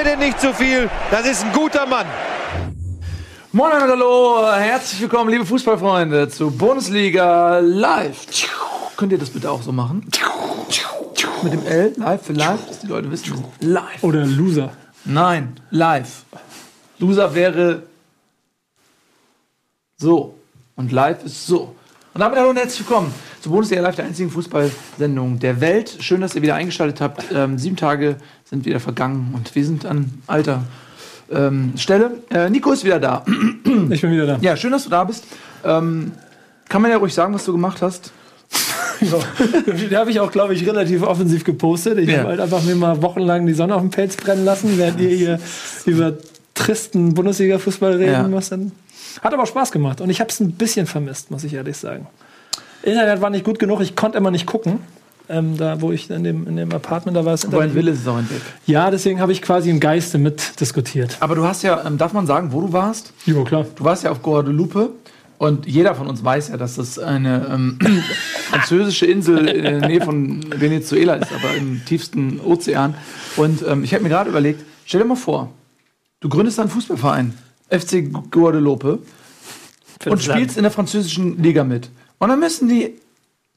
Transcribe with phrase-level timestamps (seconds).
[0.00, 0.88] mir denn nicht zu viel.
[1.10, 2.06] Das ist ein guter Mann.
[3.52, 8.26] Moin und hallo, herzlich willkommen, liebe Fußballfreunde, zu Bundesliga Live.
[8.96, 10.08] Könnt ihr das bitte auch so machen?
[11.42, 14.02] Mit dem L, live für live, dass die Leute wissen, live.
[14.02, 14.72] Oder Loser.
[15.04, 16.24] Nein, live.
[16.98, 17.82] Loser wäre
[19.98, 20.34] so
[20.76, 21.74] und live ist so.
[22.12, 25.96] Und damit hallo und herzlich willkommen zu Bundesliga Live, der einzigen Fußballsendung der Welt.
[26.00, 27.24] Schön, dass ihr wieder eingeschaltet habt.
[27.32, 30.64] Ähm, sieben Tage sind wieder vergangen und wir sind an alter
[31.30, 32.18] ähm, Stelle.
[32.30, 33.24] Äh, Nico ist wieder da.
[33.90, 34.38] Ich bin wieder da.
[34.40, 35.24] Ja, schön, dass du da bist.
[35.64, 36.12] Ähm,
[36.68, 38.12] kann man ja ruhig sagen, was du gemacht hast.
[39.02, 39.16] Ja.
[39.72, 41.96] Den habe ich auch, glaube ich, relativ offensiv gepostet.
[42.00, 42.18] Ich Ja.
[42.18, 45.08] habe halt einfach mir mal wochenlang die Sonne auf dem Pelz brennen lassen, während ihr
[45.08, 45.40] hier
[45.86, 46.12] über
[46.52, 48.28] tristen Bundesliga-Fußball reden Ja.
[48.28, 48.52] müsst.
[48.52, 48.72] Dann
[49.22, 52.06] Hat aber Spaß gemacht und ich habe es ein bisschen vermisst, muss ich ehrlich sagen.
[52.82, 54.80] Internet war nicht gut genug, ich konnte immer nicht gucken.
[55.28, 57.72] Ähm, da, wo ich in dem, in dem Apartment, da war es Wo ein.
[57.72, 58.40] Wille ist, auch ein Weg.
[58.66, 61.18] Ja, deswegen habe ich quasi im Geiste mitdiskutiert.
[61.20, 63.12] Aber du hast ja, ähm, darf man sagen, wo du warst?
[63.26, 63.64] Jo, klar.
[63.76, 64.90] Du warst ja auf Guadeloupe
[65.38, 67.78] und jeder von uns weiß ja, dass das eine ähm,
[68.50, 72.94] französische Insel in der Nähe von Venezuela ist, aber im tiefsten Ozean.
[73.36, 75.52] Und ähm, ich habe mir gerade überlegt, stell dir mal vor,
[76.18, 77.34] du gründest einen Fußballverein,
[77.70, 78.98] FC Guadeloupe,
[80.06, 81.90] und spielst in der französischen Liga mit.
[82.18, 82.94] Und dann müssen die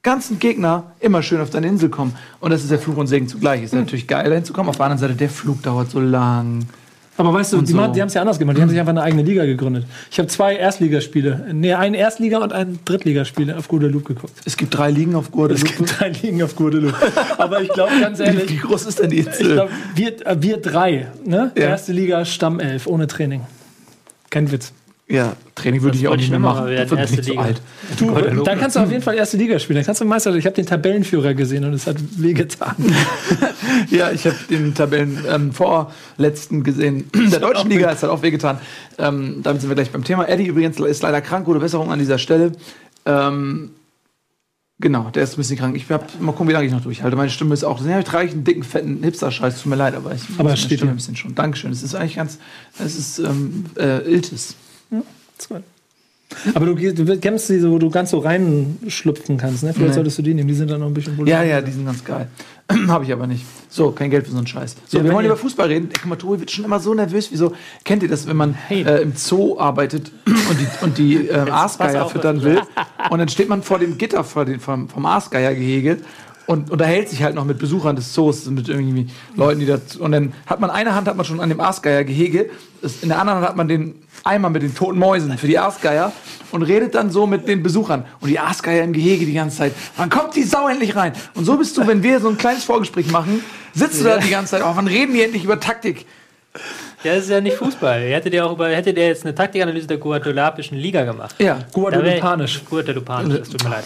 [0.02, 2.14] ganzen Gegner immer schön auf deine Insel kommen.
[2.40, 3.62] Und das ist der Fluch und Segen zugleich.
[3.62, 4.68] Ist natürlich geil, dahin zu kommen.
[4.68, 6.66] Auf der anderen Seite, der Flug dauert so lang.
[7.16, 7.80] Aber weißt du, die, so.
[7.80, 8.56] haben es ja anders gemacht.
[8.56, 9.86] Die haben sich einfach eine eigene Liga gegründet.
[10.10, 14.32] Ich habe zwei Erstligaspiele, nee, ein Erstliga- und ein Drittligaspiel auf Guadeloupe geguckt.
[14.44, 15.64] Es gibt drei Ligen auf Es Guadeloupe.
[15.64, 16.96] gibt drei Ligen auf Guadeloupe.
[17.38, 19.54] Aber ich glaube ganz Wie ehrlich, groß ist denn die ich Insel?
[19.54, 21.52] glaube, wir, äh, wir drei, ne?
[21.56, 21.62] Ja.
[21.62, 23.42] Erste Liga Stammelf, ohne Training.
[24.34, 24.72] Kein Witz.
[25.06, 26.66] Ja, Training würde Das ich auch nicht ich mehr machen.
[26.66, 27.42] werden, ich erste Liga.
[27.42, 27.60] alt.
[28.00, 28.10] Du,
[28.42, 29.76] dann kannst du auf jeden Fall erste Liga spielen.
[29.76, 30.34] Dann kannst du Meister.
[30.34, 32.74] Ich habe den Tabellenführer gesehen und es hat wehgetan.
[33.90, 35.52] Ja, ich habe den Tabellen ähm,
[36.64, 37.08] gesehen.
[37.14, 38.58] Der deutschen Liga ist halt auch wehgetan.
[38.98, 40.28] Ähm, damit sind wir gleich beim Thema.
[40.28, 41.44] Eddie übrigens ist leider krank.
[41.44, 42.52] Gute Besserung an dieser Stelle.
[43.06, 43.70] Ähm,
[44.78, 45.76] genau, der ist ein bisschen krank.
[45.76, 47.16] Ich hab, mal gucken, wie lange ich noch durchhalte.
[47.16, 47.84] Meine Stimme ist auch.
[47.84, 49.62] Ja, ich trage einen dicken, fetten Hipster-Scheiß.
[49.62, 51.34] Tut mir leid, aber ich Aber es steht Stimme ein bisschen schon.
[51.34, 51.72] Dankeschön.
[51.72, 52.38] Es ist eigentlich ganz.
[52.78, 54.56] Es ist ähm, äh, Iltis.
[55.38, 55.62] Ist gut.
[56.54, 59.62] Aber du, du kennst diese, wo du ganz so reinschlüpfen kannst.
[59.62, 59.72] Ne?
[59.72, 59.94] Vielleicht Nee.
[59.94, 60.48] solltest du die nehmen.
[60.48, 62.28] Die sind dann noch ein bisschen Ja, ja, die sind ganz geil.
[62.88, 63.44] Habe ich aber nicht.
[63.68, 64.76] So, kein Geld für so einen Scheiß.
[64.86, 65.88] So, Ja, wir wollen über Fußball reden.
[65.92, 67.28] Guck mal, Tobi wird schon immer so nervös.
[67.30, 67.52] Wieso?
[67.84, 72.08] Kennt ihr das, wenn man äh, im Zoo arbeitet und die, und die ähm, Aasgeier
[72.08, 72.60] füttern will?
[73.10, 75.98] Und dann steht man vor dem Gitter vor den, vom, vom Aasgeiergehege
[76.46, 79.78] und unterhält sich halt noch mit Besuchern des Zoos, mit irgendwie Leuten, die da.
[79.98, 82.50] Und dann hat man eine Hand hat man schon an dem Aasgeiergehege,
[82.82, 83.94] das- in der anderen Hand hat man den
[84.24, 86.12] Eimer mit den toten Mäusen für die Aasgeier
[86.52, 88.04] und redet dann so mit den Besuchern.
[88.20, 89.72] Und die Aasgeier im Gehege die ganze Zeit.
[89.96, 91.12] Wann kommt die Sau endlich rein?
[91.34, 93.42] Und so bist du, wenn wir so ein kleines Vorgespräch machen,
[93.74, 94.62] sitzt du da die ganze Zeit.
[94.64, 96.04] Oh, wann reden die endlich über Taktik?
[97.04, 98.00] Ja, das ist ja nicht Fußball.
[98.00, 101.34] Hättet ihr auch über, hättet ihr jetzt eine Taktikanalyse der guadeloupischen Liga gemacht?
[101.38, 101.58] Ja.
[101.72, 102.62] Guadeloupanisch.
[102.68, 103.84] Guadeloupanisch, es tut mir leid.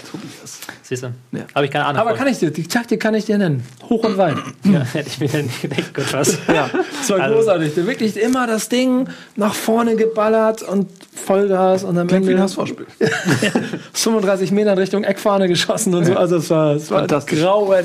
[0.83, 1.09] Siehst du?
[1.33, 1.41] Ja.
[1.55, 2.01] Habe ich keine Ahnung.
[2.01, 2.19] Aber von.
[2.21, 3.63] kann ich dir, die Taktik kann ich dir nennen.
[3.91, 4.37] Hoch und weit.
[4.65, 6.39] Ja, hätte ich mir dann nicht gedacht, Gott was.
[6.49, 6.71] Ja.
[6.73, 7.77] Das war Also- großartig.
[7.77, 12.43] Wirklich immer das Ding nach vorne geballert und Vollgas und am Klingt wie ein Ende
[12.45, 12.87] Hassvorspiel.
[13.93, 16.15] 35 Meter in Richtung Eckfahne geschossen und so.
[16.17, 17.41] Also es war, es war Fantastisch.
[17.41, 17.85] grauen.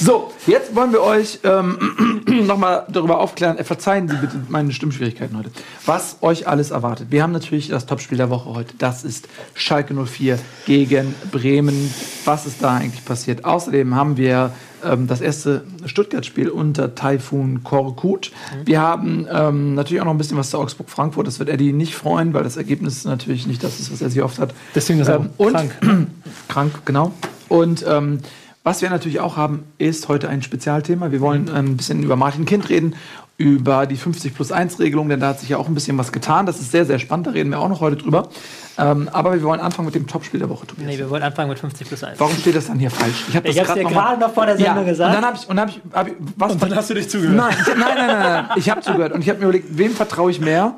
[0.00, 3.58] So, jetzt wollen wir euch ähm, nochmal darüber aufklären.
[3.58, 4.36] Äh, verzeihen Sie bitte
[4.70, 5.50] meine Stimmschwierigkeiten heute.
[5.84, 7.08] Was euch alles erwartet.
[7.10, 8.74] Wir haben natürlich das Topspiel der Woche heute.
[8.78, 11.92] Das ist Schalke 04 gegen Bremen.
[12.24, 13.44] Was ist da eigentlich passiert?
[13.44, 14.52] Außerdem haben wir
[14.84, 18.30] ähm, das erste Stuttgart-Spiel unter Taifun Korkut.
[18.64, 21.26] Wir haben ähm, natürlich auch noch ein bisschen was zu Augsburg-Frankfurt.
[21.26, 24.22] Das wird Eddie nicht freuen, weil das Ergebnis natürlich nicht das ist, was er sich
[24.22, 24.54] oft hat.
[24.76, 25.72] Deswegen ist er Ähm, und krank.
[26.48, 27.12] krank, genau.
[27.48, 28.20] Und ähm,
[28.62, 31.10] was wir natürlich auch haben, ist heute ein Spezialthema.
[31.10, 32.94] Wir wollen ähm, ein bisschen über Martin Kind reden,
[33.40, 36.12] über die 50 plus 1 Regelung, denn da hat sich ja auch ein bisschen was
[36.12, 36.44] getan.
[36.44, 38.28] Das ist sehr, sehr spannend, da reden wir auch noch heute drüber.
[38.76, 40.86] Ähm, aber wir wollen anfangen mit dem Topspiel der Woche, Tobias.
[40.86, 42.20] Nee, wir wollen anfangen mit 50 plus 1.
[42.20, 43.24] Warum steht das dann hier falsch?
[43.30, 45.08] Ich habe es grad dir noch mal- gerade noch vor der Sendung ja, gesagt.
[45.08, 46.94] Und dann habe ich, und dann hab ich, hab ich was Und dann hast du
[46.94, 47.36] dich zugehört.
[47.36, 48.44] Nein, ich, nein, nein, nein, nein.
[48.56, 50.74] Ich habe zugehört und ich habe mir überlegt, wem vertraue ich mehr?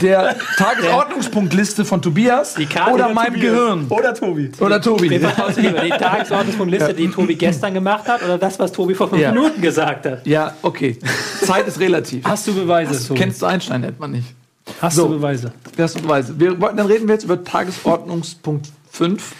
[0.00, 3.52] Der Tagesordnungspunktliste von Tobias Die Karte oder meinem Tobias.
[3.52, 3.86] Gehirn?
[3.88, 4.50] Oder Tobi.
[4.60, 5.10] Oder Tobi?
[5.10, 9.32] Wir die Tagesordnungspunktliste, die Tobi gestern gemacht hat, oder das, was Tobi vor fünf Ja.
[9.32, 10.26] Minuten gesagt hat.
[10.26, 10.98] Ja, okay.
[11.44, 12.24] Zeit ist relativ.
[12.24, 13.20] Hast du Beweise, Tobi?
[13.20, 14.26] Kennst du Einstein, nennt man nicht.
[14.80, 15.08] Hast So.
[15.08, 15.52] du Beweise?
[15.76, 16.38] Das sind Beweise.
[16.38, 19.32] Wir, wollten- dann reden wir jetzt über Tagesordnungspunkt 5.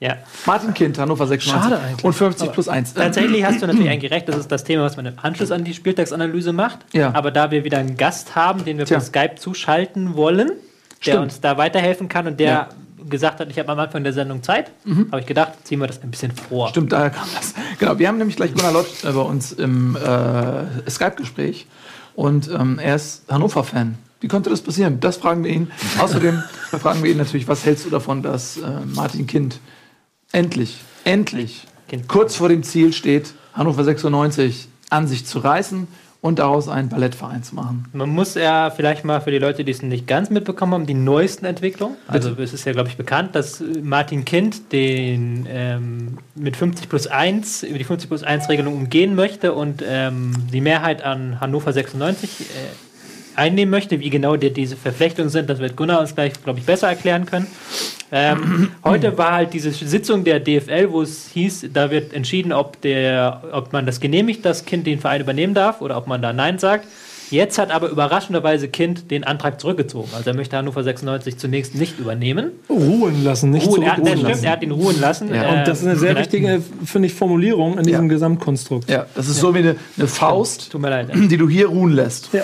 [0.00, 0.16] Ja.
[0.46, 1.62] Martin Kind, Hannover 96.
[1.70, 2.04] Schade eigentlich.
[2.04, 2.94] Und 50 plus 1.
[2.94, 5.62] Tatsächlich hast du natürlich eigentlich recht, das ist das Thema, was man im Anschluss an
[5.62, 6.78] die Spieltagsanalyse macht.
[6.92, 7.12] Ja.
[7.14, 8.96] Aber da wir wieder einen Gast haben, den wir Tja.
[8.96, 10.54] per Skype zuschalten wollen, der
[11.00, 11.18] Stimmt.
[11.24, 12.68] uns da weiterhelfen kann und der Ja.
[13.10, 14.70] gesagt hat, ich habe am Anfang der Sendung Zeit,
[15.10, 16.68] habe ich gedacht, ziehen wir das ein bisschen vor.
[16.68, 17.52] Stimmt, daher kam das.
[17.78, 21.66] Genau, wir haben nämlich gleich Gunnar Lott äh, bei uns im äh, Skype-Gespräch.
[22.14, 23.96] Und ähm, er ist Hannover-Fan.
[24.20, 25.00] Wie konnte das passieren?
[25.00, 25.70] Das fragen wir ihn.
[25.98, 26.42] Außerdem
[26.78, 28.62] fragen wir ihn natürlich, was hältst du davon, dass äh,
[28.94, 29.58] Martin Kind
[30.32, 32.08] endlich, endlich, Kind.
[32.08, 35.88] kurz vor dem Ziel steht, Hannover 96 an sich zu reißen
[36.20, 37.86] und daraus einen Ballettverein zu machen.
[37.92, 40.94] Man muss ja vielleicht mal für die Leute, die es nicht ganz mitbekommen haben, die
[40.94, 41.96] neuesten Entwicklungen.
[42.08, 46.88] Also es ist ja, glaube ich, bekannt, dass äh, Martin Kind den ähm, mit 50
[46.88, 51.40] plus 1 über die 50 plus 1 Regelung umgehen möchte und ähm, die Mehrheit an
[51.40, 52.44] Hannover 96 äh,
[53.40, 53.98] einnehmen möchte.
[54.00, 57.26] Wie genau die, diese Verflechtungen sind, das wird Gunnar uns gleich, glaube ich, besser erklären
[57.26, 57.46] können.
[58.12, 62.80] Ähm, heute war halt diese Sitzung der DFL, wo es hieß, da wird entschieden, ob,
[62.82, 66.32] der, ob man das genehmigt, dass Kind den Verein übernehmen darf oder ob man da
[66.32, 66.86] Nein sagt.
[67.30, 70.08] Jetzt hat aber überraschenderweise Kind den Antrag zurückgezogen.
[70.16, 72.50] Also er möchte Hannover 96 zunächst nicht übernehmen.
[72.68, 74.44] Ruhen lassen, nicht Ruhen, er, das zurückruhen stimmt, lassen.
[74.44, 75.34] er hat ihn ruhen lassen.
[75.34, 75.48] Ja.
[75.60, 78.08] Und das ist eine sehr vielleicht- wichtige, finde ich, Formulierung in diesem Ja.
[78.08, 78.90] Gesamtkonstrukt.
[78.90, 81.10] Ja, das ist so wie eine, eine Faust, Tut mir leid.
[81.14, 82.30] die du hier ruhen lässt.
[82.32, 82.42] Ja.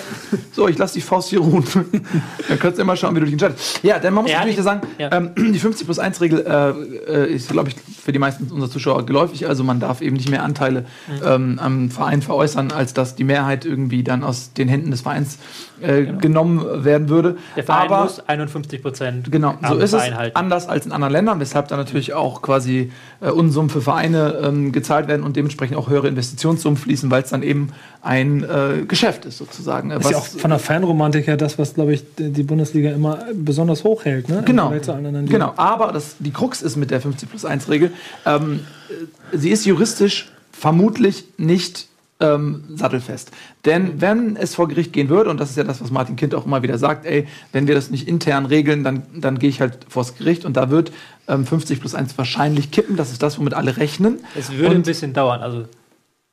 [0.53, 1.63] So, ich lasse die Faust hier ruhen.
[2.47, 3.79] Dann kannst du immer schauen, wie du dich entscheidest.
[3.83, 5.11] Ja, denn man muss Ja, natürlich sagen, ja.
[5.11, 8.69] ähm, die 50 plus 1 Regel äh, äh, ist, glaube ich, für die meisten unserer
[8.71, 9.47] Zuschauer geläufig.
[9.47, 11.21] Also man darf eben nicht mehr Anteile Mhm.
[11.25, 15.37] ähm, am Verein veräußern, als dass die Mehrheit irgendwie dann aus den Händen des Vereins
[15.81, 17.31] äh, genommen werden würde.
[17.33, 17.41] Genau.
[17.55, 20.35] Der Verein Aber muss 51 Prozent Genau, so ist es halten.
[20.35, 22.91] anders als in anderen Ländern, weshalb da natürlich auch quasi
[23.21, 27.29] äh, Unsummen für Vereine ähm, gezahlt werden und dementsprechend auch höhere Investitionssummen fließen, weil es
[27.29, 27.69] dann eben
[28.01, 29.91] ein äh, Geschäft ist sozusagen.
[29.91, 32.91] äh, Das ist ja auch von der Fanromantik her das, was, glaube ich, die Bundesliga
[32.91, 34.29] immer besonders hoch hält.
[34.29, 34.43] Ne?
[34.45, 34.73] Genau,
[35.25, 35.53] genau.
[35.57, 37.91] Aber das, die Krux ist mit der 50 plus 1 Regel,
[38.25, 41.87] ähm, äh, sie ist juristisch vermutlich nicht
[42.19, 43.31] ähm, sattelfest.
[43.65, 46.33] Denn wenn es vor Gericht gehen würde, und das ist ja das, was Martin Kind
[46.33, 49.61] auch immer wieder sagt, ey, wenn wir das nicht intern regeln, dann, dann gehe ich
[49.61, 50.91] halt vors Gericht und da wird
[51.27, 52.95] ähm, 50 plus 1 wahrscheinlich kippen.
[52.95, 54.19] Das ist das, womit alle rechnen.
[54.37, 55.41] Es würde ein Und- bisschen dauern.
[55.41, 55.65] Also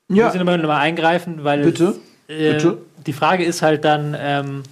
[0.09, 1.97] wir Ja, müssen immer noch mal eingreifen, weil Bitte?
[2.29, 2.79] Es, äh, Bitte?
[3.07, 4.63] die Frage ist halt dann, ähm,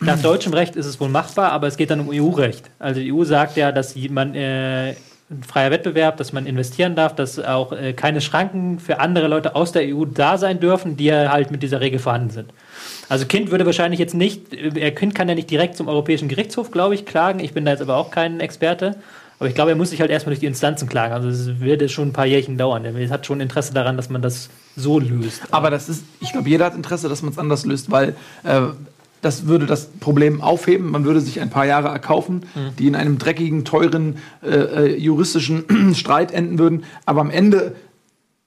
[0.00, 2.70] nach deutschem Recht ist es wohl machbar, aber es geht dann um EU-Recht.
[2.78, 4.94] Also die EU sagt ja, dass man äh,
[5.28, 9.56] ein freier Wettbewerb, dass man investieren darf, dass auch äh, keine Schranken für andere Leute
[9.56, 12.52] aus der EU da sein dürfen, die ja halt mit dieser Regel vorhanden sind.
[13.08, 16.70] Also Kind würde wahrscheinlich jetzt nicht, er Kind kann ja nicht direkt zum Europäischen Gerichtshof,
[16.70, 17.40] glaube ich, klagen.
[17.40, 18.96] Ich bin da jetzt aber auch kein Experte.
[19.38, 21.12] Aber ich glaube, er muss sich halt erstmal durch die Instanzen klagen.
[21.12, 22.84] Also es wird schon ein paar Jährchen dauern.
[22.84, 25.42] Er hat schon Interesse daran, dass man das so löst.
[25.50, 28.62] Aber das ist, ich glaube, jeder hat Interesse, dass man es anders löst, weil äh,
[29.26, 30.88] das würde das Problem aufheben.
[30.88, 32.42] Man würde sich ein paar Jahre erkaufen,
[32.78, 36.84] die in einem dreckigen, teuren äh, äh, juristischen Streit enden würden.
[37.06, 37.74] Aber am Ende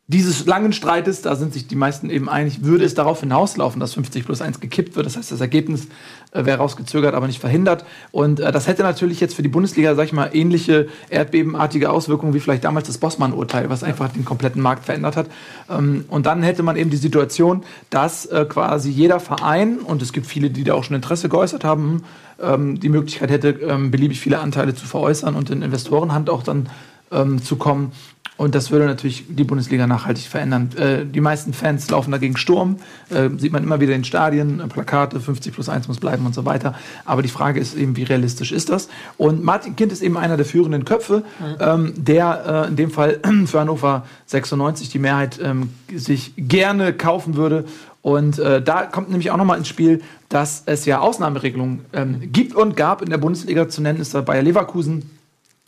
[0.10, 3.94] dieses langen Streites, da sind sich die meisten eben einig, würde es darauf hinauslaufen, dass
[3.94, 5.06] 50 plus 1 gekippt wird.
[5.06, 5.88] Das heißt, das Ergebnis
[6.32, 7.86] äh, wäre rausgezögert, aber nicht verhindert.
[8.12, 12.34] Und äh, das hätte natürlich jetzt für die Bundesliga, sag ich mal, ähnliche erdbebenartige Auswirkungen
[12.34, 15.28] wie vielleicht damals das Bossmann-Urteil, was einfach den kompletten Markt verändert hat.
[15.70, 17.62] Ähm, und dann hätte man eben die Situation,
[17.92, 21.64] dass äh, quasi jeder Verein, und es gibt viele, die da auch schon Interesse geäußert
[21.64, 22.04] haben,
[22.42, 26.68] ähm, die Möglichkeit hätte, ähm, beliebig viele Anteile zu veräußern und in Investorenhand auch dann
[27.12, 27.92] ähm, zu kommen.
[28.40, 30.70] Und das würde natürlich die Bundesliga nachhaltig verändern.
[30.78, 32.78] Äh, die meisten Fans laufen dagegen Sturm.
[33.10, 36.34] Äh, sieht man immer wieder in Stadien, äh, Plakate, 50 plus 1 muss bleiben und
[36.34, 36.74] so weiter.
[37.04, 38.88] Aber die Frage ist eben, wie realistisch ist das?
[39.18, 41.24] Und Martin Kind ist eben einer der führenden Köpfe,
[41.60, 47.36] ähm, der äh, in dem Fall für Hannover 96 die Mehrheit ähm, sich gerne kaufen
[47.36, 47.66] würde.
[48.02, 52.56] Und äh, da kommt nämlich auch nochmal ins Spiel, dass es ja Ausnahmeregelungen ähm, gibt
[52.56, 53.68] und gab in der Bundesliga.
[53.68, 55.19] Zu nennen ist da Bayer Leverkusen,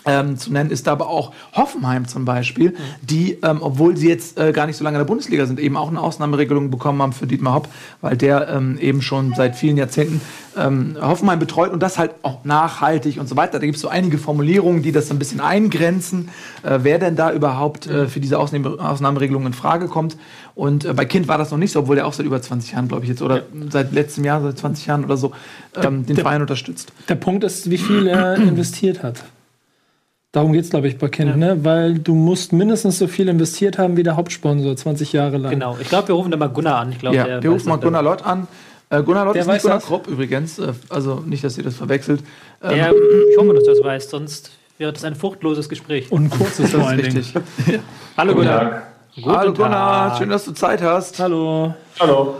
[0.05, 4.51] ähm, zu nennen ist aber auch Hoffenheim zum Beispiel, die, ähm, obwohl sie jetzt äh,
[4.51, 7.27] gar nicht so lange in der Bundesliga sind, eben auch eine Ausnahmeregelung bekommen haben für
[7.27, 7.67] Dietmar Hopp,
[8.01, 10.21] weil der ähm, eben schon seit vielen Jahrzehnten
[10.57, 13.53] ähm, Hoffenheim betreut und das halt auch nachhaltig und so weiter.
[13.59, 16.29] Da gibt es so einige Formulierungen, die das ein bisschen eingrenzen,
[16.63, 20.17] äh, wer denn da überhaupt äh, für diese Ausnahme Ausnahmeregelung in Frage kommt.
[20.55, 22.73] Und äh, bei Kind war das noch nicht so, obwohl der auch seit über 20
[22.73, 25.31] Jahren, glaube ich, jetzt, oder seit letztem Jahr, seit 20 Jahren oder so,
[25.75, 26.91] ähm, den der- Verein unterstützt.
[27.07, 29.23] Der Punkt ist, wie viel er investiert hat.
[30.31, 31.63] Darum geht es, glaube ich, bei Kind, ne?
[31.65, 35.51] weil du musst mindestens so viel investiert haben wie der Hauptsponsor, 20 Jahre lang.
[35.51, 35.77] Genau.
[35.81, 36.91] Ich glaube, wir rufen da mal Gunnar an.
[36.93, 38.47] Ich glaube, Ja, der wir rufen mal Gunnar Lott an.
[38.89, 39.85] Äh, Gunnar Lott Der ist nicht Gunnar das?
[39.87, 40.57] Kropp übrigens.
[40.57, 42.21] Äh, also nicht, dass ihr das verwechselt.
[42.63, 46.09] Ähm, Der, ich hoffe, dass du das weißt, sonst wäre das ein fruchtloses Gespräch.
[46.13, 47.45] Und ein kurzes vor das allen ist Dingen.
[47.65, 47.79] richtig.
[48.17, 48.83] Hallo Gunnar.
[49.15, 50.17] Guten Hallo Gunnar, Tag.
[50.17, 51.19] schön, dass du Zeit hast.
[51.19, 51.73] Hallo.
[51.99, 52.35] Hallo.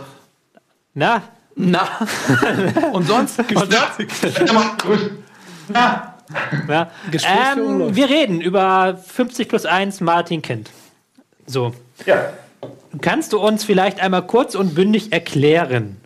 [0.94, 1.22] Na,
[1.54, 1.86] Na,
[2.94, 3.38] und sonst?
[5.74, 6.11] Ja,
[6.68, 6.90] ja.
[7.12, 10.70] Ähm, wir reden über 50 plus 1 Martin Kind.
[11.46, 11.74] So.
[12.06, 12.32] ja.
[13.00, 15.96] Kannst du uns vielleicht einmal kurz und bündig erklären,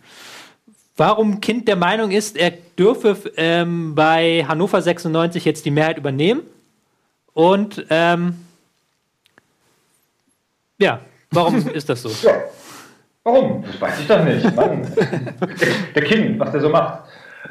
[0.97, 6.43] warum Kind der Meinung ist, er dürfe ähm, bei Hannover 96 jetzt die Mehrheit übernehmen?
[7.35, 8.37] Und ähm,
[10.79, 12.11] ja, warum ist das so?
[13.25, 13.65] Warum?
[13.65, 14.55] Das weiß ich doch nicht.
[14.55, 14.87] Mann.
[15.95, 17.01] der Kind, was der so macht.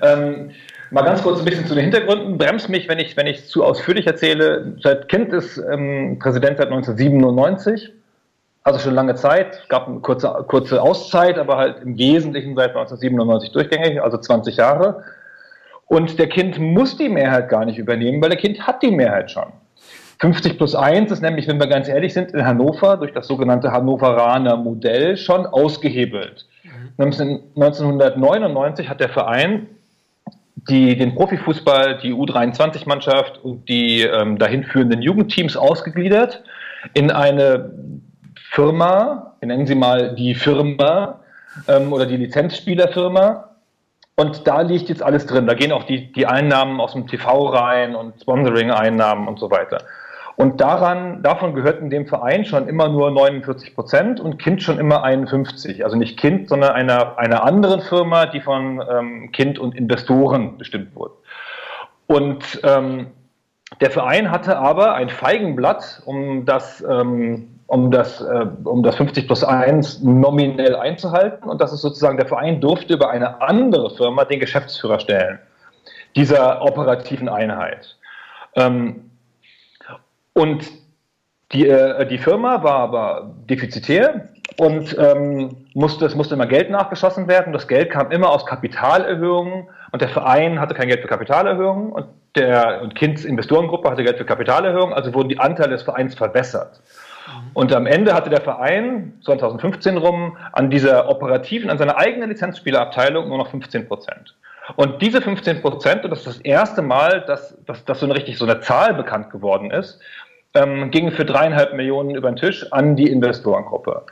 [0.02, 0.52] Ähm,
[0.96, 2.38] mal ganz kurz ein bisschen zu den Hintergründen.
[2.38, 4.78] Bremst mich, wenn ich, wenn ich zu ausführlich erzähle.
[4.82, 7.92] Seit Kind ist ähm, Präsident seit 1997.
[8.64, 9.60] Also schon lange Zeit.
[9.62, 14.56] Es gab eine kurze, kurze Auszeit, aber halt im Wesentlichen seit 1997 durchgängig, also 20
[14.56, 15.04] Jahre.
[15.86, 19.30] Und der Kind muss die Mehrheit gar nicht übernehmen, weil der Kind hat die Mehrheit
[19.30, 19.52] schon.
[20.22, 23.74] 50 plus 1 ist nämlich, wenn wir ganz ehrlich sind, in Hannover durch das sogenannte
[23.74, 26.48] Hannoveraner Modell schon ausgehebelt.
[26.64, 27.04] Mhm.
[27.04, 29.68] 1999 hat der Verein
[30.70, 36.44] die, den Profifußball, die U23-Mannschaft und die ähm, dahin führenden Jugendteams ausgegliedert
[36.94, 37.72] in eine
[38.52, 41.20] Firma, wir nennen sie mal die Firma
[41.68, 43.50] ähm, oder die Lizenzspielerfirma.
[44.18, 45.46] Und da liegt jetzt alles drin.
[45.46, 49.80] Da gehen auch die, die Einnahmen aus dem TV rein und Sponsoring-Einnahmen und so weiter.
[50.38, 55.04] Und daran, davon gehörten dem Verein schon immer nur 49 Prozent und Kind schon immer
[55.04, 55.84] 51.
[55.84, 60.94] Also nicht Kind, sondern einer, einer anderen Firma, die von ähm, Kind und Investoren bestimmt
[60.96, 61.14] wurde.
[62.08, 63.08] Und ähm,
[63.80, 69.28] der Verein hatte aber ein Feigenblatt, um das, ähm, um das, äh, um das 50
[69.28, 71.50] plus 1 nominell einzuhalten.
[71.50, 75.40] Und das ist sozusagen, der Verein durfte über eine andere Firma den Geschäftsführer stellen,
[76.16, 77.98] dieser operativen Einheit.
[78.56, 79.05] Ähm,
[80.36, 80.70] und
[81.54, 87.28] die, äh, die Firma war aber defizitär und ähm, musste, es musste immer Geld nachgeschossen
[87.28, 87.54] werden.
[87.54, 92.08] Das Geld kam immer aus Kapitalerhöhungen und der Verein hatte kein Geld für Kapitalerhöhungen und
[92.36, 96.82] der und Kinds Investorengruppe hatte Geld für Kapitalerhöhungen, also wurden die Anteile des Vereins verbessert.
[97.54, 103.30] Und am Ende hatte der Verein 2015 rum an dieser operativen, an seiner eigenen Lizenzspielerabteilung
[103.30, 104.36] nur noch 15 Prozent.
[104.76, 108.16] Und diese 15 Prozent, und das ist das erste Mal, dass, dass, dass so eine
[108.16, 110.00] richtig so eine Zahl bekannt geworden ist,
[110.56, 114.04] ähm, gingen für dreieinhalb Millionen über den Tisch an die Investorengruppe.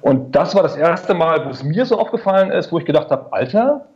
[0.00, 3.10] Und das war das erste Mal, wo es mir so aufgefallen ist, wo ich gedacht
[3.10, 3.86] habe, Alter,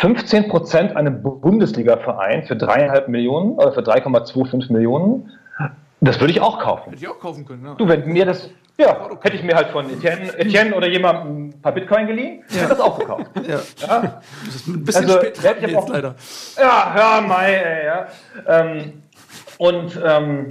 [0.00, 5.30] 15 Prozent einem Bundesliga-Verein für dreieinhalb Millionen oder für 3,25 Millionen,
[6.00, 6.90] das würde ich auch kaufen.
[6.90, 7.74] Hätte ich auch kaufen können, ja.
[7.74, 11.62] Du, wenn mir das, ja, hätte ich mir halt von Etienne, Etienne oder jemandem ein
[11.62, 12.56] paar Bitcoin geliehen, ja.
[12.56, 13.26] hätte das auch gekauft.
[13.46, 13.60] Ja.
[13.86, 14.20] ja.
[14.44, 16.14] Das ist ein bisschen also, spät dran jetzt auch, leider.
[16.58, 18.06] Ja, hör mal, ey, ja.
[18.46, 19.02] Ähm,
[19.58, 20.48] und ähm,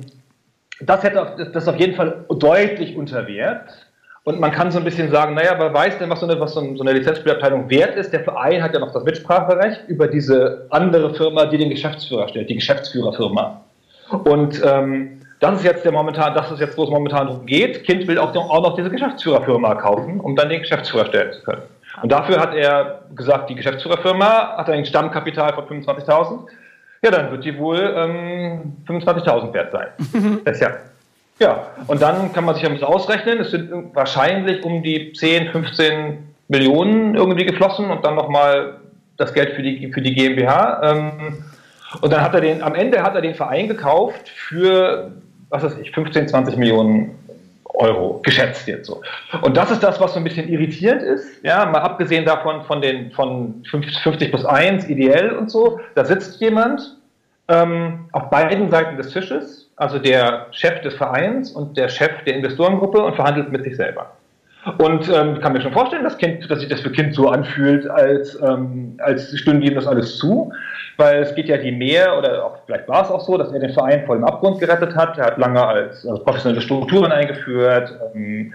[0.82, 3.70] das hätte das auf jeden Fall deutlich unter Wert.
[4.24, 6.54] Und man kann so ein bisschen sagen, naja, wer weiß denn, was so eine, was
[6.54, 8.12] so eine Lizenzspielabteilung wert ist?
[8.12, 12.50] Der Verein hat ja noch das Mitspracherecht über diese andere Firma, die den Geschäftsführer stellt,
[12.50, 13.62] die Geschäftsführerfirma.
[14.24, 17.84] Und ähm, das ist jetzt der momentan, das ist jetzt, wo es momentan darum geht.
[17.84, 21.62] Kind will auch, auch noch diese Geschäftsführerfirma kaufen, um dann den Geschäftsführer stellen zu können.
[22.02, 26.48] Und dafür hat er gesagt, die Geschäftsführerfirma hat ein Stammkapital von 25.000
[27.06, 30.42] ja, dann wird die wohl ähm, 25.000 wert sein.
[30.46, 30.72] das ja.
[31.40, 33.40] Ja, und dann kann man sich ja ein bisschen ausrechnen.
[33.42, 38.78] Es sind wahrscheinlich um die 10, 15 Millionen irgendwie geflossen und dann nochmal
[39.18, 40.82] das Geld für die, für die GmbH.
[40.84, 41.44] Ähm,
[42.02, 45.12] und dann hat er den, am Ende hat er den Verein gekauft für,
[45.50, 47.20] was weiß ich, 15, 20 Millionen
[47.66, 49.02] Euro, geschätzt jetzt so.
[49.42, 52.82] Und das ist das, was so ein bisschen irritierend ist, ja, mal abgesehen davon von
[52.82, 56.95] den von 50 plus 1, ideell und so, da sitzt jemand
[57.48, 62.36] ähm, auf beiden Seiten des Tisches, also der Chef des Vereins und der Chef der
[62.36, 64.12] Investorengruppe und verhandelt mit sich selber.
[64.78, 67.88] Und ähm, kann mir schon vorstellen, dass, kind, dass sich das für Kind so anfühlt,
[67.88, 70.52] als, ähm, als stünde ihm das alles zu
[70.98, 73.60] weil es geht ja die mehr, oder auch, vielleicht war es auch so, dass er
[73.60, 75.18] den Verein vor dem Abgrund gerettet hat.
[75.18, 77.94] Er hat lange als also professionelle Strukturen eingeführt.
[78.14, 78.54] Ähm,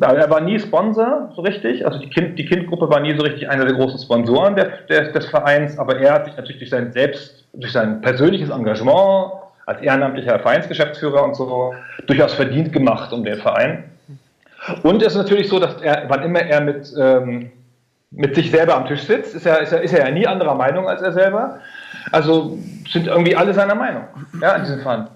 [0.00, 1.84] äh, er war nie Sponsor, so richtig.
[1.84, 5.12] Also die, kind, die Kindgruppe war nie so richtig einer der großen Sponsoren der, der,
[5.12, 9.32] des Vereins, aber er hat sich natürlich durch sein selbst, durch sein persönliches Engagement
[9.66, 11.74] als ehrenamtlicher Vereinsgeschäftsführer und so
[12.06, 13.84] durchaus verdient gemacht um den Verein.
[14.82, 17.50] Und es ist natürlich so, dass er, wann immer er mit ähm,
[18.10, 20.54] mit sich selber am Tisch sitzt, ist er, ist er, ist er ja nie anderer
[20.54, 21.60] Meinung als er selber.
[22.10, 22.58] Also
[22.90, 24.04] sind irgendwie alle seiner Meinung.
[24.40, 25.08] Ja, in diesem Fall.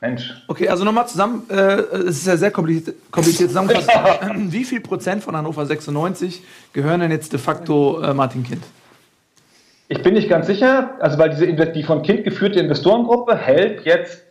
[0.00, 0.34] Mensch.
[0.48, 3.90] Okay, also nochmal zusammen, äh, es ist ja sehr kompliziert, kompliziert zusammengefasst.
[4.36, 8.62] Wie viel Prozent von Hannover 96 gehören denn jetzt de facto äh, Martin Kind?
[9.88, 14.22] Ich bin nicht ganz sicher, also weil diese die von Kind geführte Investorengruppe hält jetzt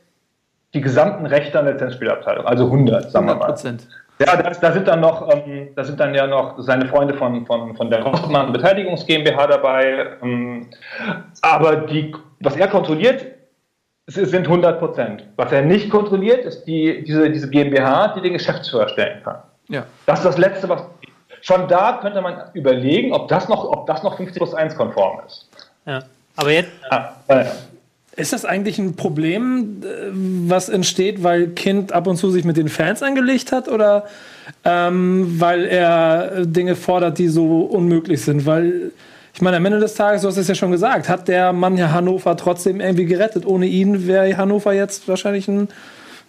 [0.73, 3.45] die gesamten Rechte an der Lizenzspielabteilung, also 100, sagen 100 wir mal.
[3.53, 3.87] Prozent.
[4.19, 7.45] Ja, da, da, sind dann noch, ähm, da sind dann ja noch seine Freunde von,
[7.45, 10.17] von, von der Rossmann Beteiligungs GmbH dabei.
[10.21, 10.67] Ähm,
[11.41, 13.25] aber die, was er kontrolliert,
[14.07, 15.27] sind 100 Prozent.
[15.35, 19.37] Was er nicht kontrolliert, ist die, diese, diese GmbH, die den Geschäftsführer stellen kann.
[19.69, 19.85] Ja.
[20.05, 20.83] Das ist das Letzte, was.
[21.41, 25.19] Schon da könnte man überlegen, ob das noch, ob das noch 50 plus 1 konform
[25.25, 25.49] ist.
[25.85, 26.03] Ja.
[26.37, 26.71] Aber jetzt.
[26.89, 27.45] Ah, äh,
[28.15, 29.87] Ist das eigentlich ein Problem, äh,
[30.47, 34.05] was entsteht, weil Kind ab und zu sich mit den Fans angelegt hat oder
[34.63, 38.45] ähm, weil er Dinge fordert, die so unmöglich sind?
[38.45, 38.91] Weil
[39.33, 41.75] ich meine, am Ende des Tages, du hast es ja schon gesagt, hat der Mann
[41.75, 43.47] ja Hannover trotzdem irgendwie gerettet.
[43.47, 45.69] Ohne ihn wäre Hannover jetzt wahrscheinlich ein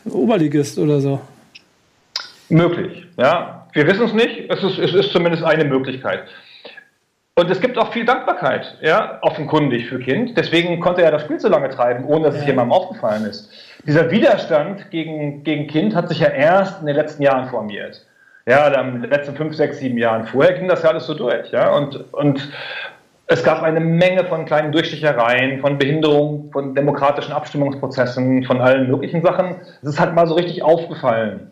[0.06, 1.20] Oberligist oder so.
[2.48, 3.66] Möglich, ja.
[3.74, 6.24] Wir wissen es nicht, es ist, es ist zumindest eine Möglichkeit.
[7.36, 10.38] Und es gibt auch viel Dankbarkeit, ja, offenkundig für Kind.
[10.38, 13.50] Deswegen konnte er das Spiel so lange treiben, ohne dass es jemandem aufgefallen ist.
[13.84, 18.06] Dieser Widerstand gegen, gegen Kind hat sich ja erst in den letzten Jahren formiert.
[18.46, 20.26] Ja, dann in den letzten fünf, sechs, sieben Jahren.
[20.26, 21.74] Vorher ging das ja alles so durch, ja.
[21.74, 22.52] Und, und
[23.26, 29.22] es gab eine Menge von kleinen Durchstichereien, von Behinderungen, von demokratischen Abstimmungsprozessen, von allen möglichen
[29.22, 29.56] Sachen.
[29.82, 31.50] Es ist halt mal so richtig aufgefallen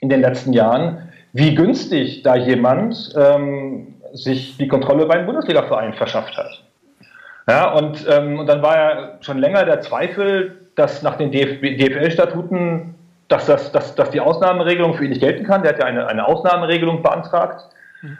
[0.00, 5.92] in den letzten Jahren, wie günstig da jemand ähm, sich die Kontrolle bei einem Bundesliga-Verein
[5.92, 6.62] verschafft hat.
[7.48, 12.94] Ja, und, ähm, und dann war ja schon länger der Zweifel, dass nach den DFL-Statuten,
[13.28, 15.62] dass, das, dass, dass die Ausnahmeregelung für ihn nicht gelten kann.
[15.62, 17.64] Der hat ja eine, eine Ausnahmeregelung beantragt,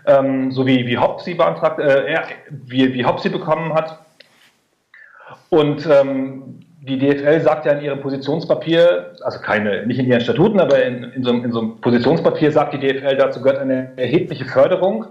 [0.06, 2.20] ähm, so wie, wie Hopp sie beantragt, äh,
[2.50, 3.98] wie, wie Hopp sie bekommen hat.
[5.48, 10.60] Und ähm, die DFL sagt ja in ihrem Positionspapier, also keine, nicht in ihren Statuten,
[10.60, 14.44] aber in, in, so, in so einem Positionspapier sagt die DFL, dazu gehört eine erhebliche
[14.44, 15.06] Förderung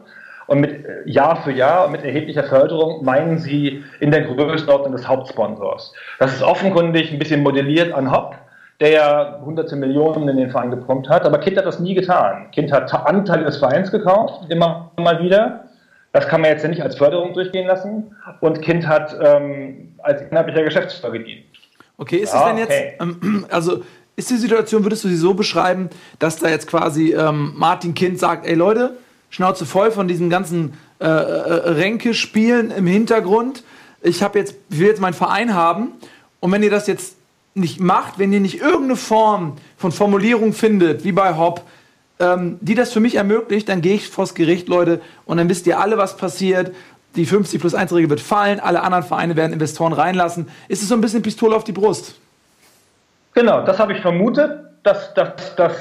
[0.48, 5.08] und mit äh, Jahr für Jahr mit erheblicher Förderung meinen sie in der Größenordnung des
[5.08, 5.94] Hauptsponsors.
[6.20, 8.36] Das ist offenkundig ein bisschen modelliert an Hopp,
[8.80, 12.52] der ja hunderte Millionen in den Verein gepumpt hat, aber Kind hat das nie getan.
[12.52, 15.66] Kind hat Anteile des Vereins gekauft, immer mal wieder.
[16.12, 18.16] Das kann man jetzt ja nicht als Förderung durchgehen lassen.
[18.40, 21.44] Und Kind hat ähm, als innerlicher Geschäftsführer gedient.
[21.98, 22.98] Okay, ist ja, es denn jetzt, okay.
[23.02, 23.82] ähm, also
[24.16, 28.20] ist die Situation, würdest du sie so beschreiben, dass da jetzt quasi ähm, Martin Kind
[28.20, 28.98] sagt, ey Leute,
[29.34, 31.08] Schnauze voll von diesen ganzen äh, äh,
[31.72, 33.64] Ränkespielen im Hintergrund.
[34.04, 35.94] Ich habe jetzt, will jetzt meinen Verein haben.
[36.40, 37.16] Und wenn ihr das jetzt
[37.56, 41.64] nicht macht, wenn ihr nicht irgendeine Form von Formulierung findet, wie bei Hopp,
[42.20, 45.66] ähm, die das für mich ermöglicht, dann gehe ich vors Gericht, Leute, und dann wisst
[45.66, 46.72] ihr alle, was passiert.
[47.16, 50.48] Die 50 plus 1 Regel wird fallen, alle anderen Vereine werden Investoren reinlassen.
[50.68, 52.14] Ist es so ein bisschen Pistole auf die Brust?
[53.34, 55.74] Genau, das habe ich vermutet, dass, dass, dass,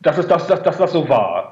[0.00, 1.51] dass, es, dass, dass, dass das so war.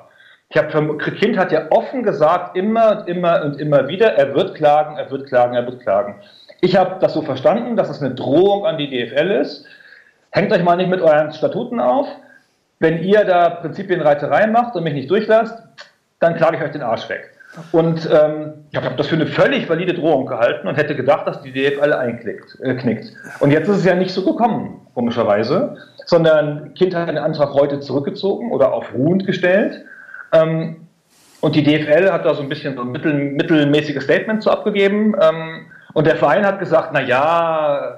[0.52, 4.96] Ich habe Kind hat ja offen gesagt, immer, immer und immer wieder, er wird klagen,
[4.96, 6.16] er wird klagen, er wird klagen.
[6.60, 9.64] Ich habe das so verstanden, dass es eine Drohung an die DFL ist.
[10.30, 12.08] Hängt euch mal nicht mit euren Statuten auf.
[12.80, 15.62] Wenn ihr da Prinzipienreiterei macht und mich nicht durchlasst,
[16.18, 17.30] dann klage ich euch den Arsch weg.
[17.70, 21.42] Und ähm, ich habe das für eine völlig valide Drohung gehalten und hätte gedacht, dass
[21.42, 22.58] die DFL einknickt.
[22.60, 23.12] Äh, knickt.
[23.38, 27.78] Und jetzt ist es ja nicht so gekommen, komischerweise, sondern Kind hat den Antrag heute
[27.78, 29.84] zurückgezogen oder auf ruhend gestellt
[30.32, 30.88] ähm,
[31.40, 35.14] und die DFL hat da so ein bisschen so ein mittel, mittelmäßiges Statement zu abgegeben.
[35.20, 37.96] Ähm, und der Verein hat gesagt, na ja,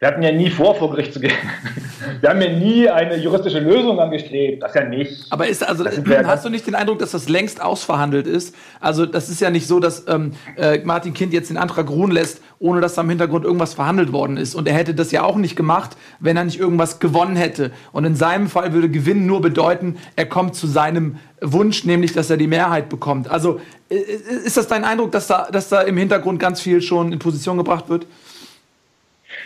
[0.00, 1.32] wir hatten ja nie vor, vor Gericht zu gehen.
[2.22, 4.62] Wir haben ja nie eine juristische Lösung angestrebt.
[4.62, 5.26] Das ja nicht.
[5.30, 8.54] Aber ist also, hast du nicht den Eindruck, dass das längst ausverhandelt ist?
[8.80, 12.10] Also, das ist ja nicht so, dass ähm, äh, Martin Kind jetzt den Antrag ruhen
[12.10, 14.54] lässt, ohne dass da im Hintergrund irgendwas verhandelt worden ist.
[14.54, 17.70] Und er hätte das ja auch nicht gemacht, wenn er nicht irgendwas gewonnen hätte.
[17.92, 22.30] Und in seinem Fall würde Gewinn nur bedeuten, er kommt zu seinem Wunsch, nämlich, dass
[22.30, 23.30] er die Mehrheit bekommt.
[23.30, 27.18] Also, ist das dein Eindruck, dass da, dass da im Hintergrund ganz viel schon in
[27.18, 28.06] Position gebracht wird?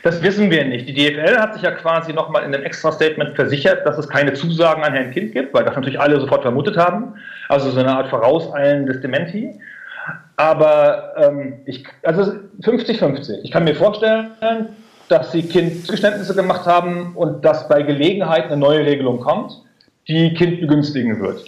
[0.05, 0.87] Das wissen wir nicht.
[0.87, 4.85] Die DFL hat sich ja quasi nochmal in einem Extra-Statement versichert, dass es keine Zusagen
[4.85, 7.15] an Herrn Kind gibt, weil das natürlich alle sofort vermutet haben.
[7.49, 9.59] Also so eine Art vorauseilendes Dementi.
[10.37, 13.45] Aber ähm, ich, also 50-50.
[13.45, 14.33] Ich kann mir vorstellen,
[15.09, 19.55] dass sie Kind Zugeständnisse gemacht haben und dass bei Gelegenheit eine neue Regelung kommt,
[20.07, 21.47] die Kind begünstigen wird.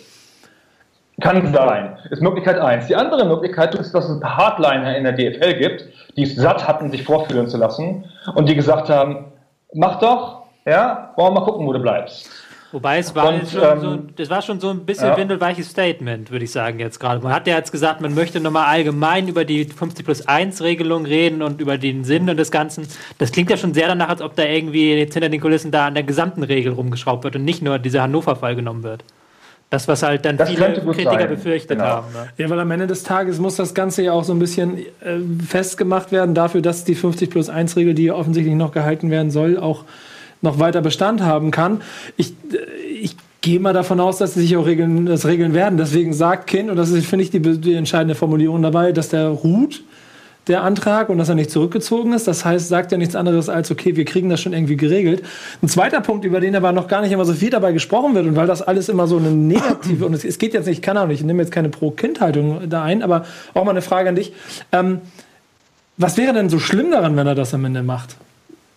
[1.20, 1.96] Kann sein.
[2.10, 2.88] Ist Möglichkeit eins.
[2.88, 6.36] Die andere Möglichkeit ist, dass es ein paar Hardliner in der DFL gibt, die es
[6.36, 9.32] satt hatten, sich vorführen zu lassen und die gesagt haben,
[9.72, 12.28] mach doch, ja, wollen wir mal gucken, wo du bleibst.
[12.72, 15.16] Wobei es war, und, schon ähm, so, das war schon so ein bisschen ja.
[15.16, 17.22] windelweiches Statement, würde ich sagen, jetzt gerade.
[17.22, 21.06] Man hat ja jetzt gesagt, man möchte nochmal allgemein über die 50 plus 1 Regelung
[21.06, 22.86] reden und über den Sinn und des Ganzen.
[23.18, 25.86] Das klingt ja schon sehr danach, als ob da irgendwie jetzt hinter den Kulissen da
[25.86, 29.04] an der gesamten Regel rumgeschraubt wird und nicht nur dieser Hannover-Fall genommen wird.
[29.68, 31.28] Das, was halt dann das viele Kritiker sein.
[31.28, 31.84] befürchtet genau.
[31.84, 32.12] haben.
[32.12, 32.28] Ne?
[32.38, 35.18] Ja, weil am Ende des Tages muss das Ganze ja auch so ein bisschen äh,
[35.44, 39.58] festgemacht werden dafür, dass die 50 plus 1 Regel, die offensichtlich noch gehalten werden soll,
[39.58, 39.84] auch
[40.40, 41.82] noch weiter Bestand haben kann.
[42.16, 45.78] Ich, äh, ich gehe mal davon aus, dass sie sich auch regeln, das regeln werden.
[45.78, 49.28] Deswegen sagt Kind, und das ist, finde ich, die, die entscheidende Formulierung dabei, dass der
[49.28, 49.82] ruht
[50.48, 52.28] der Antrag und dass er nicht zurückgezogen ist.
[52.28, 55.22] Das heißt, sagt ja nichts anderes als, okay, wir kriegen das schon irgendwie geregelt.
[55.62, 58.26] Ein zweiter Punkt, über den aber noch gar nicht immer so viel dabei gesprochen wird
[58.26, 61.00] und weil das alles immer so eine negative, und es, es geht jetzt nicht, keine
[61.00, 64.32] Ahnung, ich nehme jetzt keine Pro-Kind-Haltung da ein, aber auch mal eine Frage an dich.
[64.70, 65.00] Ähm,
[65.96, 68.16] was wäre denn so schlimm daran, wenn er das am Ende macht?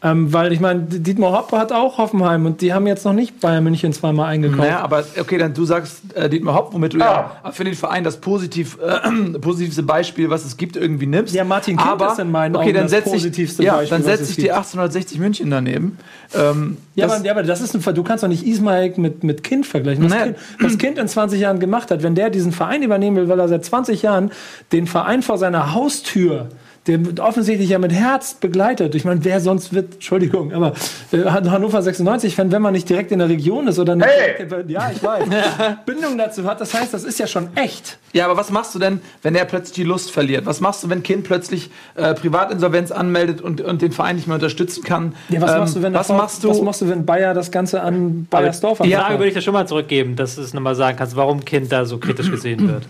[0.01, 3.41] Ähm, weil ich meine, Dietmar Hopp hat auch Hoffenheim und die haben jetzt noch nicht
[3.41, 4.59] Bayern München zweimal eingekauft.
[4.59, 7.31] Naja, aber okay, dann du sagst äh, Dietmar Hopp, womit du Ah.
[7.43, 11.35] ja für den Verein das positiv, äh, positivste Beispiel, was es gibt, irgendwie nimmst.
[11.35, 13.97] Ja, Martin Kind aber, ist in meinen okay, Augen dann das ich, positivste ja, Beispiel,
[13.97, 14.53] dann setze ich die gibt.
[14.53, 15.97] 1860 München daneben.
[16.33, 19.25] Ähm, Ja, das- aber, ja, aber das ist ein, du kannst doch nicht Ismail mit,
[19.25, 20.05] mit Kind vergleichen.
[20.05, 20.23] Was, Naja.
[20.27, 23.39] kind, was Kind in 20 Jahren gemacht hat, wenn der diesen Verein übernehmen will, weil
[23.41, 24.31] er seit 20 Jahren
[24.71, 26.47] den Verein vor seiner Haustür
[26.89, 28.95] der wird offensichtlich ja mit Herz begleitet.
[28.95, 30.73] Ich meine, wer sonst wird, Entschuldigung, aber
[31.11, 34.45] äh, Hannover 96, wenn, man nicht direkt in der Region ist oder nicht Hey!
[34.47, 35.23] direkt, ja, ich weiß,
[35.85, 37.99] Bindung dazu hat, das heißt, das ist ja schon echt.
[38.11, 40.47] Ja, aber was machst du denn, wenn er plötzlich die Lust verliert?
[40.47, 44.35] Was machst du, wenn Kind plötzlich äh, Privatinsolvenz anmeldet und, und den Verein nicht mehr
[44.35, 45.13] unterstützen kann?
[45.29, 46.49] Ja, was Ähm, machst du, wenn der was machst du?
[46.49, 49.53] was machst du, wenn Bayer das Ganze an Bayersdorf Die Frage würde ich dir schon
[49.53, 52.83] mal zurückgeben, dass du es nochmal sagen kannst, warum Kind da so kritisch gesehen wird.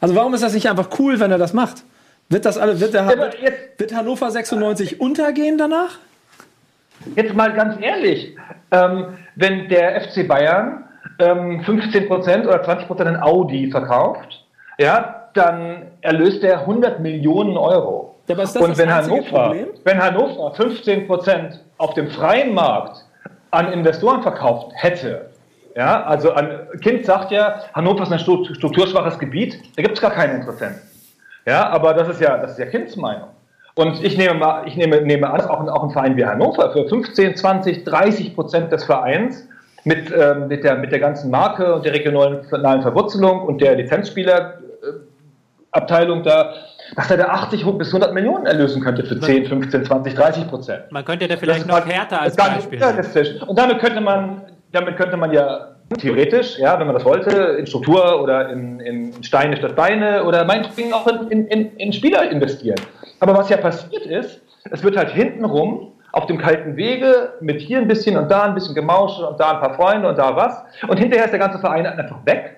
[0.00, 1.84] Also warum ist das nicht einfach cool, wenn er das macht?
[2.30, 5.98] Wird das alle, wird, der, wird, jetzt- wird Hannover 96 untergehen danach?
[7.16, 8.36] Jetzt mal ganz ehrlich,
[8.70, 10.84] ähm, wenn der FC Bayern
[11.18, 14.44] ähm, 15% oder 20% in Audi verkauft,
[14.78, 18.14] ja, dann erlöst er 100 Millionen Euro.
[18.28, 19.66] Ja, Und wenn Hannover, Problem?
[19.82, 23.04] wenn Hannover 15% auf dem freien Markt
[23.50, 25.30] an Investoren verkauft hätte,
[25.74, 30.12] ja, also an, Kind sagt ja, Hannover ist ein strukturschwaches Gebiet, da gibt es gar
[30.12, 30.80] keinen Interessenten.
[31.46, 33.28] Ja, aber das ist ja, das ist ja Kinds Meinung.
[33.76, 36.70] Und ich nehme mal, ich nehme, nehme an, auch, ein- auch ein Verein wie Hannover
[36.72, 39.46] für 15, 20, 30 Prozent des Vereins
[39.84, 46.22] mit, ähm, mit, der, mit der ganzen Marke und der regionalen Verwurzelung und der Lizenzspielerabteilung
[46.24, 46.52] da,
[46.96, 50.82] dass er da 80 bis 100 Millionen erlösen könnte für 10, 15, 20, 30 Prozent.
[50.90, 52.82] Man könnte ja da vielleicht noch härter als Beispiel.
[52.82, 53.40] realistisch.
[53.46, 57.66] Und damit könnte man, damit könnte man ja theoretisch, ja, wenn man das wollte, in
[57.66, 62.80] Struktur oder in, in Steine statt Beine oder meinetwegen auch in, in, in, Spieler investieren.
[63.18, 67.78] Aber was ja passiert ist, es wird halt hintenrum auf dem kalten Wege mit hier
[67.78, 70.62] ein bisschen und da ein bisschen Gemauschel und da ein paar Freunde und da was.
[70.88, 72.56] Und hinterher ist der ganze Verein einfach weg.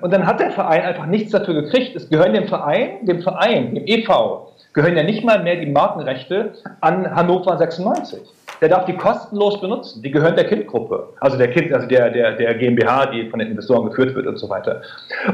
[0.00, 1.94] Und dann hat der Verein einfach nichts dafür gekriegt.
[1.94, 6.54] Es gehören dem Verein, dem Verein, dem EV, gehören ja nicht mal mehr die Markenrechte
[6.80, 8.20] an Hannover 96.
[8.62, 10.02] Der darf die kostenlos benutzen.
[10.02, 11.08] Die gehören der Kindgruppe.
[11.20, 14.38] Also der Kind, also der, der, der GmbH, die von den Investoren geführt wird und
[14.38, 14.80] so weiter.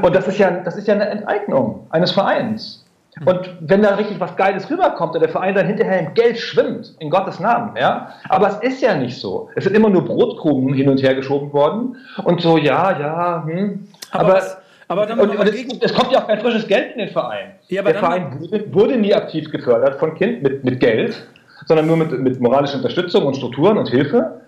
[0.03, 2.85] Und das ist ja, das ist ja eine Enteignung eines Vereins.
[3.25, 6.95] Und wenn da richtig was Geiles rüberkommt und der Verein dann hinterher im Geld schwimmt,
[7.01, 8.15] in Gottes Namen, ja.
[8.29, 9.51] Aber es ist ja nicht so.
[9.57, 13.89] Es sind immer nur Brotkrumen hin und her geschoben worden und so, ja, ja, hm.
[14.13, 14.43] Aber Aber,
[14.89, 17.51] aber dann und, und es, es kommt ja auch kein frisches Geld in den Verein.
[17.69, 21.27] Ja, der Verein wurde, wurde nie aktiv gefördert von Kind mit, mit Geld,
[21.69, 24.41] sondern nur mit, mit moralischer Unterstützung und Strukturen und Hilfe.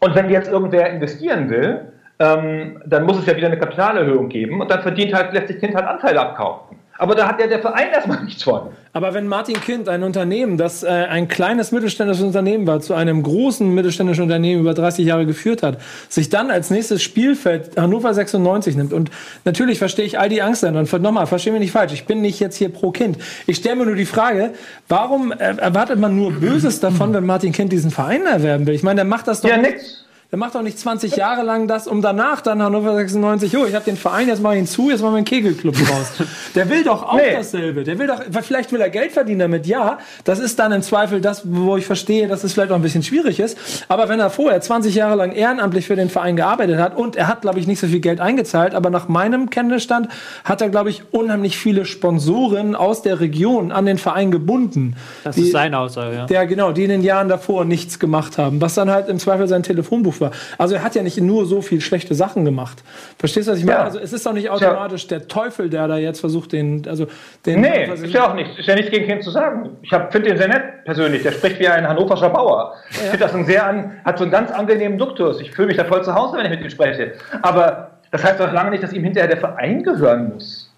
[0.00, 4.60] Und wenn jetzt irgendwer investieren will, ähm, dann muss es ja wieder eine Kapitalerhöhung geben
[4.60, 6.76] und dann verdient halt, lässt sich Kind halt Anteile abkaufen.
[6.98, 8.68] Aber da hat ja der Verein erstmal nichts von.
[8.92, 13.22] Aber wenn Martin Kind ein Unternehmen, das äh, ein kleines mittelständisches Unternehmen war, zu einem
[13.22, 15.78] großen mittelständischen Unternehmen über 30 Jahre geführt hat,
[16.08, 19.10] sich dann als nächstes Spielfeld Hannover 96 nimmt und
[19.44, 22.22] natürlich verstehe ich all die Angst dann und nochmal, verstehe mich nicht falsch, ich bin
[22.22, 23.18] nicht jetzt hier pro Kind.
[23.46, 24.52] Ich stelle mir nur die Frage,
[24.88, 28.74] warum äh, erwartet man nur Böses davon, wenn Martin Kind diesen Verein erwerben will?
[28.74, 30.05] Ich meine, der macht das doch Ja, nix.
[30.32, 33.74] Der macht doch nicht 20 Jahre lang das, um danach dann Hannover 96, oh, ich
[33.76, 36.12] habe den Verein, jetzt mache ich ihn zu, jetzt machen wir einen Kegelclub raus.
[36.56, 37.32] Der will doch auch Nee.
[37.36, 37.84] dasselbe.
[37.84, 39.98] Der will doch, vielleicht will er Geld verdienen damit, ja.
[40.24, 43.04] Das ist dann im Zweifel das, wo ich verstehe, dass es vielleicht auch ein bisschen
[43.04, 43.56] schwierig ist.
[43.88, 47.28] Aber wenn er vorher 20 Jahre lang ehrenamtlich für den Verein gearbeitet hat und er
[47.28, 50.08] hat, glaube ich, nicht so viel Geld eingezahlt, aber nach meinem Kenntnisstand
[50.42, 54.96] hat er, glaube ich, unheimlich viele Sponsoren aus der Region an den Verein gebunden.
[55.22, 56.26] Das Die- ist seine Aussage, ja.
[56.26, 59.46] der, genau, die in den Jahren davor nichts gemacht haben, was dann halt im Zweifel
[59.46, 60.30] sein Telefonbuch war.
[60.58, 62.82] Also er hat ja nicht nur so viel schlechte Sachen gemacht.
[63.18, 63.78] Verstehst du, was ich meine?
[63.78, 63.84] Ja.
[63.84, 67.06] Also es ist doch nicht automatisch der Teufel, der da jetzt versucht, den, also
[67.44, 67.60] den.
[67.60, 68.58] Nee, ist ja auch nichts.
[68.58, 69.70] Ist ja nichts gegen Kind zu sagen.
[69.82, 71.22] Ich finde den sehr nett persönlich.
[71.22, 72.74] Der spricht wie ein hannoverscher Bauer.
[72.90, 75.40] Ich finde das ein sehr an, hat so einen ganz angenehmen Duktus.
[75.40, 77.12] Ich fühle mich da voll zu Hause, wenn ich mit ihm spreche.
[77.42, 80.72] Aber das heißt doch lange nicht, dass ihm hinterher der Verein gehören muss.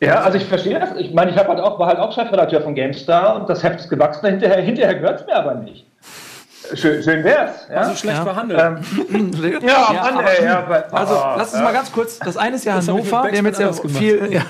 [0.00, 0.90] Ja, also ich verstehe das.
[0.96, 3.90] Ich meine, ich halt auch, war halt auch Chefredakteur von GameStar und das Heft ist
[3.90, 4.26] gewachsen.
[4.26, 5.86] Hinterher, hinterher gehört es mir aber nicht.
[6.74, 7.52] Schön, schön wär's.
[7.70, 7.76] Ja?
[7.76, 8.24] also schlecht Ja.
[8.24, 8.60] verhandelt.
[8.60, 9.30] Ähm,
[9.62, 11.64] ja, Ja, Mann, ey, ja, aber- Also, oh, lass uns ja.
[11.64, 12.18] mal ganz kurz.
[12.18, 13.24] Das eine ist ja Das Hannover.
[13.30, 14.42] Wir haben jetzt ja viel, ja,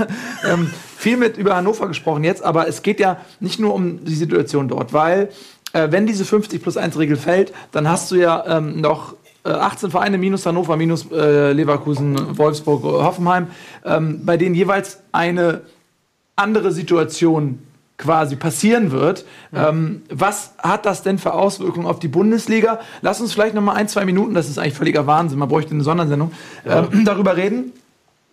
[0.50, 4.14] ähm, viel mit über Hannover gesprochen jetzt, aber es geht ja nicht nur um die
[4.14, 5.28] Situation dort, weil
[5.72, 9.50] äh, wenn diese 50 plus 1 Regel fällt, dann hast du ja ähm, noch äh,
[9.50, 13.48] 18 Vereine minus Hannover, minus äh, Leverkusen, Wolfsburg, Hoffenheim,
[13.84, 15.60] ähm, bei denen jeweils eine
[16.36, 17.62] andere Situation
[17.98, 19.24] quasi passieren wird.
[19.52, 22.80] Ähm, was hat das denn für Auswirkungen auf die Bundesliga?
[23.02, 25.72] Lass uns vielleicht noch mal ein, zwei Minuten, das ist eigentlich völliger Wahnsinn, man bräuchte
[25.72, 26.32] eine Sondersendung,
[26.64, 27.72] ähm, darüber reden,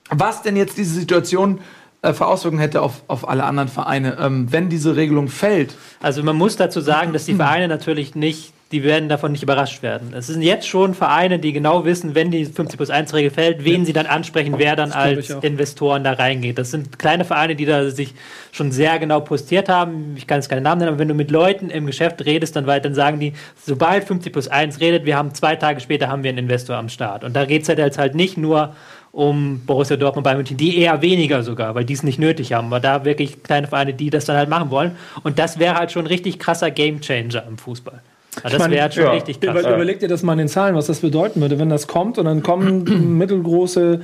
[0.10, 1.60] was denn jetzt diese Situation
[2.04, 5.76] äh, für Auswirkungen hätte auf, auf alle anderen Vereine, ähm, wenn diese Regelung fällt.
[6.00, 9.84] Also man muss dazu sagen, dass die Vereine natürlich nicht, die werden davon nicht überrascht
[9.84, 10.14] werden.
[10.16, 13.64] Es sind jetzt schon Vereine, die genau wissen, wenn die 50 plus 1 Regel fällt,
[13.64, 15.30] wen sie dann ansprechen, wer dann als.
[15.30, 16.58] Investoren da reingeht.
[16.58, 18.16] Das sind kleine Vereine, die da sich
[18.52, 20.16] schon sehr genau postiert haben.
[20.18, 22.66] Ich kann jetzt keinen Namen nennen, aber wenn du mit Leuten im Geschäft redest, dann,
[22.66, 26.30] dann sagen die, sobald 50 plus 1 redet, wir haben zwei Tage später haben wir
[26.30, 27.24] einen Investor am Start.
[27.24, 28.76] Und da geht es halt jetzt halt nicht nur
[29.12, 32.68] um Borussia Dortmund, Bayern München, die eher weniger sogar, weil die es nicht nötig haben,
[32.68, 34.98] aber da wirklich kleine Vereine, die das dann halt machen wollen.
[35.24, 38.02] Und das wäre halt schon ein richtig krasser Gamechanger im Fußball.
[38.44, 39.12] Also das wäre halt schon ja.
[39.12, 39.60] richtig krass.
[39.60, 42.18] Über, überleg dir das mal in den Zahlen, was das bedeuten würde, wenn das kommt
[42.18, 44.02] und dann kommen mittelgroße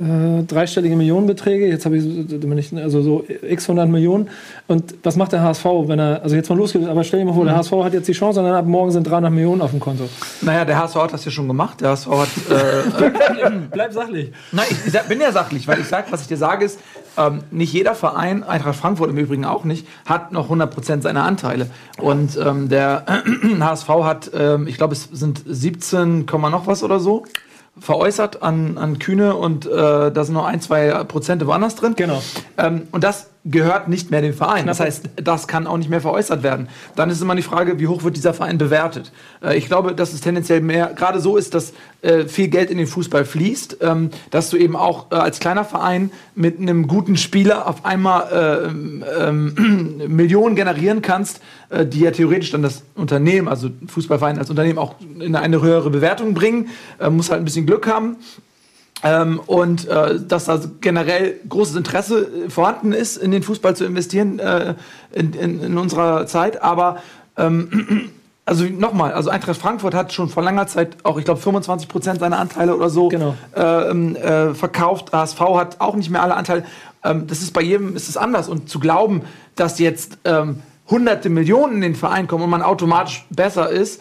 [0.00, 1.66] äh, dreistellige Millionenbeträge.
[1.66, 4.28] Jetzt habe ich also so x 100 Millionen.
[4.68, 7.34] Und was macht der HSV, wenn er, also jetzt mal losgeht, aber stell dir mal
[7.34, 9.70] vor, der HSV hat jetzt die Chance und dann ab morgen sind 300 Millionen auf
[9.70, 10.08] dem Konto.
[10.42, 11.80] Naja, der HSV hat das ja schon gemacht.
[11.80, 12.28] Der HSV hat.
[12.48, 14.32] Äh, Bleib sachlich.
[14.52, 16.78] Nein, ich, bin ja sachlich, weil ich sage, was ich dir sage, ist,
[17.16, 21.68] ähm, nicht jeder Verein, Eintracht Frankfurt im Übrigen auch nicht, hat noch 100% seiner Anteile.
[22.00, 23.04] Und ähm, der
[23.60, 27.24] HSV hat, ähm, ich glaube, es sind 17, Komma noch was oder so
[27.80, 31.94] veräußert an, an Kühne und äh, da sind noch ein, zwei Prozente woanders drin.
[31.96, 32.22] Genau.
[32.56, 34.66] Ähm, und das gehört nicht mehr dem Verein.
[34.66, 36.68] Das heißt, das kann auch nicht mehr veräußert werden.
[36.96, 39.12] Dann ist immer die Frage, wie hoch wird dieser Verein bewertet.
[39.42, 41.72] Äh, ich glaube, dass es tendenziell mehr, gerade so ist, dass
[42.02, 45.64] äh, viel Geld in den Fußball fließt, ähm, dass du eben auch äh, als kleiner
[45.64, 52.50] Verein mit einem guten Spieler auf einmal äh, ähm, Millionen generieren kannst, die ja theoretisch
[52.50, 56.68] dann das Unternehmen, also Fußballverein als Unternehmen auch in eine höhere Bewertung bringen.
[57.10, 58.16] Muss halt ein bisschen Glück haben.
[59.04, 63.84] Ähm, und äh, dass da generell großes Interesse äh, vorhanden ist, in den Fußball zu
[63.84, 64.74] investieren äh,
[65.12, 66.62] in, in, in unserer Zeit.
[66.62, 66.98] Aber
[67.36, 68.10] ähm,
[68.44, 72.20] also nochmal, also Eintracht Frankfurt hat schon vor langer Zeit auch, ich glaube, 25 Prozent
[72.20, 73.34] seiner Anteile oder so Genau.
[73.54, 75.12] ähm, äh, verkauft.
[75.12, 76.64] HSV hat auch nicht mehr alle Anteile.
[77.04, 78.48] Ähm, das ist bei jedem ist es anders.
[78.48, 79.22] Und zu glauben,
[79.54, 84.00] dass jetzt ähm, hunderte Millionen in den Verein kommen und man automatisch besser ist,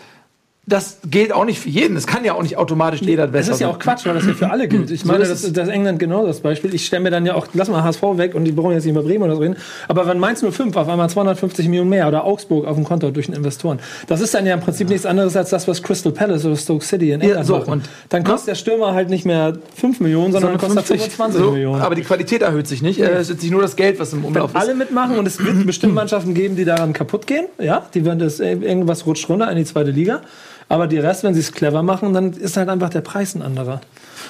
[0.69, 1.95] das gilt auch nicht für jeden.
[1.95, 4.25] Es kann ja auch nicht automatisch jeder besser Das ist ja auch Quatsch, weil das
[4.25, 4.91] ja für alle gilt.
[4.97, 6.73] Ich meine, ist das, das England genau das Beispiel.
[6.75, 8.91] Ich stelle mir dann ja auch, lass mal HSV weg und die brauchen jetzt nicht
[8.91, 9.55] über Bremen oder so reden.
[9.87, 13.27] Aber wenn Mainz 05 auf einmal 250 Millionen mehr oder Augsburg auf dem Konto durch
[13.27, 16.43] den Investoren, das ist dann ja im Prinzip nichts anderes als das, was Crystal Palace
[16.45, 17.71] oder Stoke City in England so, machen.
[17.71, 21.41] und- dann kostet der Stürmer halt nicht mehr 5 Millionen, sondern, sondern kostet 50, 25
[21.45, 21.81] so, Millionen.
[21.81, 22.99] Aber die Qualität erhöht sich nicht.
[22.99, 24.57] Äh, Es ist nicht nur das Geld, was im wenn Umlauf ist.
[24.57, 28.19] alle mitmachen und es wird bestimmt Mannschaften geben, die daran kaputt gehen, ja, die werden
[28.19, 30.21] das äh, irgendwas rutscht runter in die zweite Liga.
[30.69, 33.41] Aber die Rest, wenn sie es clever machen, dann ist halt einfach der Preis ein
[33.41, 33.81] anderer.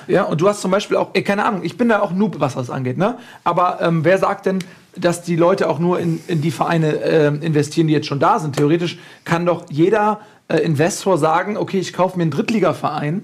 [0.08, 2.40] Ja, und du hast zum Beispiel auch, ey, keine Ahnung, ich bin da auch Noob,
[2.40, 3.18] was das angeht, ne?
[3.44, 4.60] Aber ähm, wer sagt denn,
[4.96, 8.40] dass die Leute auch nur in, in die Vereine ähm, investieren, die jetzt schon da
[8.40, 8.56] sind?
[8.56, 13.24] Theoretisch kann doch jeder äh, Investor sagen, okay, ich kaufe mir einen Drittligaverein,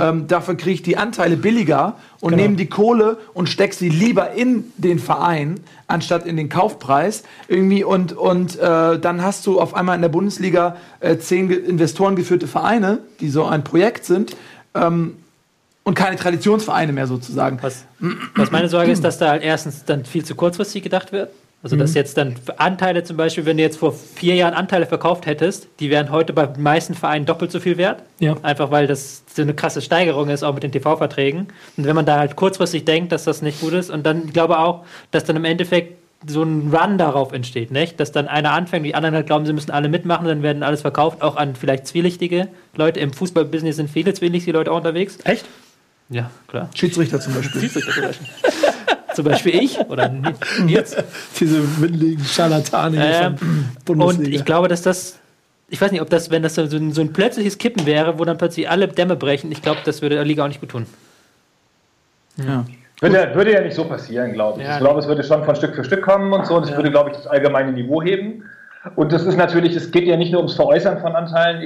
[0.00, 2.42] ähm, dafür kriege ich die Anteile billiger und Genau.
[2.42, 7.22] nehme die Kohle und steck sie lieber in den Verein, anstatt in den Kaufpreis.
[7.48, 12.16] Irgendwie und, und äh, dann hast du auf einmal in der Bundesliga äh, zehn Investoren
[12.16, 14.36] geführte Vereine, die so ein Projekt sind.
[14.74, 15.16] Ähm,
[15.84, 17.58] und keine Traditionsvereine mehr sozusagen.
[17.62, 17.84] Was,
[18.34, 21.30] was meine Sorge ist, dass da halt erstens dann viel zu kurzfristig gedacht wird.
[21.66, 25.26] Also, dass jetzt dann Anteile zum Beispiel, wenn du jetzt vor vier Jahren Anteile verkauft
[25.26, 28.04] hättest, die wären heute bei den meisten Vereinen doppelt so viel wert.
[28.20, 28.36] Ja.
[28.42, 31.48] Einfach weil das so eine krasse Steigerung ist, auch mit den TV-Verträgen.
[31.76, 34.32] Und wenn man da halt kurzfristig denkt, dass das nicht gut ist, und dann ich
[34.32, 37.98] glaube auch, dass dann im Endeffekt so ein Run darauf entsteht, nicht?
[37.98, 40.82] Dass dann einer anfängt, die anderen halt glauben, sie müssen alle mitmachen, dann werden alles
[40.82, 43.00] verkauft, auch an vielleicht zwielichtige Leute.
[43.00, 45.18] Im Fußballbusiness sind viele zwielichtige Leute auch unterwegs.
[45.24, 45.46] Echt?
[46.10, 46.70] Ja, klar.
[46.76, 47.68] Schiedsrichter zum Beispiel.
[47.68, 48.26] Zum Beispiel
[49.50, 50.12] ich oder
[50.66, 51.02] jetzt.
[51.40, 53.34] Diese windigen Scharlatane Ähm,
[53.84, 55.18] von Und ich glaube, dass das,
[55.68, 58.24] ich weiß nicht, ob das, wenn das so ein, so ein plötzliches Kippen wäre, wo
[58.24, 60.86] dann plötzlich alle Dämme brechen, ich glaube, das würde der Liga auch nicht gut tun.
[62.36, 62.64] Ja.
[63.00, 64.66] Würde, ja- würde ja nicht so passieren, glaube ich.
[64.66, 66.56] Ja, ich glaube, es würde schon von Stück für Stück kommen und so.
[66.56, 68.44] Und es würde, glaube ich, das allgemeine Niveau heben.
[68.94, 71.60] Und das ist natürlich, es geht ja nicht nur ums Veräußern von Anteilen,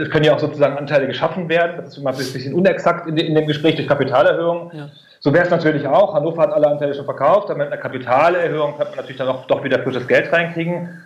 [0.00, 1.76] es können ja auch sozusagen Anteile geschaffen werden.
[1.76, 4.70] Das ist immer ein bisschen unexakt in dem Gespräch durch Kapitalerhöhung.
[4.74, 4.88] Ja.
[5.24, 6.12] So wäre es natürlich auch.
[6.12, 9.46] Hannover hat alle Anteile schon verkauft, aber mit einer Kapitalerhöhung könnte man natürlich dann auch
[9.46, 11.02] doch wieder frisches Geld reinkriegen.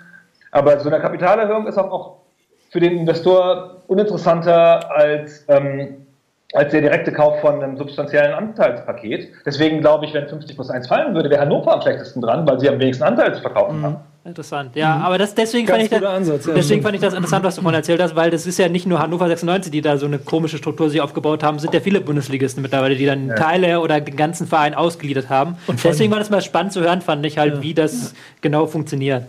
[0.50, 2.16] Aber so eine Kapitalerhöhung ist auch, auch
[2.68, 6.07] für den Investor uninteressanter als, ähm,
[6.54, 9.28] als der direkte Kauf von einem substanziellen Anteilspaket.
[9.44, 12.58] Deswegen glaube ich, wenn 50 plus 1 fallen würde, wäre Hannover am schlechtesten dran, weil
[12.58, 13.96] sie am wenigsten Anteile zu verkaufen haben.
[14.24, 16.52] Interessant, ja, aber das, deswegen, Ganz fand ich, das, Ansatz, ja.
[16.54, 18.86] deswegen fand ich das interessant, was du vorhin erzählt hast, weil das ist ja nicht
[18.86, 22.02] nur Hannover 96, die da so eine komische Struktur sich aufgebaut haben, sind ja viele
[22.02, 25.56] Bundesligisten mittlerweile, die dann Teile oder den ganzen Verein ausgegliedert haben.
[25.66, 29.22] Und deswegen war das mal spannend zu hören, fand ich halt, wie das genau funktioniert.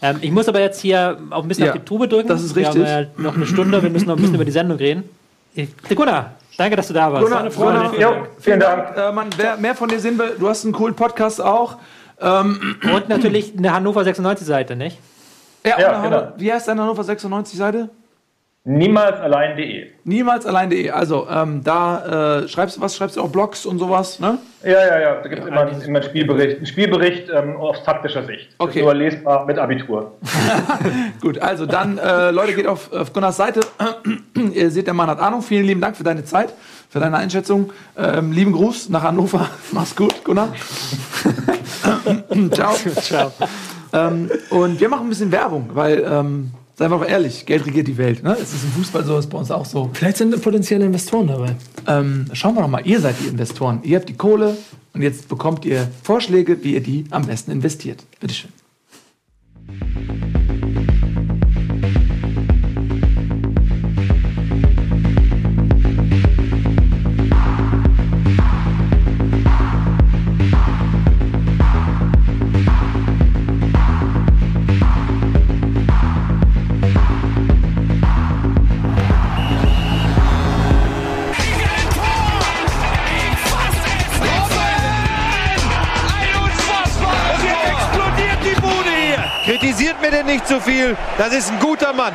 [0.00, 2.28] Ähm, ich muss aber jetzt hier auch ein bisschen Ja, auf die Tube drücken.
[2.28, 2.86] das ist Wir richtig.
[2.88, 5.04] haben ja noch eine Stunde, wir müssen noch ein bisschen über die Sendung reden.
[5.54, 7.22] Ich- Gunnar, danke, dass du da warst.
[7.24, 7.90] Gunnar, War eine Freude.
[7.96, 8.96] Gunnar, Jo, vielen Dank.
[8.96, 11.76] Äh, man, wer mehr von dir sehen will, du hast einen coolen Podcast auch.
[12.20, 14.98] Und natürlich eine Hannover 96-Seite, nicht?
[15.64, 16.32] Ja, Ja, und genau.
[16.36, 17.88] wie heißt deine Hannover 96 Seite?
[18.64, 19.86] Niemals allein.de.
[20.04, 20.90] Niemals allein.de.
[20.90, 24.36] Also, ähm, da äh, schreibst du was, schreibst du auch Blogs und sowas, ne?
[24.62, 25.14] Ja, ja, ja.
[25.22, 26.56] Da gibt es immer, immer einen Spielbericht.
[26.58, 28.50] Einen Spielbericht ähm, aus taktischer Sicht.
[28.58, 28.82] Okay.
[28.82, 30.18] Nur lesbar mit Abitur.
[31.20, 33.60] Gut, also dann, äh, Leute, geht auf, auf Gunnars Seite.
[34.52, 35.42] Ihr seht, der Mann hat Ahnung.
[35.42, 36.52] Vielen lieben Dank für deine Zeit,
[36.90, 37.72] für deine Einschätzung.
[37.96, 39.48] Ähm, lieben Gruß nach Hannover.
[39.72, 40.52] Mach's gut, Gunnar.
[42.52, 42.74] Ciao.
[42.74, 43.32] Ciao.
[43.92, 47.88] Ähm, und wir machen ein bisschen Werbung, weil, ähm, seien wir doch ehrlich, Geld regiert
[47.88, 48.22] die Welt.
[48.22, 48.34] Ne?
[48.40, 49.90] Es ist im Fußball so, ist bei uns auch so.
[49.92, 51.54] Vielleicht sind potenzielle Investoren dabei.
[51.86, 53.80] Ähm, schauen wir doch mal, ihr seid die Investoren.
[53.82, 54.56] Ihr habt die Kohle
[54.94, 58.02] und jetzt bekommt ihr Vorschläge, wie ihr die am besten investiert.
[58.18, 58.50] Bitteschön.
[90.20, 90.98] Denn nicht zu viel.
[91.16, 92.12] Das ist ein guter Mann.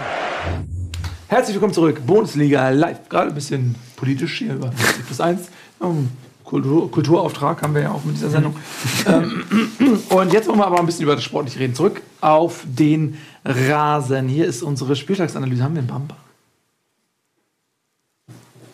[1.28, 3.10] Herzlich willkommen zurück, Bundesliga live.
[3.10, 5.48] Gerade ein bisschen politisch hier über 40 plus 1.
[5.82, 6.12] Ähm,
[6.44, 8.56] Kultur, Kulturauftrag haben wir ja auch mit dieser Sendung.
[9.08, 9.44] ähm,
[10.10, 11.74] und jetzt wollen wir aber ein bisschen über das Sportliche reden.
[11.74, 14.28] Zurück auf den Rasen.
[14.28, 15.64] Hier ist unsere Spieltagsanalyse.
[15.64, 16.16] Haben wir einen Bamba?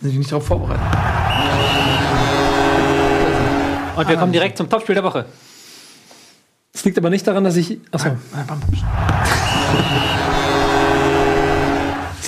[0.01, 0.83] Sind die nicht darauf vorbereitet?
[3.95, 5.25] Und wir kommen direkt zum Topspiel der Woche.
[6.73, 7.79] Es liegt aber nicht daran, dass ich.
[7.91, 8.17] Achso.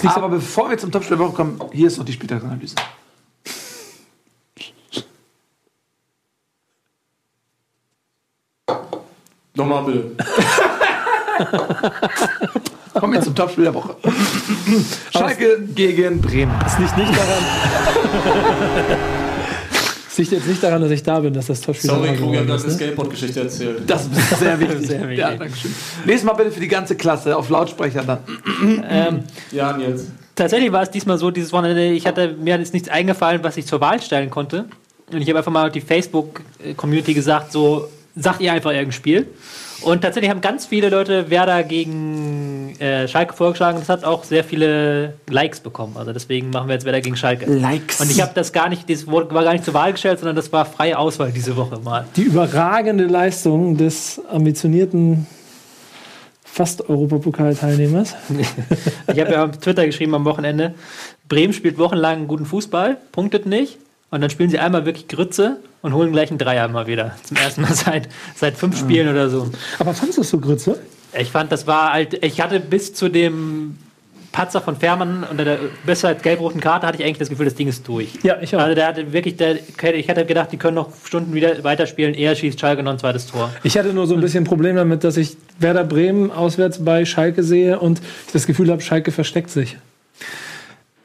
[0.04, 2.76] Aber bevor wir zum Topspiel der Woche kommen, hier ist noch die Spieltagsanalyse.
[9.56, 10.16] Nochmal bitte.
[13.00, 13.96] Kommen wir zum Topspiel der Woche.
[15.12, 16.54] Schalke gegen Bremen.
[16.66, 17.44] Es liegt nicht daran.
[20.14, 22.34] es liegt jetzt nicht daran, dass ich da bin, dass das Topspiel Sorry, hat geworden
[22.34, 22.78] gerade ist, eine ne?
[22.78, 23.82] Skateboard-Geschichte erzählt.
[23.88, 24.88] Das ist sehr wichtig.
[24.88, 25.18] Sehr wichtig.
[25.18, 25.74] Ja, danke schön.
[26.06, 28.20] Lest mal bitte für die ganze Klasse auf Lautsprecher dann.
[28.88, 30.06] Ähm, Ja, Nils.
[30.36, 33.66] tatsächlich war es diesmal so, dieses Wochenende, ich hatte mir ist nichts eingefallen, was ich
[33.66, 34.66] zur Wahl stellen konnte.
[35.12, 39.28] Und ich habe einfach mal auf die Facebook-Community gesagt, so, sagt ihr einfach irgendein Spiel.
[39.82, 43.80] Und tatsächlich haben ganz viele Leute Werder gegen äh, Schalke vorgeschlagen.
[43.80, 45.98] Das hat auch sehr viele Likes bekommen.
[45.98, 47.46] Also deswegen machen wir jetzt Werder gegen Schalke.
[47.46, 48.00] Likes.
[48.00, 50.54] Und ich habe das gar nicht, das war gar nicht zur Wahl gestellt, sondern das
[50.54, 52.06] war freie Auswahl diese Woche mal.
[52.16, 55.28] Die überragende Leistung des ambitionierten
[56.54, 58.16] fast Europapokalteilnehmers.
[59.14, 60.74] Ich habe ja auf Twitter geschrieben am Wochenende,
[61.28, 63.78] Bremen spielt wochenlang guten Fußball, punktet nicht.
[64.14, 67.16] Und dann spielen sie einmal wirklich Grütze und holen gleich einen Dreier mal wieder.
[67.24, 69.50] Zum ersten Mal seit, seit fünf Spielen oder so.
[69.80, 70.80] Aber fandest du es so Grütze?
[71.18, 73.76] Ich fand, das war halt, ich hatte bis zu dem
[74.32, 77.56] Patzer von Fährmann unter der bis zur gelb-roten Karte hatte ich eigentlich das Gefühl, das
[77.56, 78.12] Ding ist durch.
[78.22, 78.60] Ja, ich auch.
[78.60, 79.58] Also der hatte wirklich, der,
[79.96, 82.14] ich hatte gedacht, die können noch Stunden wieder weiterspielen.
[82.14, 83.50] Er schießt Schalke noch ein zweites Tor.
[83.64, 87.42] Ich hatte nur so ein bisschen Problem damit, dass ich Werder Bremen auswärts bei Schalke
[87.42, 89.76] sehe und ich das Gefühl habe, Schalke versteckt sich.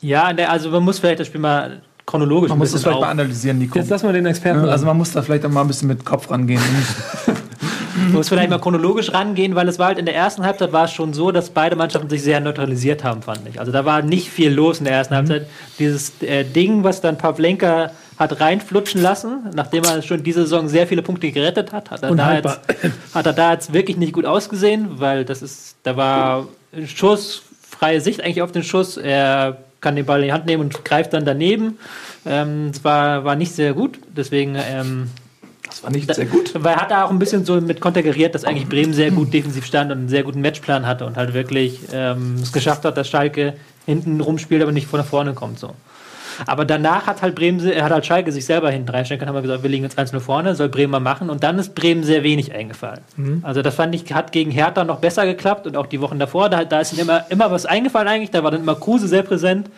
[0.03, 3.11] Ja, also man muss vielleicht das Spiel mal chronologisch Man muss das vielleicht mal auf.
[3.11, 3.79] analysieren, Nico.
[3.79, 4.61] Jetzt lass mal den Experten.
[4.61, 6.61] also man muss da vielleicht auch mal ein bisschen mit Kopf rangehen.
[7.99, 10.85] Man muss vielleicht mal chronologisch rangehen, weil es war halt in der ersten Halbzeit war
[10.85, 13.59] es schon so, dass beide Mannschaften sich sehr neutralisiert haben, fand ich.
[13.59, 15.49] Also da war nicht viel los in der ersten Halbzeit.
[15.81, 20.87] Dieses äh, Ding, was dann Pavlenka hat reinflutschen lassen, nachdem er schon diese Saison sehr
[20.87, 22.61] viele Punkte gerettet hat, hat er, da jetzt,
[23.15, 27.43] hat er da jetzt wirklich nicht gut ausgesehen, weil das ist, da war ein Schuss,
[27.69, 28.97] freie Sicht eigentlich auf den Schuss.
[28.97, 31.79] Er kann den Ball in die Hand nehmen und greift dann daneben.
[32.27, 35.09] Ähm, Es war, war nicht sehr gut, deswegen ähm,
[35.69, 36.53] Das war nicht sehr gut.
[36.55, 39.33] weil er hat da auch ein bisschen so mit konterkariert, dass eigentlich Bremen sehr gut
[39.33, 42.97] defensiv stand und einen sehr guten Matchplan hatte und halt wirklich ähm, es geschafft hat,
[42.97, 43.55] dass Schalke
[43.87, 45.75] hinten rumspielt, aber nicht von vorne kommt so.
[46.47, 49.37] Aber danach hat halt Bremen, er hat halt Schalke sich selber hinten reinstellen können, haben
[49.37, 51.31] wir gesagt, wir liegen jetzt 1-0 vorne, soll Bremen mal machen.
[51.31, 53.01] Und dann ist Bremen sehr wenig eingefallen.
[53.43, 56.49] Also das fand ich, hat gegen Hertha noch besser geklappt und auch die Wochen davor,
[56.49, 59.23] da, da ist ihm immer, immer was eingefallen eigentlich, da war dann immer Kruse sehr
[59.23, 59.71] präsent,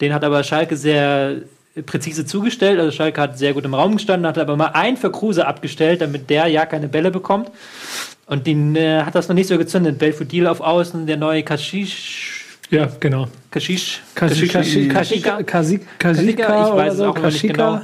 [0.00, 1.36] den hat aber Schalke sehr
[1.86, 5.10] präzise zugestellt, also Schalke hat sehr gut im Raum gestanden, hat aber mal einen für
[5.10, 7.50] Kruse abgestellt, damit der ja keine Bälle bekommt.
[8.26, 9.98] Und den äh, hat das noch nicht so gezündet.
[9.98, 13.28] Belfodil auf Außen, der neue Kashish, Ja, genau.
[13.50, 17.80] Kashish, Kashika, Kashika, Kasika, ich weiß es auch immer nicht genau.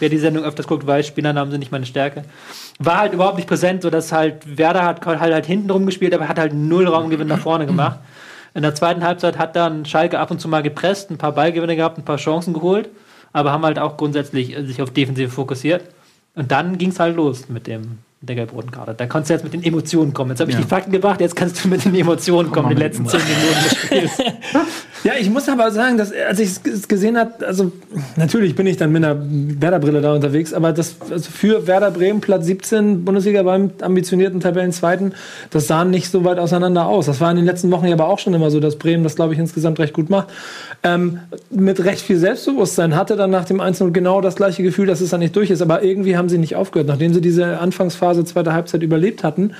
[0.00, 2.24] Wer die Sendung öfters guckt, weiß, Spielernamen sind nicht meine Stärke.
[2.78, 6.38] War halt überhaupt nicht präsent, sodass halt Werder hat halt, halt hinten rumgespielt, aber hat
[6.38, 7.98] halt null Raumgewinn nach vorne gemacht.
[8.54, 11.76] In der zweiten Halbzeit hat dann Schalke ab und zu mal gepresst, ein paar Ballgewinne
[11.76, 12.88] gehabt, ein paar Chancen geholt,
[13.32, 15.84] aber haben halt auch grundsätzlich äh, sich auf Defensive fokussiert.
[16.34, 18.94] Und dann ging es halt los mit dem der gelb-roten Karte.
[18.94, 20.30] Da kannst du jetzt mit den Emotionen kommen.
[20.30, 20.62] Jetzt habe ich Ja.
[20.62, 23.62] die Fakten gebracht, jetzt kannst du mit den Emotionen kommen, die mit letzten zehn Minuten
[23.64, 24.18] des Spiels.
[25.04, 27.70] Ja, ich muss aber sagen, dass als ich es gesehen habe, also
[28.16, 32.20] natürlich bin ich dann mit einer Werder-Brille da unterwegs, aber das also für Werder Bremen
[32.20, 35.14] Platz 17 Bundesliga beim ambitionierten Tabellenzweiten,
[35.50, 37.06] das sah nicht so weit auseinander aus.
[37.06, 39.16] Das war in den letzten Wochen ja aber auch schon immer so, dass Bremen das
[39.16, 40.28] glaube ich insgesamt recht gut macht.
[40.82, 41.20] Ähm,
[41.50, 45.10] mit recht viel Selbstbewusstsein hatte dann nach dem 1-0 genau das gleiche Gefühl, dass es
[45.10, 46.88] dann nicht durch ist, aber irgendwie haben sie nicht aufgehört.
[46.88, 49.52] Nachdem sie diese Anfangsphase zweiter Halbzeit überlebt hatten,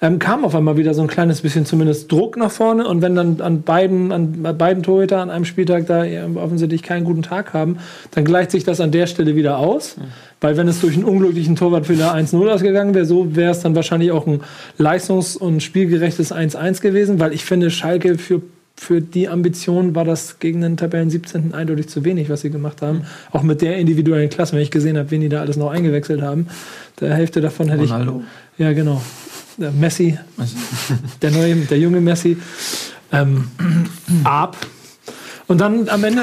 [0.00, 3.14] ähm, kam auf einmal wieder so ein kleines bisschen zumindest Druck nach vorne und wenn
[3.14, 6.04] dann an beiden, an beiden Torhüter an einem Spieltag da
[6.36, 7.78] offensichtlich keinen guten Tag haben,
[8.12, 9.96] dann gleicht sich das an der Stelle wieder aus.
[10.40, 14.12] Weil wenn es durch einen unglücklichen Torwartfehler 1-0 ausgegangen wäre, so wäre es dann wahrscheinlich
[14.12, 14.40] auch ein
[14.78, 18.42] leistungs- und spielgerechtes 1-1 gewesen, weil ich finde, Schalke für
[18.78, 21.54] für die Ambition war das gegen den Tabellen 17.
[21.54, 23.06] eindeutig zu wenig, was sie gemacht haben.
[23.32, 26.20] Auch mit der individuellen Klasse, wenn ich gesehen habe, wen die da alles noch eingewechselt
[26.20, 26.48] haben.
[27.00, 28.22] Der Hälfte davon hätte Ronaldo.
[28.52, 28.58] ich.
[28.58, 29.00] Ja, genau.
[29.56, 30.56] Der Messi, Also,
[31.22, 32.36] der neue, der junge Messi.
[33.12, 33.48] Ähm,
[34.24, 34.56] ab.
[35.48, 36.22] Und dann am Ende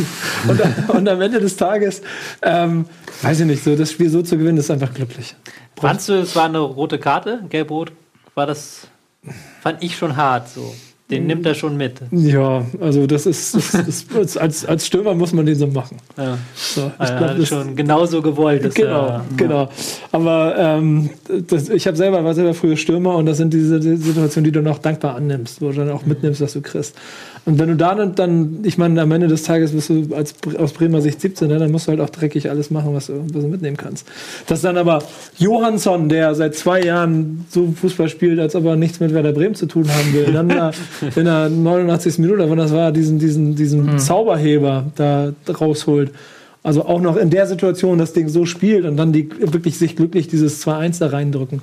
[0.48, 2.02] und, und am Ende des Tages,
[2.42, 2.86] ähm,
[3.22, 5.34] weiß ich nicht, so das Spiel so zu gewinnen, ist einfach glücklich.
[5.78, 7.40] Fandst du, es war eine rote Karte?
[7.50, 7.92] Gelb-rot?
[8.34, 8.86] War das,
[9.60, 10.74] fand ich schon hart so.
[11.10, 12.00] Den nimmt er schon mit.
[12.10, 15.98] Ja, also das ist, das, das, das, als, als Stürmer muss man den so machen.
[16.16, 16.38] Ja.
[16.56, 18.74] So, ich Er glaub, das- schon genauso gewollt.
[18.74, 19.68] Genau, er- genau.
[20.10, 21.10] Aber ähm,
[21.48, 24.52] das, ich habe selber war selber früher Stürmer und das sind diese die Situationen, die
[24.52, 26.96] du noch dankbar annimmst, wo du dann auch mitnimmst, was du kriegst.
[27.44, 30.34] Und wenn du da dann, dann ich meine, am Ende des Tages bist du als,
[30.58, 33.24] aus Bremer Sicht 17, ne, dann musst du halt auch dreckig alles machen, was du,
[33.32, 34.06] was du mitnehmen kannst.
[34.46, 35.02] Dass dann aber
[35.38, 39.56] Johansson, der seit zwei Jahren so Fußball spielt, als ob er nichts mit Werder Bremen
[39.56, 40.70] zu tun haben will, dann da
[41.16, 42.18] in der 89.
[42.18, 46.12] Minute, wenn das war, diesen, diesen, diesen Zauberheber da rausholt.
[46.64, 49.96] Also auch noch in der Situation das Ding so spielt und dann die wirklich sich
[49.96, 51.60] glücklich dieses 2-1 da reindrücken.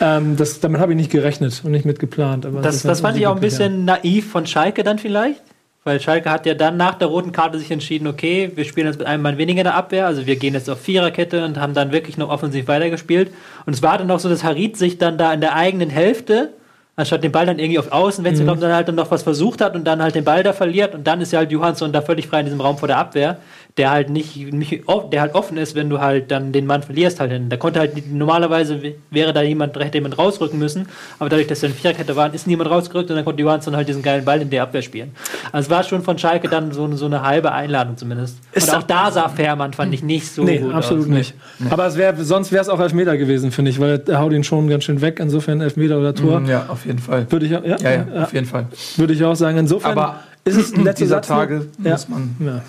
[0.00, 2.44] Ähm, das, damit habe ich nicht gerechnet und nicht mit geplant.
[2.44, 3.68] Aber Das, das fand ich auch ein glücklich, ja.
[3.68, 5.40] bisschen naiv von Schalke dann vielleicht.
[5.84, 8.98] Weil Schalke hat ja dann nach der roten Karte sich entschieden, okay, wir spielen jetzt
[8.98, 11.74] mit einem Mann weniger in der Abwehr, also wir gehen jetzt auf Viererkette und haben
[11.74, 13.30] dann wirklich noch offensiv weitergespielt.
[13.66, 16.54] Und es war dann auch so, dass Harit sich dann da in der eigenen Hälfte,
[16.96, 18.46] anstatt den Ball dann irgendwie auf Außen, wenn Mhm.
[18.60, 21.06] dann halt dann noch was versucht hat und dann halt den Ball da verliert und
[21.06, 23.36] dann ist ja halt Johansson da völlig frei in diesem Raum vor der Abwehr,
[23.76, 27.18] der halt nicht, nicht der halt offen ist, wenn du halt dann den Mann verlierst
[27.18, 27.32] halt.
[27.48, 30.86] Da konnte halt normalerweise wäre da jemand, hätte jemand rausrücken müssen,
[31.18, 33.88] aber dadurch, dass wir in Viererkette waren, ist niemand rausgerückt und dann konnte Johansson halt
[33.88, 35.10] diesen geilen Ball in der Abwehr spielen.
[35.50, 38.38] Also es war schon von Schalke dann so, so eine halbe Einladung zumindest.
[38.52, 41.10] Ist und auch da sah Fährmann, fand ich nicht so Nee, gut absolut aus.
[41.10, 41.34] nicht.
[41.68, 44.44] Aber es wär, sonst wäre es auch Elfmeter gewesen, finde ich, weil er haut ihn
[44.44, 45.18] schon ganz schön weg.
[45.20, 46.42] Insofern Elfmeter oder Tor.
[46.46, 47.26] ja, auf jeden Fall.
[47.28, 48.66] Würde ich, auch- ja, Ja, ja, auf jeden Fall.
[48.96, 49.58] würde ich auch sagen.
[49.58, 51.36] Insofern Aber ist es ein letzter dieser Satz noch?
[51.38, 51.90] Tage Ja.
[51.92, 52.36] muss man.
[52.38, 52.62] Ja.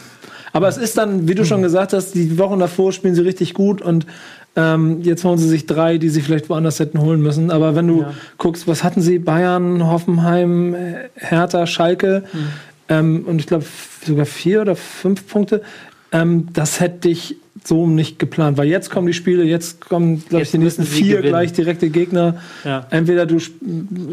[0.56, 3.54] Aber es ist dann, wie du schon gesagt hast, die Wochen davor spielen sie richtig
[3.54, 4.06] gut und
[4.56, 7.52] ähm, jetzt holen sie sich drei, die sie vielleicht woanders hätten holen müssen.
[7.52, 8.14] Aber wenn du Ja.
[8.38, 9.20] guckst, was hatten sie?
[9.20, 10.74] Bayern, Hoffenheim,
[11.16, 12.24] Hertha, Schalke
[12.88, 13.66] ähm, und ich glaube
[14.06, 15.62] sogar vier oder fünf Punkte.
[16.14, 20.44] Ähm, das hätte ich so nicht geplant, weil jetzt kommen die Spiele, jetzt kommen, glaube
[20.44, 21.30] ich, die nächsten vier gewinnen.
[21.30, 22.42] gleich direkte Gegner.
[22.66, 22.86] Ja.
[22.90, 23.40] Entweder du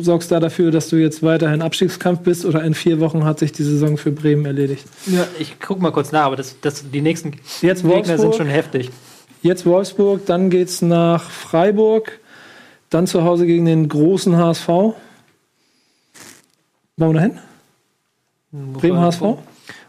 [0.00, 3.52] sorgst da dafür, dass du jetzt weiterhin Abstiegskampf bist, oder in vier Wochen hat sich
[3.52, 4.84] die Saison für Bremen erledigt.
[5.06, 8.20] Ja, ich guck mal kurz nach, aber das, das, die nächsten Jetzt Gegner Wolfsburg.
[8.20, 8.90] sind schon heftig.
[9.42, 12.20] Jetzt Wolfsburg, dann geht's nach Freiburg,
[12.90, 14.68] dann zu Hause gegen den großen HSV.
[14.68, 14.94] Wollen
[16.96, 17.38] wir dahin?
[18.52, 19.22] Bremen HSV?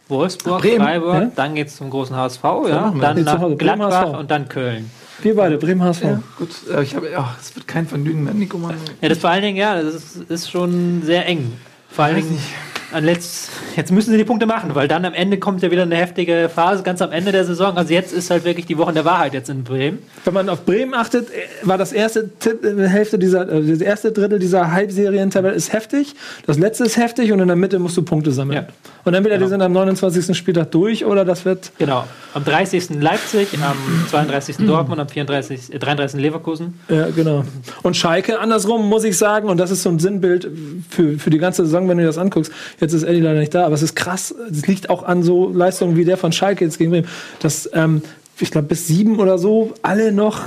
[0.09, 1.31] Wolfsburg, Bremen, Freiburg, ja.
[1.35, 2.93] dann geht's zum großen HSV, ja.
[2.99, 4.17] Dann nach Hause, Gladbach HSV.
[4.19, 4.91] und dann Köln.
[5.21, 6.03] Wir beide, Bremen HSV.
[6.03, 6.49] Ja, gut.
[6.73, 8.75] Äh, Ich habe, ach, es wird kein Vergnügen mehr, Nico Mann.
[9.01, 11.53] Ja, das vor allen Dingen, ja, das ist, ist schon sehr eng.
[11.89, 15.37] Vor allen Dingen, an letzt, jetzt müssen sie die Punkte machen, weil dann am Ende
[15.37, 17.75] kommt ja wieder eine heftige Phase, ganz am Ende der Saison.
[17.77, 19.99] Also jetzt ist halt wirklich die Woche der Wahrheit jetzt in Bremen.
[20.25, 21.33] Wenn man auf Bremen achtet, äh,
[21.63, 26.15] war das erste äh, Hälfte dieser, äh, das erste Drittel dieser Halbserientabelle ist heftig,
[26.45, 28.57] das letzte ist heftig und in der Mitte musst du Punkte sammeln.
[28.57, 28.67] Ja.
[29.05, 29.45] Und entweder Genau.
[29.47, 30.37] die sind am 29.
[30.37, 32.05] Spieltag durch oder das wird Genau.
[32.33, 33.01] Am 30.
[33.01, 33.75] Leipzig, am
[34.09, 34.57] 32.
[34.65, 36.19] Dortmund, am 34, äh, 33.
[36.21, 36.79] Leverkusen.
[36.89, 37.43] Ja, genau.
[37.83, 40.47] Und Schalke andersrum, muss ich sagen, und das ist so ein Sinnbild
[40.89, 42.51] für, für die ganze Saison, wenn du dir das anguckst.
[42.83, 44.33] Jetzt ist Eddie leider nicht da, aber es ist krass.
[44.51, 47.07] Es liegt auch an so Leistungen wie der von Schalke jetzt gegen Bremen,
[47.39, 48.01] dass, ähm,
[48.39, 50.41] ich glaube, bis sieben oder so alle noch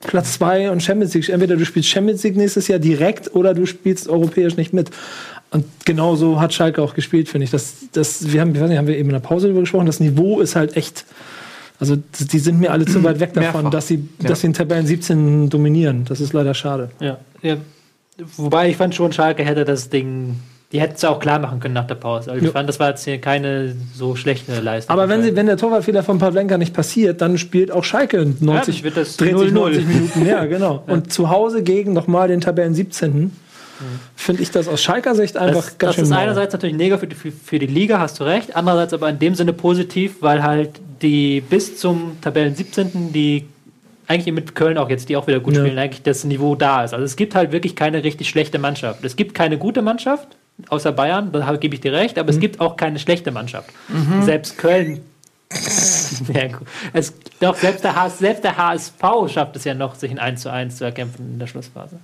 [0.00, 1.28] Platz zwei und Champions League.
[1.28, 4.90] Entweder du spielst Champions League nächstes Jahr direkt oder du spielst europäisch nicht mit.
[5.50, 7.50] Und genau so hat Schalke auch gespielt, finde ich.
[7.50, 9.86] Das, das, wir haben, ich weiß nicht, haben wir eben in der Pause darüber gesprochen,
[9.86, 11.04] das Niveau ist halt echt.
[11.80, 13.70] Also die sind mir alle zu weit weg davon, Mehrfach.
[13.70, 14.28] dass sie, Ja.
[14.28, 16.04] dass sie in Tabellen 17 dominieren.
[16.04, 16.90] Das ist leider schade.
[17.00, 17.18] Ja.
[17.40, 17.56] ja.
[18.36, 20.36] Wobei ich fand schon, Schalke hätte das Ding
[20.72, 22.30] Die hätten es auch klar machen können nach der Pause.
[22.30, 24.92] Also ich fand, das war jetzt hier keine so schlechte Leistung.
[24.92, 28.76] Aber wenn, sie, wenn der Torwartfehler von Pavlenka nicht passiert, dann spielt auch Schalke 90,
[28.76, 29.52] dann wird das dreht sich 0-0.
[29.52, 30.26] 90 Minuten.
[30.26, 30.84] Ja, genau.
[30.86, 33.32] Und zu Hause gegen nochmal den Tabellen 17.
[34.14, 36.18] finde ich das aus Schalker Sicht einfach das, ganz das schön ist mau.
[36.18, 38.54] einerseits natürlich negativ für, die- für die Liga, hast du recht.
[38.54, 40.70] Andererseits aber in dem Sinne positiv, weil halt
[41.02, 43.12] die bis zum Tabellen 17.
[43.12, 43.46] die
[44.06, 45.60] eigentlich mit Köln auch jetzt, die auch wieder gut Ja.
[45.64, 46.92] spielen, eigentlich das Niveau da ist.
[46.92, 49.04] Also es gibt halt wirklich keine richtig schlechte Mannschaft.
[49.04, 50.28] Es gibt keine gute Mannschaft,
[50.68, 52.36] außer Bayern, da gebe ich dir recht, aber Mhm.
[52.36, 53.70] es gibt auch keine schlechte Mannschaft.
[54.22, 55.00] Selbst Köln.
[56.32, 56.48] ja,
[56.92, 60.50] es, doch, selbst der, selbst der HSV schafft es ja noch, sich ein 1 zu
[60.52, 61.98] 1 zu erkämpfen in der Schlussphase.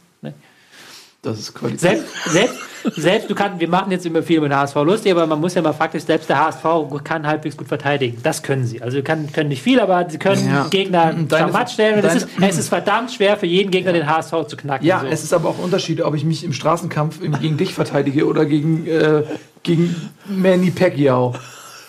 [1.26, 1.80] Das ist Qualität.
[1.80, 2.54] Selbst, selbst,
[2.96, 5.62] selbst du kannst, wir machen jetzt immer viel den HSV lustig, aber man muss ja
[5.62, 6.64] mal faktisch, selbst der HSV
[7.02, 8.18] kann halbwegs gut verteidigen.
[8.22, 8.80] Das können sie.
[8.80, 10.66] Also kann, können nicht viel, aber sie können Ja.
[10.70, 11.98] Gegner Deine- Schamatt stellen.
[11.98, 14.86] Und es, ist, deine- es ist verdammt schwer für jeden Gegner, den HSV zu knacken.
[14.86, 15.06] Ja, so.
[15.08, 18.44] es ist aber auch ein Unterschied, ob ich mich im Straßenkampf gegen dich verteidige oder
[18.46, 19.24] gegen, äh,
[19.64, 19.96] gegen
[20.26, 21.34] Manny Pacquiao.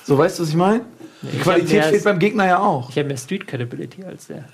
[0.03, 0.81] So, weißt du, was ich meine?
[1.21, 2.89] Die ich Qualität fehlt beim Gegner ja auch.
[2.89, 4.45] ich habe mehr Street Credibility als der.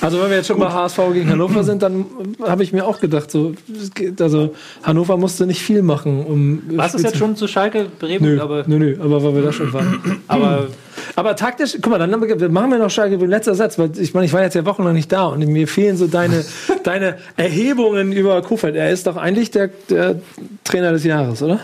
[0.00, 2.06] Also wenn wir jetzt schon bei HSV gegen Hannover sind, dann
[2.42, 3.90] habe ich mir auch gedacht, so, es
[4.20, 6.62] also Hannover musste nicht viel machen, um.
[6.74, 8.36] Was ist jetzt schon zu Schalke, Bremen?
[8.36, 10.22] Nö, aber, nö, nö, aber weil wir da schon waren.
[10.28, 10.68] aber
[11.16, 14.32] Aber taktisch, guck mal, dann machen wir noch Schalke letzter Satz, weil ich meine, ich
[14.32, 16.44] war jetzt ja wochenlang nicht da und mir fehlen so deine,
[16.84, 18.76] deine Erhebungen über Kofeld.
[18.76, 20.16] Er ist doch eigentlich der, der
[20.64, 21.60] Trainer des Jahres, oder?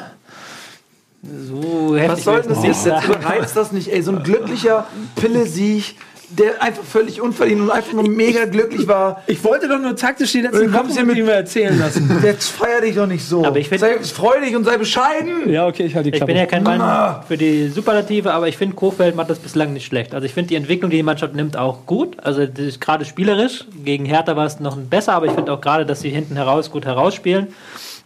[1.23, 2.87] so heftig Was soll ich das jetzt?
[2.87, 4.03] Jetzt überreizt das nicht, ey.
[4.03, 5.97] So ein glücklicher Pille-Sieg,
[6.31, 9.23] der einfach völlig unverdient und einfach nur mega glücklich war.
[9.27, 12.21] Ich wollte doch nur taktisch die letzten hier mit- mir erzählen lassen.
[12.25, 13.45] Jetzt feier dich doch nicht so.
[13.45, 15.49] Aber ich find- sei freudig und sei bescheiden.
[15.49, 16.33] ja, okay, ich halte die Ich Klappe.
[16.33, 19.87] bin ja kein Mann für die Superlative, aber ich finde, Kofeld macht das bislang nicht
[19.87, 20.15] schlecht.
[20.15, 22.17] Also ich finde die Entwicklung, die die Mannschaft nimmt, auch gut.
[22.25, 23.65] Also das ist gerade spielerisch.
[23.85, 26.71] Gegen Hertha war es noch besser, aber ich finde auch gerade, dass sie hinten heraus
[26.71, 27.49] gut herausspielen.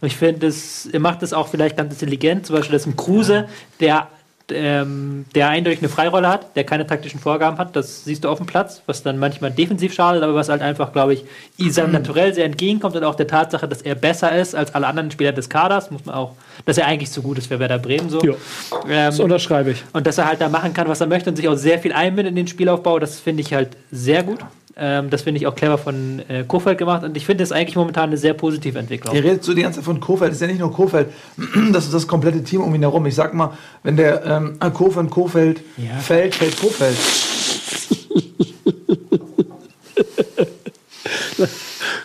[0.03, 2.47] Und ich finde, es- er macht es auch vielleicht ganz intelligent.
[2.47, 3.49] Zum Beispiel, dass ein Kruse,
[3.81, 4.09] der
[4.55, 8.38] ähm, der eindeutig eine Freirolle hat, der keine taktischen Vorgaben hat, das siehst du auf
[8.38, 11.24] dem Platz, was dann manchmal defensiv schadet, aber was halt einfach, glaube ich,
[11.72, 15.11] seinem Naturell sehr entgegenkommt und auch der Tatsache, dass er besser ist als alle anderen
[15.11, 16.32] Spieler des Kaders, muss man auch,
[16.64, 18.20] dass er eigentlich so gut ist für Werder Bremen so.
[18.22, 18.32] Ja.
[18.32, 19.84] Ähm, Das unterschreibe ich.
[19.92, 21.92] und dass er halt da machen kann, was er möchte und sich auch sehr viel
[21.92, 24.40] einbindet in den Spielaufbau, das finde ich halt sehr gut.
[24.81, 27.76] Ähm, das finde ich auch clever von äh, Kofeld gemacht und ich finde es eigentlich
[27.76, 29.14] momentan eine sehr positive Entwicklung.
[29.14, 31.09] Ihr redet so die ganze Zeit von Kofeld, das ist ja nicht nur Kofeld,
[31.72, 33.05] das ist das komplette Team um ihn herum.
[33.07, 33.53] Ich sag mal,
[33.83, 35.99] wenn der ähm, Kofeld Kofeld Ja.
[35.99, 36.97] fällt, fällt Kofeld.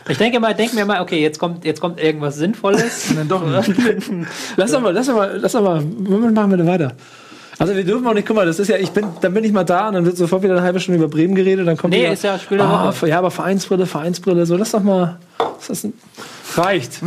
[0.08, 3.08] Ich denke mal, denke mir mal, okay, jetzt kommt, jetzt kommt irgendwas Sinnvolles.
[3.16, 3.42] Dann doch.
[4.58, 6.94] Lass doch mal, lass doch mal, lass doch mal, womit machen wir denn weiter?
[7.58, 9.54] Also wir dürfen auch nicht, guck mal, das ist ja, ich bin, dann bin ich
[9.54, 11.94] mal da und dann wird sofort wieder eine halbe Stunde über Bremen geredet, dann kommt
[11.94, 13.08] Nee, wieder, ist ja Spiel der ah, Woche.
[13.08, 15.20] Ja, aber Vereinsbrille, Vereinsbrille, so, lass doch mal,
[15.60, 15.94] ist das ein,
[16.56, 17.00] reicht.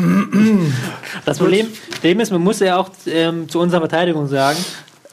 [1.24, 4.58] Das Problem, Problem ist, man muss ja auch ähm, zu unserer Verteidigung sagen,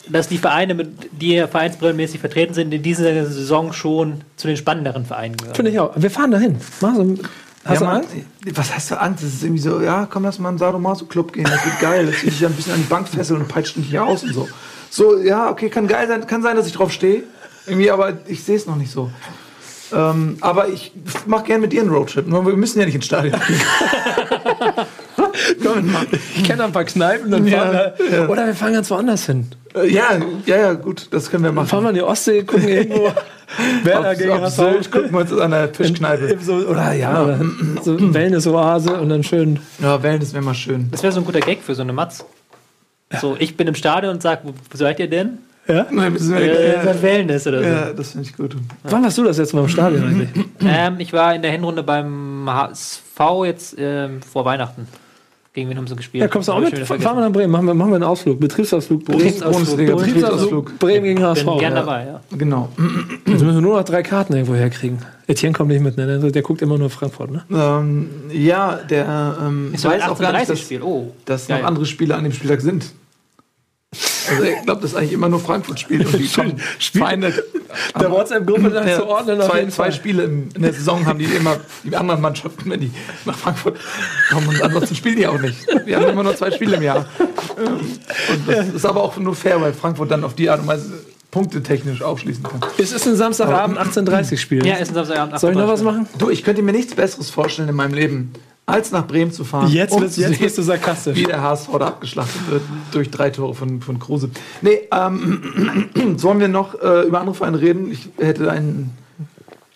[0.07, 4.57] dass die Vereine, mit, die ja vereinsbrillenmäßig vertreten sind, in dieser Saison schon zu den
[4.57, 5.55] spannenderen Vereinen gehören.
[5.55, 5.91] Finde ich auch.
[5.95, 6.57] Wir fahren dahin.
[6.81, 7.15] Mach so,
[7.65, 8.09] hast du ja, Angst?
[8.13, 9.23] Mann, was hast du Angst?
[9.23, 12.05] Das ist irgendwie so, ja, komm, lass mal im Sadomaso-Club gehen, das wird geil.
[12.05, 14.23] Das will ich ja ein bisschen an die Bank fesseln und peitscht mich hier aus
[14.23, 14.47] und so.
[14.95, 17.23] So, ja, okay, kann geil sein, kann sein, dass ich drauf stehe.
[17.67, 19.11] Irgendwie, aber ich sehe es noch nicht so.
[19.91, 20.93] Ähm, aber ich
[21.25, 22.25] mach gerne mit dir einen Roadtrip.
[22.27, 23.39] Nur wir müssen ja nicht ins Stadion.
[26.37, 29.47] Ich kenne ein paar Kneipen, dann Ja, fahren wir, oder wir fahren ganz woanders hin.
[29.75, 31.67] Äh, ja, ja, ja, gut, das können wir machen.
[31.67, 33.11] Fahren wir in die Ostsee, gucken irgendwo,
[33.83, 34.55] Werder auf, gegen auf HSV.
[34.55, 36.37] Sylt gucken wir uns an der Fischkneipe.
[36.41, 37.39] So, oder ja, oder
[37.83, 39.59] so Wellness-Oase und dann schön.
[39.81, 40.87] Ja, Wellness wäre mal schön.
[40.91, 42.23] Das wäre so ein guter Gag für so eine Matz.
[43.21, 45.37] So, ich bin im Stadion und sag, wo seid ihr denn?
[45.67, 45.87] Ja?
[45.89, 47.01] Nein, wir- Äh, ja, ja.
[47.01, 47.67] Wellness oder so.
[47.67, 48.55] ja, das finde ich gut.
[48.83, 50.29] Wann warst du das jetzt mal im Stadion eigentlich?
[50.63, 54.87] Ähm, ich war in der Hinrunde beim HSV jetzt ähm, vor Weihnachten.
[55.53, 56.21] Gegen wen haben sie gespielt?
[56.21, 56.77] Ja, kommst du auch mit?
[56.77, 59.05] Fahren wir nach Bremen, machen wir, machen wir einen Ausflug, Betriebsausflug.
[59.05, 60.77] Bremen, Bundesliga, Betriebsausflug.
[60.79, 61.45] Bremen gegen HSV.
[61.45, 61.79] Bin gern Ja.
[61.79, 62.19] dabei, ja.
[62.37, 62.69] Genau.
[63.25, 64.99] Jetzt müssen wir nur noch drei Karten irgendwo herkriegen.
[65.27, 66.19] Etienne kommt nicht mit, ne?
[66.29, 67.43] Der guckt immer nur Frankfurt, ne?
[67.51, 70.81] Ähm, ja, der ähm, Ist weiß auch gar nicht, dass, 18:30-Spiel.
[70.83, 71.13] Oh.
[71.23, 72.91] dass noch andere Spiele an dem Spieltag sind.
[74.29, 77.33] Also ich glaube, dass eigentlich immer nur Frankfurt spielt und die kommen Feinde.
[77.99, 79.91] Der WhatsApp-Gruppe dann Ja, zu ordnen zwei, zwei.
[79.91, 82.91] Spiele in der Saison haben die immer die anderen Mannschaften, wenn die
[83.25, 83.77] nach Frankfurt
[84.31, 85.57] kommen und ansonsten spielen die auch nicht.
[85.85, 87.05] Wir haben immer nur zwei Spiele im Jahr.
[87.57, 90.91] Und das ist aber auch nur fair, weil Frankfurt dann auf die Art und Weise
[91.31, 92.61] Punkte technisch aufschließen kann.
[92.77, 94.65] Es ist ein Samstagabend 18.30 Spiel.
[94.65, 95.37] Ja, ist ein Samstagabend.
[95.39, 95.83] Soll ich noch was 18:30.
[95.83, 96.07] machen?
[96.17, 98.31] Du, ich könnte mir nichts Besseres vorstellen in meinem Leben,
[98.65, 99.69] als nach Bremen zu fahren.
[99.69, 101.17] Jetzt, um bist, zu jetzt sehen, bist du sarkastisch.
[101.17, 104.29] wie der HSV da abgeschlachtet wird durch drei Tore von, von Kruse.
[104.61, 107.91] Nee, ähm, sollen wir noch äh, über andere Vereine reden?
[107.91, 108.91] Ich hätte einen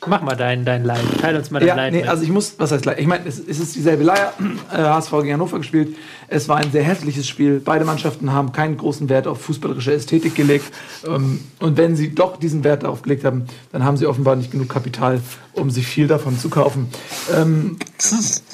[0.08, 1.02] Mach mal dein, dein Leid.
[1.20, 1.92] Teil uns mal dein Ja, Leid.
[1.92, 2.08] nee, mit.
[2.10, 3.00] also ich muss, was heißt gleich?
[3.00, 4.32] Ich meine, es, es ist dieselbe Leier.
[4.72, 5.94] Äh, HSV gegen Hannover gespielt.
[6.30, 7.60] Es war ein sehr hässliches Spiel.
[7.64, 10.72] Beide Mannschaften haben keinen großen Wert auf fußballerische Ästhetik gelegt.
[11.06, 14.52] Ähm, und wenn sie doch diesen Wert darauf gelegt haben, dann haben sie offenbar nicht
[14.52, 15.20] genug Kapital,
[15.52, 16.88] um sich viel davon zu kaufen.
[17.36, 17.78] Ähm,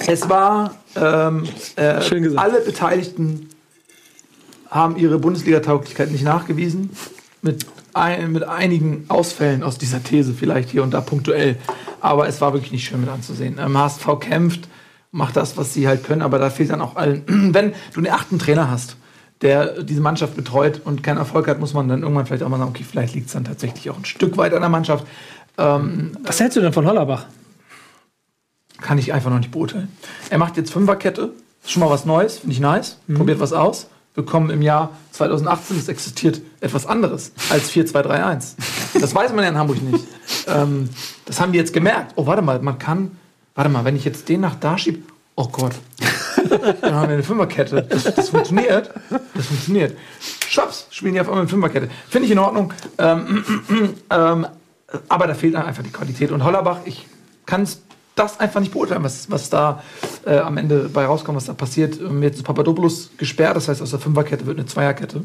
[0.08, 1.44] es war ähm,
[1.76, 2.42] äh, Schön gesagt.
[2.44, 3.50] alle Beteiligten
[4.72, 6.90] haben ihre Bundesliga-Tauglichkeit nicht nachgewiesen.
[7.44, 7.66] Mit,
[7.96, 11.58] ein, mit einigen Ausfällen aus dieser These, vielleicht hier und da punktuell.
[12.02, 13.58] Aber es war wirklich nicht schön mit anzusehen.
[13.60, 14.68] Ähm, HSV kämpft,
[15.12, 17.24] macht das, was sie halt können, aber da fehlt dann auch allen.
[17.54, 18.98] Wenn du einen achten Trainer hast,
[19.42, 22.58] der diese Mannschaft betreut und keinen Erfolg hat, muss man dann irgendwann vielleicht auch mal
[22.58, 25.06] sagen, okay, vielleicht liegt es dann tatsächlich auch ein Stück weit an der Mannschaft.
[25.58, 27.26] Ähm, Was hältst du denn von Hollerbach?
[28.82, 29.90] kann ich einfach noch nicht beurteilen.
[30.30, 31.32] Er macht jetzt Fünferkette,
[31.64, 33.00] ist schon mal was Neues, finde ich nice.
[33.14, 33.88] Probiert was aus.
[34.16, 38.56] Wir kommen im Jahr 2018, es existiert etwas anderes als 4-2-3-1.
[39.00, 40.06] Das weiß man ja in Hamburg nicht.
[40.48, 40.90] Ähm,
[41.26, 42.14] das haben die jetzt gemerkt.
[42.16, 43.12] Oh, warte mal, man kann,
[43.56, 45.00] warte mal, wenn ich jetzt den nach da schiebe,
[45.36, 45.74] oh Gott,
[46.82, 47.84] dann haben wir eine Fünferkette.
[47.84, 48.90] Das, das funktioniert.
[49.34, 49.98] Das funktioniert.
[50.48, 51.90] Schwaps, spielen die auf einmal eine Fünferkette.
[52.08, 52.74] Finde ich in Ordnung.
[52.98, 53.44] Ähm,
[54.10, 54.48] ähm,
[55.10, 56.32] aber da fehlt einfach die Qualität.
[56.32, 57.06] Und Hollerbach, ich
[57.46, 57.68] kann
[58.16, 59.84] das einfach nicht beurteilen, was, was da
[60.26, 62.00] äh, am Ende bei rauskommt, was da passiert.
[62.00, 65.22] Ähm, Jetzt ist Papadopoulos gesperrt, das heißt, aus der Fünferkette wird eine Zweierkette.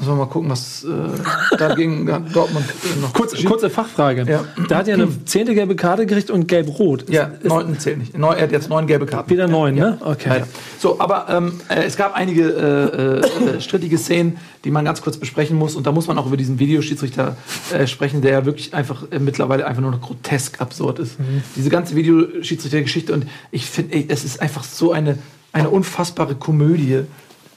[0.00, 2.64] Muss man mal gucken, was äh, da gegen Dortmund
[3.02, 4.24] noch Kurz, kurze Fachfrage.
[4.26, 4.44] Ja.
[4.66, 7.10] Da hat er eine zehnte gelbe Karte gekriegt und gelb-rot.
[7.10, 8.16] Ja, neun zählt nicht.
[8.16, 9.28] Neun, er hat jetzt neun gelbe Karten.
[9.28, 9.90] Wieder neun, ja.
[9.90, 9.98] ne?
[10.00, 10.28] Okay.
[10.30, 10.46] Leider.
[10.78, 15.18] So, aber ähm, äh, es gab einige äh, äh, strittige Szenen, die man ganz kurz
[15.18, 15.76] besprechen muss.
[15.76, 17.36] Und da muss man auch über diesen Videoschiedsrichter
[17.70, 21.20] äh, sprechen, der ja wirklich einfach äh, mittlerweile einfach nur noch grotesk absurd ist.
[21.20, 21.42] Mhm.
[21.56, 23.12] Diese ganze Videoschiedsrichter-Geschichte.
[23.12, 25.18] Und ich finde, es ist einfach so eine,
[25.52, 27.00] eine unfassbare Komödie.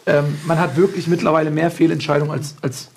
[0.06, 2.90] Ähm, man hat wirklich mittlerweile mehr Fehlentscheidungen als, als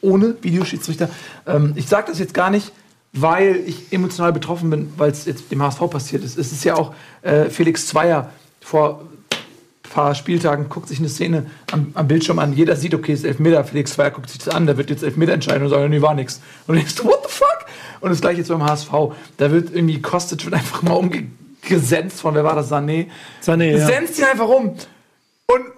[0.00, 1.08] ohne Videoschiedsrichter.
[1.46, 2.72] Ähm, ich sage das jetzt gar nicht,
[3.12, 6.36] weil ich emotional betroffen bin, weil es jetzt dem HSV passiert ist.
[6.36, 11.46] Es ist ja auch äh, Felix Zweier vor ein paar Spieltagen guckt sich eine Szene
[11.70, 12.52] am, am Bildschirm an.
[12.54, 13.62] Jeder sieht, okay, es ist Elfmeter.
[13.64, 16.14] Felix Zweier guckt sich das an, da wird jetzt Elfmeter entscheiden und sagt, nee, war
[16.14, 16.40] nix.
[16.66, 17.66] Und du denkst, what the fuck?
[18.00, 18.90] Und das gleiche jetzt beim HSV.
[19.36, 23.06] Da wird irgendwie Kostic wird einfach mal umgesenzt von, wer war das, Sané?
[23.42, 23.86] Sané, ja.
[23.86, 24.74] Senzt ihn einfach um.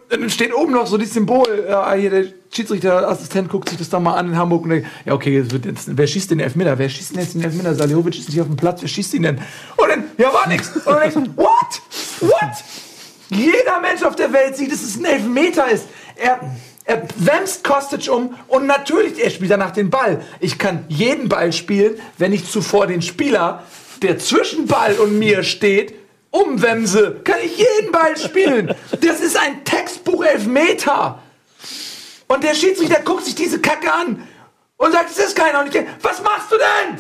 [0.08, 4.04] Dann steht oben noch so dieses Symbol, ja, hier der Schiedsrichterassistent guckt sich das dann
[4.04, 6.78] mal an in Hamburg und denkt, ja okay, das wird jetzt, wer schießt den Elfmeter?
[6.78, 7.74] Wer schießt denn jetzt den Elfmeter?
[7.74, 9.40] Saliovic ist nicht auf dem Platz, wer schießt ihn denn?
[9.76, 10.68] Und dann, ja war nix.
[10.76, 11.82] Und dann denkst du, what?
[12.20, 12.64] What?
[13.30, 15.86] Jeder Mensch auf der Welt sieht, dass es ein Elfmeter ist.
[16.14, 16.40] Er,
[16.84, 20.22] er wämst Kostic um und natürlich, er spielt danach den Ball.
[20.38, 23.64] Ich kann jeden Ball spielen, wenn ich zuvor den Spieler,
[24.02, 25.94] der zwischen Ball und mir steht,
[26.36, 27.20] umwemse.
[27.24, 28.74] Kann ich jeden Ball spielen.
[29.00, 31.18] Das ist ein Textbuch-Elfmeter.
[32.28, 34.26] Und der Schiedsrichter guckt sich diese Kacke an
[34.76, 35.60] und sagt, es ist keiner.
[35.60, 36.98] Und ich denke, was machst du denn?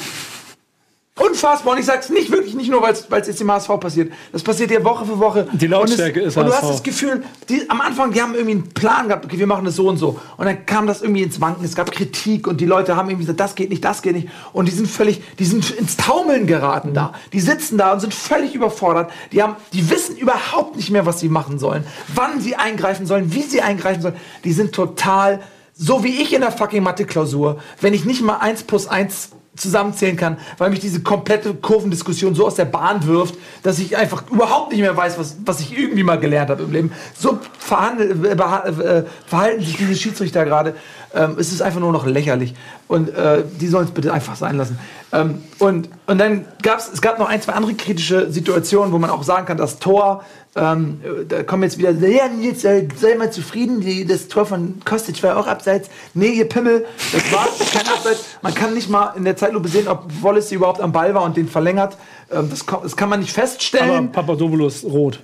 [1.18, 1.72] Unfassbar.
[1.72, 4.12] Und ich sag's nicht wirklich, nicht nur, weil es jetzt im HSV passiert.
[4.32, 5.48] Das passiert ja Woche für Woche.
[5.50, 6.62] Die Lautstärke und es, ist Und du HSV.
[6.62, 9.64] hast das Gefühl, die, am Anfang, die haben irgendwie einen Plan gehabt, okay, wir machen
[9.64, 10.20] das so und so.
[10.36, 11.64] Und dann kam das irgendwie ins Wanken.
[11.64, 14.28] Es gab Kritik und die Leute haben irgendwie gesagt, das geht nicht, das geht nicht.
[14.52, 17.14] Und die sind völlig, die sind ins Taumeln geraten da.
[17.32, 19.10] Die sitzen da und sind völlig überfordert.
[19.32, 23.32] Die haben, die wissen überhaupt nicht mehr, was sie machen sollen, wann sie eingreifen sollen,
[23.32, 24.16] wie sie eingreifen sollen.
[24.44, 25.40] Die sind total,
[25.74, 30.16] so wie ich in der fucking Mathe-Klausur, wenn ich nicht mal eins plus eins zusammenzählen
[30.16, 34.72] kann, weil mich diese komplette Kurvendiskussion so aus der Bahn wirft, dass ich einfach überhaupt
[34.72, 36.92] nicht mehr weiß, was, was ich irgendwie mal gelernt habe im Leben.
[37.18, 37.38] So
[37.70, 40.74] äh, äh, verhalten sich diese Schiedsrichter gerade.
[41.14, 42.54] Ähm, es ist einfach nur noch lächerlich.
[42.88, 44.78] Und äh, die sollen es bitte einfach sein lassen.
[45.12, 48.98] Ähm, und, und dann gab es, es gab noch ein, zwei andere kritische Situationen, wo
[48.98, 50.24] man auch sagen kann, das Tor,
[50.56, 54.80] ähm, da kommen jetzt wieder, ja, jetzt äh, sei mal zufrieden, die, das Tor von
[54.86, 55.90] Kostic war auch abseits.
[56.14, 58.24] Nee, ihr Pimmel, das war kein Abseits.
[58.40, 61.36] Man kann nicht mal in der Zeitlupe sehen, ob Wallace überhaupt am Ball war und
[61.36, 61.98] den verlängert.
[62.32, 64.12] Ähm, das, das kann man nicht Aber feststellen.
[64.12, 65.20] Papadopoulos rot.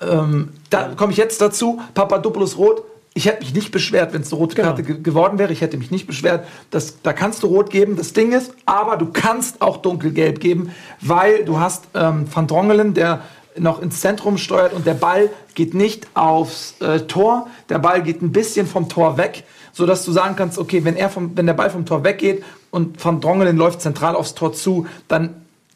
[0.00, 1.80] Ähm, da komme ich jetzt dazu.
[1.94, 2.84] Papadopoulos rot.
[3.16, 5.52] Ich hätte mich nicht beschwert, wenn es eine rote Karte ge geworden wäre.
[5.52, 6.46] Ich hätte mich nicht beschwert.
[6.70, 7.96] Das, da kannst du rot geben.
[7.96, 12.94] Das Ding ist, aber du kannst auch dunkelgelb geben, weil du hast ähm, Van Drongelen,
[12.94, 13.22] der
[13.56, 17.46] noch ins Zentrum steuert und der Ball geht nicht aufs äh, Tor.
[17.68, 21.08] Der Ball geht ein bisschen vom Tor weg, sodass du sagen kannst, okay, wenn, er
[21.10, 24.86] vom, wenn der Ball vom Tor weggeht und Van Drongelen läuft zentral aufs Tor zu,
[25.08, 25.34] dann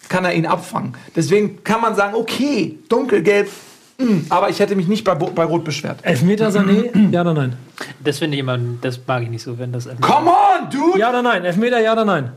[0.09, 0.95] kann er ihn abfangen.
[1.14, 3.49] Deswegen kann man sagen, okay, dunkelgelb,
[3.99, 5.99] mh, aber ich hätte mich nicht bei, Bo- bei Rot beschwert.
[6.03, 6.91] Elfmeter Sané?
[7.12, 7.57] Ja oder nein?
[8.03, 9.87] Das finde ich immer, das mag ich nicht so, wenn das.
[10.01, 10.99] Come on, dude!
[10.99, 11.45] Ja oder nein?
[11.45, 12.33] Elfmeter, ja oder nein?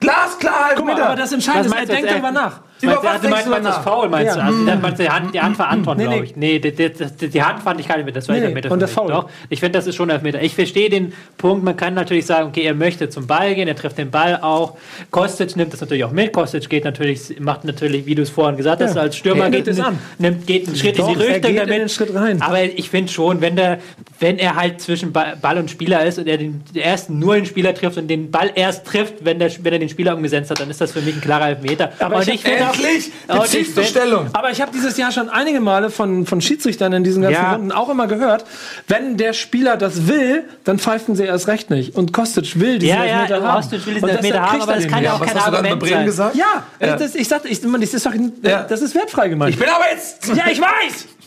[0.00, 1.06] Glasklar, Guck mal, Elfmeter.
[1.10, 2.60] aber das Entscheidende ist, er denkt darüber nach.
[2.80, 3.84] Über Meinst du, was also denkst meinst, du meinst du das?
[3.84, 4.38] Foul, meinst du?
[4.38, 4.44] Ja.
[4.46, 6.12] Also, dann meinst du die Hand, die Hand verantworten, Nee, nee.
[6.14, 6.36] glaube ich.
[6.36, 8.70] Nee, die, die, die, die Hand fand ich gar nicht mit, das war Nee, Elfmeter.
[8.70, 8.90] und mich.
[8.90, 9.08] Foul.
[9.10, 10.40] Doch, ich finde, das ist schon Elfmeter.
[10.42, 13.76] Ich verstehe den Punkt, man kann natürlich sagen, okay, er möchte zum Ball gehen, er
[13.76, 14.76] trifft den Ball auch.
[15.10, 16.32] Kostic nimmt das natürlich auch mit.
[16.32, 19.02] Kostic geht natürlich, macht natürlich, wie du es vorhin gesagt hast, Ja.
[19.02, 19.98] als Stürmer Er geht, nimmt es an.
[20.18, 21.80] nimmt, geht einen Schritt Doch, in die er Richtung geht in damit.
[21.82, 22.42] den Schritt rein.
[22.42, 23.78] Aber ich finde schon, wenn, der,
[24.20, 27.46] wenn er halt zwischen Ba- Ball und Spieler ist und er den, ersten nur den
[27.46, 30.60] Spieler trifft und den Ball erst trifft, wenn, der, wenn er den Spieler umgesetzt hat,
[30.60, 31.92] dann ist das für mich ein klarer Elfmeter.
[31.98, 33.12] Aber und ich hab- finde auch- Endlich!
[33.26, 34.26] Beziehst du Stellung.
[34.32, 37.52] Aber ich habe dieses Jahr schon einige Male von, von Schiedsrichtern in diesen ganzen Ja.
[37.52, 38.44] Runden auch immer gehört,
[38.86, 41.94] wenn der Spieler das will, dann pfeifen sie erst recht nicht.
[41.96, 43.56] Und Kostic will diesen Ja, ja, Elfmeter haben.
[43.62, 46.04] Kostic will diesen Elfmeter haben, aber er das kann ja auch kein Argument sein.
[46.06, 46.36] gesagt?
[46.36, 46.96] Ja, Ja.
[46.96, 48.12] Das, ich sagte, ich, das ist doch,
[48.42, 48.62] Ja.
[48.64, 49.52] das ist wertfrei gemeint.
[49.54, 50.26] Ich bin aber jetzt.
[50.28, 51.06] ja, ich weiß.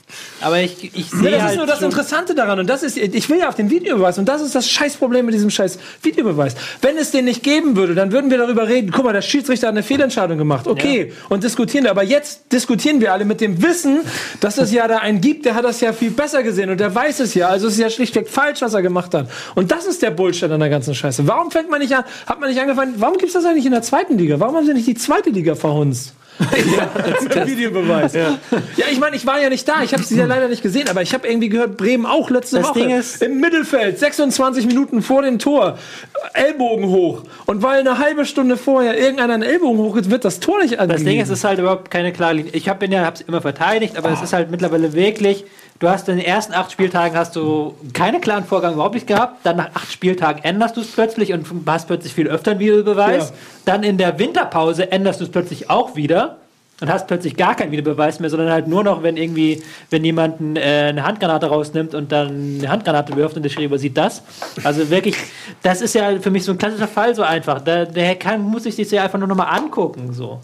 [0.42, 2.60] Aber ich, ich Ja, sehe das halt ist nur das Interessante daran.
[2.60, 4.18] Und das ist, ich will ja auf den Videobeweis.
[4.18, 6.56] Und das ist das Scheißproblem mit diesem scheiß Videobeweis.
[6.82, 8.92] Wenn es den nicht geben würde, dann würden wir darüber reden.
[8.92, 10.68] Guck mal, der Schiedsrichter hat eine Fehlentscheidung gemacht.
[10.68, 11.14] Okay.
[11.30, 11.88] Und diskutieren.
[11.88, 14.00] Aber jetzt diskutieren wir alle mit dem Wissen,
[14.40, 16.70] dass es ja da einen gibt, der hat das ja viel besser gesehen.
[16.70, 17.50] Und der weiß es ja.
[17.50, 19.30] Also es ist ja schlichtweg falsch, was er gemacht hat.
[19.56, 21.28] Und das ist der Bullshit an der ganzen Scheiße.
[21.28, 23.72] Warum fängt man nicht an, hat man nicht angefangen, warum gibt es das eigentlich in
[23.72, 24.40] der zweiten Liga?
[24.40, 26.14] Warum haben sie nicht die zweite Liga verhunzt?
[27.36, 28.14] Der Videobeweis.
[28.14, 28.38] Ja,
[28.92, 29.84] ich meine, ich war ja nicht da.
[29.84, 32.58] Ich habe es ja leider nicht gesehen, aber ich habe irgendwie gehört, Bremen auch letzte
[32.58, 35.78] Das Woche Ding ist- im Mittelfeld, 26 Minuten vor dem Tor,
[36.34, 37.24] Ellbogen hoch.
[37.46, 40.74] Und weil eine halbe Stunde vorher irgendeiner einen Ellbogen hoch ist, wird das Tor nicht
[40.74, 41.22] Das Ding angegeben.
[41.22, 42.52] ist, es ist halt überhaupt keine klare Linie.
[42.54, 45.46] Ich habe ja, hab's immer verteidigt, aber es ist halt mittlerweile wirklich.
[45.82, 49.44] Du hast in den ersten acht Spieltagen hast du keine klaren Vorgang überhaupt nicht gehabt.
[49.44, 53.30] Dann nach acht Spieltagen änderst du es plötzlich und hast plötzlich viel öfter einen Videobeweis.
[53.30, 53.36] Ja.
[53.66, 56.38] Dann in der Winterpause änderst du es plötzlich auch wieder
[56.82, 60.56] und hast plötzlich gar keinen Videobeweis mehr, sondern halt nur noch, wenn irgendwie, wenn jemand
[60.56, 64.22] äh, eine Handgranate rausnimmt und dann eine Handgranate wirft und der Schiri übersieht das.
[64.64, 65.16] Also wirklich,
[65.64, 67.60] das ist ja für mich so ein klassischer Fall so einfach.
[67.60, 70.42] Da, der kann, muss sich das ja einfach nur noch mal angucken, so.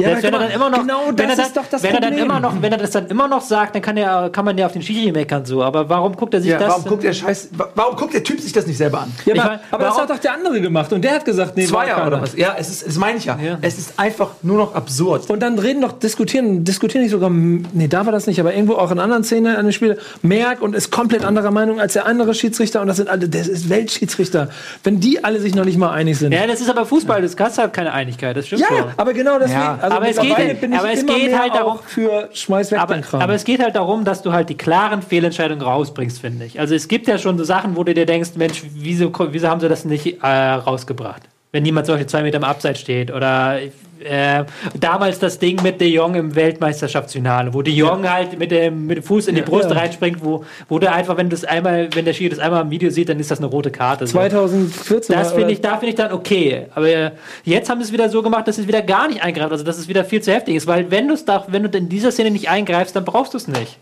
[0.00, 2.18] Ja, Selbst wenn er dann immer noch, genau wenn das er dann, wenn er dann
[2.18, 4.66] immer noch, wenn er das dann immer noch sagt, dann kann er, kann man ja
[4.66, 5.62] auf den Schiri meckern so.
[5.62, 6.68] Aber warum guckt er sich Ja, das?
[6.70, 9.12] warum guckt der Scheiß, wa- warum guckt der Typ sich das nicht selber an?
[9.24, 10.92] ja, aber, mein, aber das hat doch der andere gemacht.
[10.92, 12.36] Und der hat gesagt, nee, Zweier oder was?
[12.36, 13.38] Ja, es ist, das meine ich ja.
[13.42, 13.58] Ja.
[13.62, 15.28] Es ist einfach nur noch absurd.
[15.30, 18.74] Und dann reden doch, diskutieren, diskutieren nicht sogar, nee, da war das nicht, aber irgendwo
[18.74, 22.06] auch in anderen Szenen an den Spielen, Merck und ist komplett anderer Meinung als der
[22.06, 24.48] andere Schiedsrichter und das sind alle, das ist Weltschiedsrichter.
[24.84, 26.32] Wenn die alle sich noch nicht mal einig sind.
[26.32, 28.84] ja, das ist aber Fußball, das kannst halt keine Einigkeit, das stimmt Ja, schon.
[28.96, 29.60] aber genau deswegen.
[29.60, 29.78] Ja.
[29.90, 32.78] Also Aber es geht halt- bin ich aber es geht halt darum- für Schmeiß weg
[32.80, 33.20] aber, den Kram.
[33.22, 36.60] aber es geht halt darum, dass du halt die klaren Fehlentscheidungen rausbringst, finde ich.
[36.60, 39.60] Also es gibt ja schon so Sachen, wo du dir denkst, Mensch, wieso, wieso haben
[39.60, 41.22] sie das nicht äh, rausgebracht?
[41.52, 43.58] Wenn niemand Beispiel zwei Meter im Abseits steht oder
[44.04, 44.44] äh,
[44.78, 48.98] damals das Ding mit De Jong im Weltmeisterschaftsfinale, wo De Jong halt mit dem, mit
[48.98, 49.76] dem Fuß in die Brust Ja.
[49.76, 52.70] reinspringt, wo, wo du einfach, wenn du das einmal, wenn der Schiri das einmal im
[52.70, 54.06] Video sieht, dann ist das eine rote Karte.
[54.06, 54.12] So.
[54.12, 56.66] 2014 Das finde ich, da finde ich dann okay.
[56.74, 57.12] Aber
[57.44, 59.52] jetzt haben sie es wieder so gemacht, dass es wieder gar nicht eingreift.
[59.52, 60.66] Also dass es wieder viel zu heftig ist.
[60.66, 63.36] Weil wenn du es da, wenn du in dieser Szene nicht eingreifst, dann brauchst du
[63.38, 63.78] es nicht.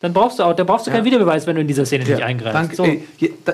[0.00, 2.22] Dann brauchst du auch, da brauchst du keinen Videobeweis, wenn du in dieser Szene nicht
[2.22, 2.54] eingreifst.
[2.54, 2.74] Danke.
[2.76, 2.84] So.
[2.84, 3.02] Ey,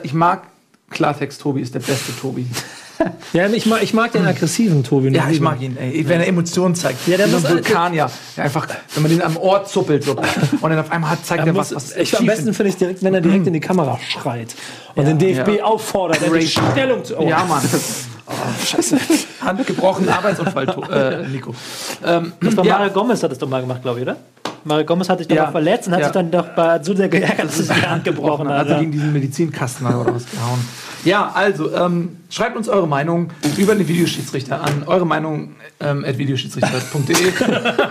[0.05, 0.45] ich mag
[0.91, 2.47] Klartext, Tobi ist der beste Tobi.
[3.33, 5.11] Ja, ich mag, ich mag den aggressiven Tobi.
[5.11, 6.09] Ja, ich mag ihn, ey.
[6.09, 7.07] Wenn er Emotionen zeigt.
[7.07, 8.11] Ja, der Wie so muss- ein Vulkanier.
[8.37, 11.41] Der einfach, wenn man den am Ohr zuppelt so, und dann auf einmal hat, zeigt
[11.43, 13.53] Er er muss, was, was ich, am besten finde ich direkt, wenn er direkt in
[13.53, 14.55] die Kamera schreit
[14.95, 15.65] und den DFB ja.
[15.65, 16.47] auffordert, die.
[16.47, 17.19] Stellung zu.
[17.19, 17.63] Oh, Ja, Mann.
[18.29, 18.33] Oh,
[18.65, 18.97] scheiße.
[19.41, 21.55] Hand gebrochen, Arbeitsunfall, äh, Nico.
[22.05, 24.17] Ähm, Das war ja, Mario Gomez hat das doch mal gemacht, glaube ich, oder?
[24.65, 25.45] Mario Gomez hat sich doch Ja.
[25.45, 26.07] mal verletzt und hat Ja.
[26.07, 28.67] sich dann doch bei so sehr geärgert, dass es die Hand gebrochen hat hat.
[28.67, 28.79] er Ja.
[28.81, 30.59] gegen diesen Medizinkasten oder was gehauen.
[31.07, 34.83] Ja, also, ähm, schreibt uns eure Meinung über den Videoschiedsrichter an.
[34.87, 37.27] Eure Meinung ähm, at videoschiedsrichter.de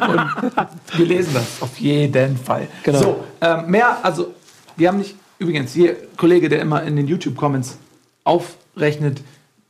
[0.10, 2.68] und wir lesen das auf jeden Fall.
[2.84, 3.00] Genau.
[3.00, 4.34] So, ähm, mehr, also,
[4.76, 7.78] wir haben nicht, übrigens, hier, Kollege, der immer in den YouTube-Comments
[8.26, 9.22] aufrechnet,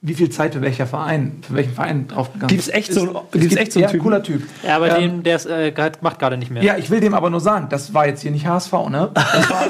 [0.08, 3.22] wie viel Zeit für welcher Verein, für welchen Verein draufgegangen Gibt's echt so einen- Es
[3.32, 4.03] gibt's gibt- echt so einen ja, Typen?
[4.03, 4.43] cooler Typ.
[4.64, 6.62] Ja, aber Ähm, der ist, äh, macht gerade nicht mehr.
[6.64, 9.10] ja, ich will dem aber nur sagen, das war jetzt hier nicht HSV, ne?
[9.16, 9.66] Das war,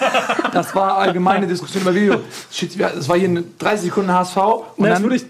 [0.52, 2.16] das war allgemeine Diskussion über Video.
[2.78, 5.26] Das war hier eine 30 Sekunden HSV und Na, das dann, würde ich.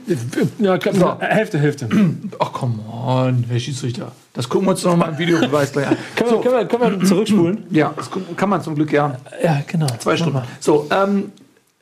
[0.60, 1.20] Ja, komm, So.
[1.20, 1.88] Hälfte, Hälfte.
[1.88, 4.12] können, ach come on, Herr Schiedsrichter.
[4.34, 5.98] Das gucken wir uns noch mal im Videobeweis gleich an.
[6.18, 7.66] wir, können, wir, können wir zurückspulen?
[7.70, 9.16] Ja, das kann man zum Glück ja.
[9.44, 9.86] Ja, genau.
[10.00, 10.42] Zwei Stunden.
[10.60, 11.32] So, ähm,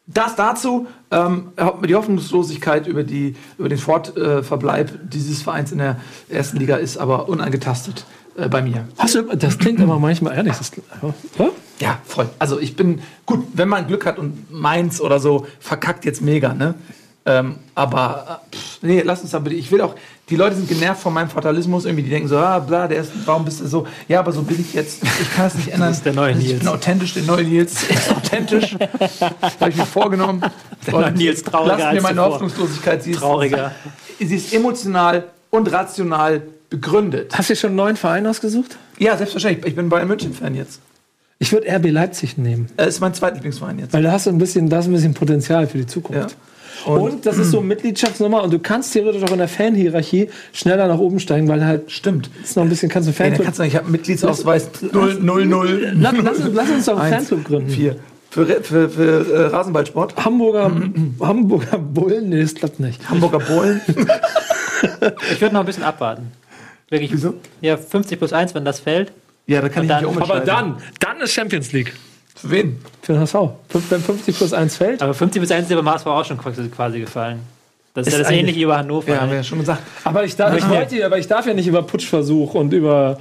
[0.06, 0.88] das dazu.
[1.12, 1.52] Ähm,
[1.88, 6.00] die Hoffnungslosigkeit über, die, über den Fortverbleib dieses Vereins in der
[6.30, 8.06] ersten Liga ist aber unangetastet
[8.38, 8.88] äh, bei mir.
[8.98, 10.56] Hast du, das klingt aber manchmal ehrlich.
[10.58, 10.72] Das,
[11.38, 11.50] ja?
[11.80, 12.30] Ja, voll.
[12.40, 16.54] Also ich bin gut, wenn man Glück hat und Mainz oder so verkackt jetzt mega,
[16.54, 16.76] ne?
[17.26, 19.56] Ähm, aber äh, pff, nee, lass uns da bitte.
[19.56, 19.96] Ich will auch,
[20.30, 21.86] die Leute sind genervt von meinem Fatalismus.
[21.86, 23.88] Irgendwie, die denken so, ah, bla, der ist, warum bist du so?
[24.10, 25.02] Ja, aber so bin ich jetzt.
[25.22, 25.90] Ich kann es nicht ändern.
[25.90, 26.60] Das ist der neue ich Nils.
[26.60, 27.84] bin authentisch, der neue Nils.
[27.90, 28.76] Ist authentisch.
[29.60, 30.42] Habe ich mir vorgenommen.
[30.86, 32.32] Der neue Nils, trauriger Lass mir als meine zuvor.
[32.34, 33.04] Hoffnungslosigkeit.
[33.04, 33.72] Sie ist, Trauriger.
[34.20, 37.32] Sie ist emotional und rational begründet.
[37.38, 38.78] Hast du dir schon einen neuen Verein ausgesucht?
[38.98, 39.68] Ja, selbstverständlich.
[39.68, 40.82] Ich bin Bayern München-Fan jetzt.
[41.40, 43.94] Ich würde RB Leipzig nehmen, Das ist mein zweitlieblingsverein jetzt.
[43.94, 46.28] weil da hast du ein bisschen, da hast du ein bisschen Potenzial für die Ja.
[46.86, 50.30] Und, Und, das ist so eine Mitgliedschaftsnummer und du kannst theoretisch auch in der Fanhierarchie
[50.52, 52.30] schneller nach oben steigen, weil halt stimmt.
[52.44, 55.94] ist noch ein bisschen, kannst du Ey, kannst du, ich habe Mitgliedsausweis 0, 0, 0.
[56.00, 57.70] Lass, lass, uns- lass uns doch einen Fanclub gründen.
[57.70, 57.96] Vier.
[58.30, 60.16] Für, für, für äh, Rasenballsport.
[60.26, 60.72] Hamburger,
[61.22, 62.30] Hamburger Bullen?
[62.30, 63.08] Nee, das klappt nicht.
[63.10, 63.80] Hamburger Bullen.
[65.32, 66.32] Ich würde noch ein bisschen abwarten.
[66.90, 67.12] Wirklich.
[67.14, 67.36] Wieso?
[67.62, 69.12] Ja, 50 plus 1, wenn das fällt.
[69.48, 70.46] Ja, da kann ich dann- nicht Aber umentscheiden.
[70.48, 71.94] dann, dann ist Champions League.
[72.44, 72.78] Für wen?
[73.02, 73.36] Für den HSV.
[73.70, 75.02] Fünf- Wenn 50 plus 1 fällt.
[75.02, 77.40] Aber 50 plus 1 ist ja beim HSV auch schon quasi gefallen.
[77.94, 79.08] Das ist, Ist ja das ähnliche über Hannover.
[79.14, 79.82] Ja, haben wir ja schon gesagt.
[80.04, 83.18] Aber ich darf, ich, wollte, ja- aber ich darf ja nicht über Putschversuch und über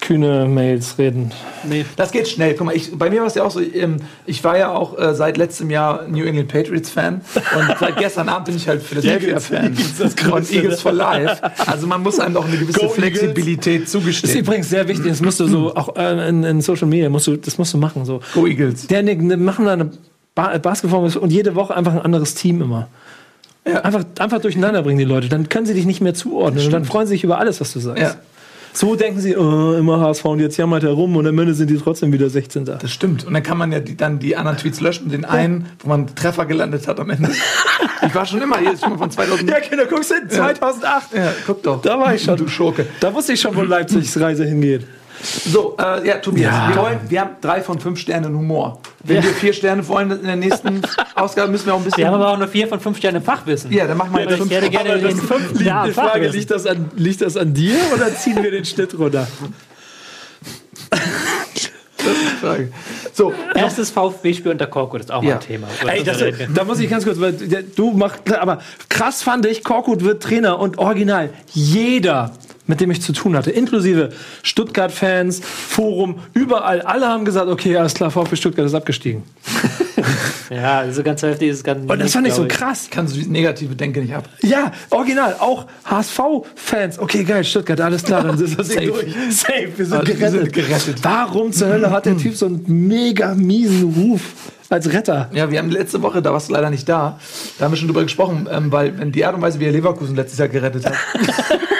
[0.00, 1.32] kühne Mails reden.
[1.64, 1.84] nee.
[1.96, 2.54] Das geht schnell.
[2.54, 4.98] Guck mal, ich, bei mir war es ja auch so, ähm, ich war ja auch
[4.98, 8.82] äh, seit letztem Jahr New England Patriots Fan und seit gestern Abend bin ich halt
[8.82, 9.76] Philadelphia Fan
[10.32, 11.40] und Eagles for Life.
[11.66, 12.96] Also man muss einem doch eine gewisse Go Eagles.
[12.96, 14.38] Flexibilität Das ist zugestehen.
[14.38, 15.08] übrigens sehr wichtig.
[15.08, 17.78] Das musst du so auch äh, in, in Social Media musst du, das musst du
[17.78, 18.20] machen so.
[18.34, 18.86] Go Eagles.
[18.86, 19.90] Der ne, ne, machen da eine
[20.34, 22.88] ba Basketball und jede Woche einfach ein anderes Team immer.
[23.64, 25.28] Einfach, einfach durcheinander bringen die Leute.
[25.28, 27.72] Dann können sie dich nicht mehr zuordnen und dann freuen sie sich über alles, was
[27.72, 28.02] du sagst.
[28.02, 28.14] Ja.
[28.74, 31.68] So denken sie, oh, immer HSV und jetzt jammert er rum und am Ende sind
[31.68, 32.64] die trotzdem wieder 16.
[32.64, 33.26] Das stimmt.
[33.26, 36.14] Und dann kann man ja die, dann die anderen Tweets löschen, den einen, wo man
[36.14, 37.30] Treffer gelandet hat am Ende.
[38.04, 39.48] Ich war schon immer hier, ist schon mal von 2000.
[39.48, 41.14] Ja, Kinder, guckst du, 2008.
[41.14, 41.80] Ja, guck doch.
[41.82, 42.36] Da war ich schon.
[42.36, 42.84] Du Schurke.
[42.98, 44.84] Da wusste ich schon, wo Leipzigs Reise hingeht.
[45.20, 46.68] So, äh, ja, Tobias, Ja.
[46.70, 48.80] Wir, wollen, wir haben drei von fünf Sternen Humor.
[49.04, 50.82] Wenn wir vier Sterne wollen in der nächsten
[51.14, 51.98] Ausgabe, müssen wir auch ein bisschen.
[51.98, 53.70] Wir haben aber auch nur 4 von 5 Sternen Fachwissen.
[53.72, 54.50] ja, dann machen wir Ich jetzt fünf.
[54.50, 58.14] hätte gerne den fünften ja, Die Frage, liegt das, an, liegt das an dir oder
[58.14, 59.26] ziehen wir den Schnitt runter?
[62.40, 62.72] Frage.
[63.14, 65.34] So, Erstes VfB-Spiel unter Korko, das ist auch mal Ja.
[65.34, 65.68] ein Thema.
[65.86, 66.16] Ey, das,
[66.54, 70.58] da muss ich ganz kurz, weil du machst, aber krass fand ich, Korkut wird Trainer
[70.58, 72.32] und original jeder,
[72.66, 74.10] mit dem ich zu tun hatte, inklusive
[74.42, 79.22] Stuttgart-Fans, Forum, überall, alle haben gesagt, okay, alles klar, VfB Stuttgart ist abgestiegen.
[80.50, 81.90] Ja, also ganz heftig ist es ganz.
[81.90, 82.88] Und das fand ich so krass.
[82.90, 84.28] kannst du diese negative Denke nicht ab.
[84.42, 86.98] Ja, original, auch HSV-Fans.
[86.98, 88.86] Okay, geil, Stuttgart, alles klar, dann ist das Safe.
[88.86, 89.14] durch.
[89.30, 90.40] Safe, wir sind, Also, wir gerettet.
[90.42, 90.98] sind gerettet.
[91.02, 94.20] Warum zur Hölle hat der Typ so einen mega miesen Ruf
[94.68, 95.30] als Retter?
[95.32, 97.18] Ja, wir haben letzte Woche, da warst du leider nicht da,
[97.58, 99.72] da haben wir schon drüber gesprochen, ähm, weil wenn die Art und Weise, wie er
[99.72, 100.94] Leverkusen letztes Jahr gerettet hat,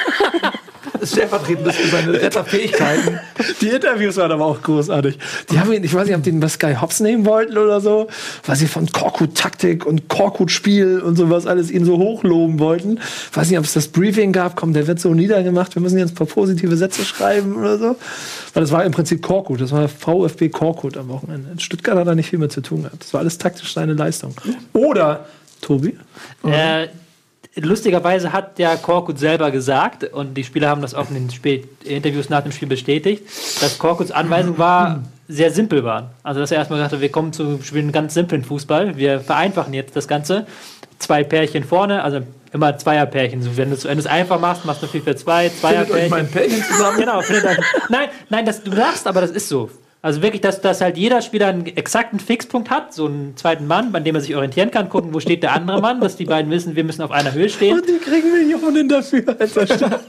[1.04, 3.20] stellvertretend ist für seine Retterfähigkeiten.
[3.60, 5.18] Die Interviews waren aber auch großartig.
[5.50, 7.80] Die haben ihn, ich weiß nicht, ob die ihn bei Sky Hops nehmen wollten oder
[7.80, 8.08] so,
[8.46, 13.00] weil sie von Korkut-Taktik und Korkut-Spiel und sowas alles ihn so hochloben wollten.
[13.32, 16.12] Weiß nicht, ob es das Briefing gab, komm, der wird so niedergemacht, wir müssen jetzt
[16.12, 17.96] ein paar positive Sätze schreiben oder so.
[18.54, 21.50] Weil das war im Prinzip Korkut, das war VfB Korkut am Wochenende.
[21.50, 23.02] In Stuttgart hat er nicht viel mehr zu tun gehabt.
[23.02, 24.34] Das war alles taktisch seine Leistung.
[24.72, 25.26] Oder,
[25.60, 25.96] Tobi?
[26.44, 26.88] Äh,
[27.56, 31.68] lustigerweise hat der Korkut selber gesagt, und die Spieler haben das auch in den Spiel
[31.84, 33.24] Interviews nach dem Spiel bestätigt,
[33.60, 36.10] dass Korkuts Anweisung war, sehr simpel war.
[36.22, 39.72] Also, dass er erstmal gesagt hat, wir kommen zu spielen ganz simplen Fußball, wir vereinfachen
[39.74, 40.46] jetzt das Ganze.
[40.98, 42.20] Zwei Pärchen vorne, also
[42.52, 43.42] immer Zweierpärchen.
[43.42, 46.10] So, wenn du es einfach machst, machst du 4 für 2, Findet euch Zweierpärchen.
[46.10, 46.96] mein Pärchen zusammen.
[47.00, 47.58] Genau, findet euch.
[47.88, 49.70] Nein, nein, das, du sagst, aber das ist so.
[50.04, 53.94] Also wirklich, dass, dass halt jeder Spieler einen exakten Fixpunkt hat, so einen zweiten Mann,
[53.94, 56.50] an dem er sich orientieren kann, gucken, wo steht der andere Mann, dass die beiden
[56.50, 57.78] wissen, wir müssen auf einer Höhe stehen.
[57.78, 59.64] Und die kriegen Millionen dafür, Alter.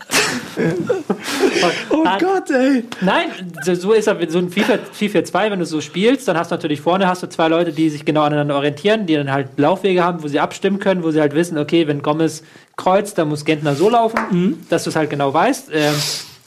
[1.92, 2.84] oh Hat- Gott, ey.
[3.02, 3.28] Nein,
[3.64, 6.82] so so ist er, so ein 4-4-2, wenn du so spielst, dann hast du natürlich
[6.82, 10.24] vorne hast du zwei Leute, die sich genau aneinander orientieren, die dann halt Laufwege haben,
[10.24, 12.42] wo sie abstimmen können, wo sie halt wissen, okay, wenn Gomez
[12.78, 15.70] kreuzt, dann muss Gentner so laufen, dass du es halt genau weißt.
[15.72, 15.94] Ähm,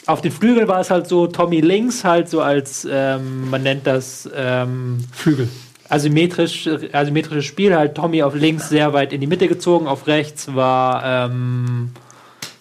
[0.07, 3.87] auf den Flügeln war es halt so, Tommy links halt so als, ähm, man nennt
[3.87, 5.49] das ähm, Flügel.
[5.89, 10.55] asymmetrisch, asymmetrisches Spiel, halt Tommy auf links sehr weit in die Mitte gezogen, auf rechts
[10.55, 11.91] war ähm,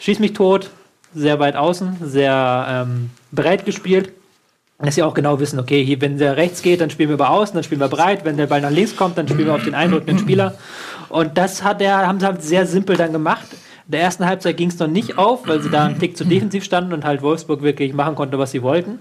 [0.05, 0.69] Schieß mich tot,
[1.15, 4.11] sehr weit außen, sehr ähm, breit gespielt.
[4.77, 7.31] Dass sie auch genau wissen, okay, hier, wenn der rechts geht, dann spielen wir über
[7.31, 9.63] außen, dann spielen wir breit, wenn der Ball nach links kommt, dann spielen wir auf
[9.63, 10.59] den eindrückenden Spieler.
[11.09, 13.47] Und das hat er, haben sie halt sehr simpel dann gemacht.
[13.87, 16.25] In der ersten Halbzeit ging es noch nicht auf, weil sie da einen Tick zu
[16.25, 18.99] defensiv standen und halt Wolfsburg wirklich machen konnte, was sie wollten.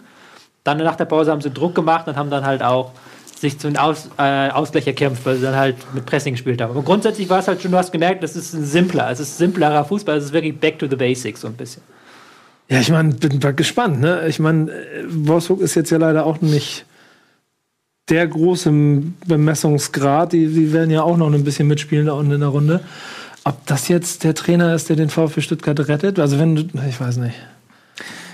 [0.62, 2.92] Dann nach der Pause haben sie Druck gemacht und haben dann halt auch
[3.38, 6.70] sich zum Aus, äh, Ausgleich erkämpft, weil sie dann halt mit Pressing gespielt haben.
[6.70, 9.38] Aber grundsätzlich war es halt schon, du hast gemerkt, das ist ein simpler, es ist
[9.38, 11.82] simplerer Fußball, es ist wirklich back to the basics so ein bisschen.
[12.68, 14.00] Ja, ich meine, bin gespannt.
[14.00, 14.26] Ne?
[14.28, 16.86] Ich meine, äh, Wolfsburg ist jetzt ja leider auch nicht
[18.08, 18.70] der große
[19.26, 20.32] Bemessungsgrad.
[20.32, 22.80] Die, die werden ja auch noch ein bisschen mitspielen da unten in der Runde.
[23.44, 26.18] Ob das jetzt der Trainer ist, der den VfB Stuttgart rettet?
[26.18, 27.34] Also wenn du, ich weiß nicht.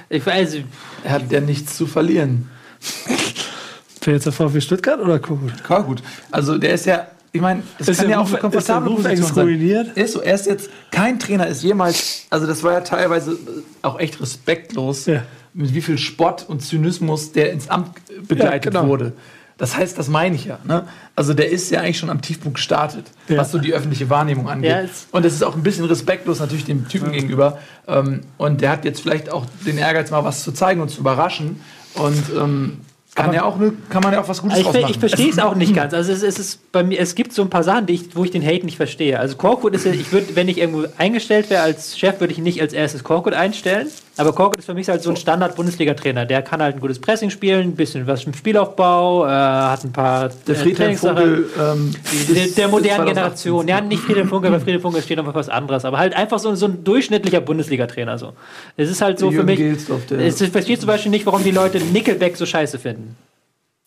[0.09, 0.57] Ich weiß,
[1.05, 2.49] Er hat ja nichts zu verlieren.
[4.03, 5.63] Wer jetzt der VfB Stuttgart oder Korkut?
[5.65, 6.03] Klar, gut.
[6.31, 9.25] Also der ist ja ich meine, das Ist kann ja auch eine komfortable Position sein.
[9.47, 9.97] exkludiert?
[9.97, 13.39] Ist so, er ist jetzt, kein Trainer ist jemals, also das war ja teilweise
[13.83, 15.23] auch echt respektlos, Ja.
[15.55, 17.91] mit wie viel Spott und Zynismus der ins Amt
[18.27, 18.89] begleitet Ja, genau.
[18.91, 19.13] wurde.
[19.61, 20.59] Das heißt, das meine ich ja.
[20.65, 20.89] Ne?
[21.15, 23.37] Also der ist ja eigentlich schon am Tiefpunkt gestartet, Ja.
[23.37, 24.71] was so die öffentliche Wahrnehmung angeht.
[24.71, 27.59] Ja, es- und das ist auch ein bisschen respektlos natürlich dem Typen gegenüber.
[27.87, 31.01] Ähm, und der hat jetzt vielleicht auch den Ehrgeiz, mal was zu zeigen und zu
[31.01, 31.61] überraschen.
[31.95, 32.79] Und ähm,
[33.15, 33.59] kann, ja auch
[33.91, 34.87] kann man ja auch was Gutes Ich, draus machen.
[34.93, 35.93] ich verstehe es auch nicht ganz.
[35.93, 38.31] Also es, es ist bei mir, es gibt so ein paar Sachen, ich, wo ich
[38.31, 39.19] den Hate nicht verstehe.
[39.21, 42.39] Also Korkut ist ja, ich würde, wenn ich irgendwo eingestellt wäre als Chef, würde ich
[42.39, 43.89] nicht als erstes Korkut einstellen.
[44.21, 46.27] Aber Korkut ist für mich halt so ein Standard-Bundesliga-Trainer.
[46.27, 49.93] Der kann halt ein gutes Pressing spielen, ein bisschen was im Spielaufbau, äh, hat ein
[49.93, 51.45] paar Der äh, Trainingssachen.
[51.59, 51.95] Ähm,
[52.29, 53.14] Der, der modernen 2018.
[53.14, 53.68] Generation.
[53.68, 55.87] Ja, nicht Friedhelm Funke, weil Friedhelm Funke steht noch für was anderes.
[55.87, 58.18] Aber halt einfach so, so ein durchschnittlicher Bundesliga-Trainer.
[58.18, 58.35] So.
[58.77, 59.59] Es ist halt so für mich.
[59.59, 63.16] Es, ich verstehe zum Beispiel nicht, warum die Leute Nickelback so scheiße finden.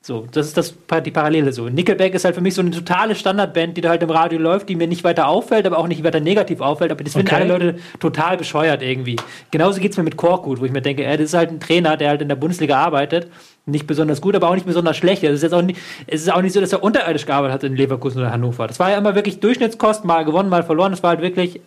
[0.05, 0.73] So, das ist das,
[1.05, 1.69] die Parallele so.
[1.69, 4.67] Nickelback ist halt für mich so eine totale Standardband, die da halt im Radio läuft,
[4.67, 6.91] die mir nicht weiter auffällt, aber auch nicht weiter negativ auffällt.
[6.91, 7.35] Aber das finden Okay.
[7.37, 9.15] alle Leute total bescheuert irgendwie.
[9.51, 11.95] Genauso geht's mir mit Korkut, wo ich mir denke, ey, das ist halt ein Trainer,
[11.95, 13.27] der halt in der Bundesliga arbeitet.
[13.65, 15.23] Nicht besonders gut, aber auch nicht besonders schlecht.
[15.23, 17.63] Es ist jetzt auch nicht, es ist auch nicht so, dass er unterirdisch gearbeitet hat
[17.63, 18.67] in Leverkusen oder Hannover.
[18.67, 20.91] Das war ja immer wirklich Durchschnittskost, mal gewonnen, mal verloren.
[20.91, 21.61] Das war halt wirklich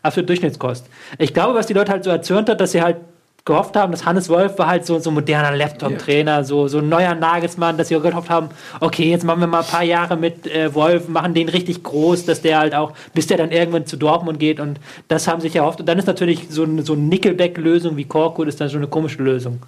[0.00, 0.86] absolut Durchschnittskost.
[1.18, 2.96] Ich glaube, was die Leute halt so erzürnt hat, dass sie halt
[3.44, 6.88] gehofft haben, dass Hannes Wolf war halt so, so ein moderner Laptop-Trainer, so, so ein
[6.88, 10.16] neuer Nagelsmann, dass sie auch gehofft haben, okay, jetzt machen wir mal ein paar Jahre
[10.16, 13.84] mit äh, Wolf, machen den richtig groß, dass der halt auch, bis der dann irgendwann
[13.84, 14.78] zu Dortmund geht und
[15.08, 15.80] das haben sich erhofft.
[15.80, 18.86] Und dann ist natürlich so, eine- so eine Nickelback-Lösung wie Korkut ist dann schon eine
[18.88, 19.58] komische Lösung.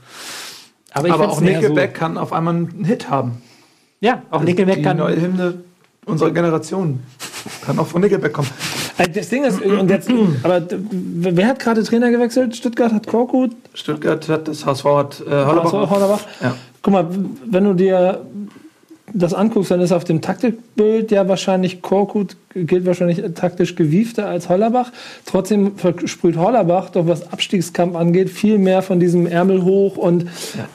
[0.92, 3.42] Aber, Aber auch Nickelback kann auf einmal einen Hit haben.
[4.00, 4.06] So.
[4.08, 4.98] Ja, auch Nickelback die kann.
[4.98, 5.54] neue Hymne
[6.06, 7.02] unserer Generation
[7.64, 8.48] kann auch von Nickelback kommen.
[8.98, 10.10] Äh, Das Ding ist, und jetzt,
[10.42, 12.56] aber wer hat gerade Trainer gewechselt?
[12.56, 16.20] Stuttgart hat Korkut, Stuttgart hat das HSV hat äh, Hollerbach.
[16.40, 16.54] Ja.
[16.82, 17.06] Guck mal,
[17.46, 18.20] wenn du dir
[19.16, 24.48] das anguckst, dann ist auf dem Taktikbild ja wahrscheinlich Korkut gilt wahrscheinlich taktisch gewiefter als
[24.48, 24.90] Hollerbach.
[25.24, 30.26] Trotzdem versprüht Hollerbach, doch was Abstiegskampf angeht, viel mehr von diesem Ärmel hoch und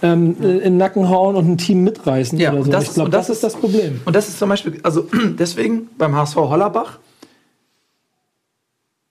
[0.02, 2.72] ähm, in den Nacken hauen und ein Team mitreißen Ja, oder und so.
[2.72, 4.02] das ich glaube, und das, das ist das Problem.
[4.06, 5.08] Und das ist zum Beispiel, also
[5.40, 7.00] deswegen beim HSV Hollerbach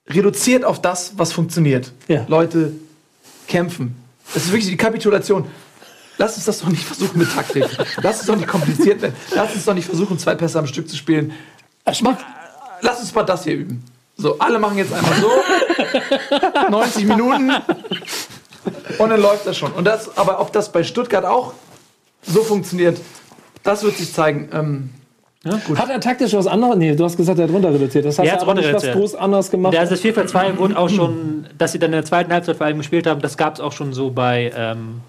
[0.09, 1.93] reduziert auf das, was funktioniert.
[2.09, 2.25] Ja.
[2.29, 2.73] Leute
[3.47, 3.97] kämpfen.
[4.35, 5.47] Das ist wirklich die Kapitulation.
[6.19, 7.65] Lass uns das doch nicht versuchen mit Taktik.
[8.03, 9.15] Lass uns doch nicht kompliziert werden.
[9.35, 11.33] Lass uns doch nicht versuchen, zwei Pässe am Stück zu spielen.
[12.03, 12.17] Mach,
[12.81, 13.85] lass uns mal das hier üben.
[14.17, 15.31] So, alle machen jetzt einfach so.
[16.71, 17.53] 90 Minuten.
[18.99, 19.73] Und dann läuft das schon.
[19.73, 21.55] Und das, aber ob das bei Stuttgart auch
[22.23, 23.01] so funktioniert,
[23.63, 24.49] das wird sich zeigen.
[24.53, 24.91] Ähm,
[25.45, 26.77] Hat er taktisch was anderes?
[26.77, 28.05] Nee, du hast gesagt, er hat runter reduziert.
[28.05, 29.73] Das heißt, Er er hat aber nicht was groß anderes gemacht.
[29.73, 32.67] Ja, also das 4-4-2 wurde auch schon, dass sie dann in der zweiten Halbzeit vor
[32.67, 35.01] allem gespielt haben, das gab es auch schon so bei ähm,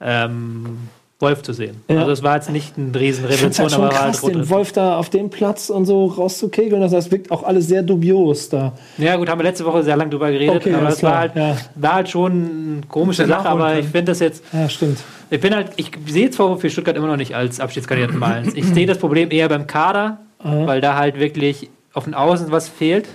[0.00, 0.78] ähm,
[1.20, 1.82] Wolf zu sehen.
[1.88, 1.98] Ja.
[1.98, 4.22] Also es war jetzt nicht ein riesen Ich finde es Revolution, halt aber war krass,
[4.22, 4.50] halt den rot.
[4.50, 6.80] Wolf da auf dem Platz und so rauszukegeln.
[6.80, 8.72] Das heißt, wirkt auch alles sehr dubios da.
[8.98, 11.34] Ja gut, haben wir letzte Woche sehr lange drüber geredet, Okay, aber das war halt,
[11.34, 11.56] ja.
[11.74, 14.98] war halt schon eine komische Sache, aber ich finde das jetzt, Ja, stimmt.
[15.28, 18.54] ich bin halt, ich sehe zwar für Stuttgart immer noch nicht als Abschiedskandidaten Malens.
[18.54, 22.68] Ich sehe das Problem eher beim Kader, weil da halt wirklich auf den Außen was
[22.68, 23.08] fehlt.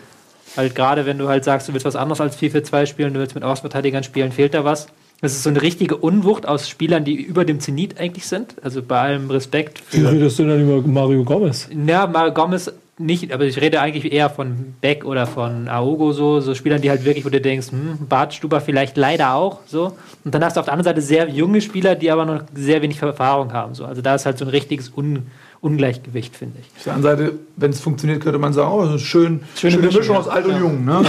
[0.57, 3.33] Halt gerade wenn du halt sagst, du willst was anderes als 4-4-2 spielen, du willst
[3.33, 4.87] mit Außenverteidigern spielen, fehlt da was.
[5.23, 8.55] Das ist so eine richtige Unwucht aus Spielern, die über dem Zenit eigentlich sind.
[8.61, 11.69] Also bei allem Respekt Wie redest du denn über Mario Gomez?
[11.87, 16.41] Ja, Mario Gomez nicht, aber ich rede eigentlich eher von Beck oder von Aogo, so,
[16.41, 19.95] so Spielern, die halt wirklich, wo du denkst, hm, Bartstuber vielleicht leider auch, so.
[20.25, 22.81] Und dann hast du auf der anderen Seite sehr junge Spieler, die aber noch sehr
[22.81, 23.85] wenig Erfahrung haben, so.
[23.85, 25.27] Also da ist halt so ein richtiges Un
[25.63, 26.67] Ungleichgewicht, finde ich.
[26.77, 30.15] Auf der anderen Seite, wenn es funktioniert, könnte man sagen, oh, schön, schöne, Mischung, Mischung
[30.15, 30.19] ja.
[30.19, 30.59] aus alt und Ja.
[30.59, 30.83] jung.
[30.83, 30.99] Ne?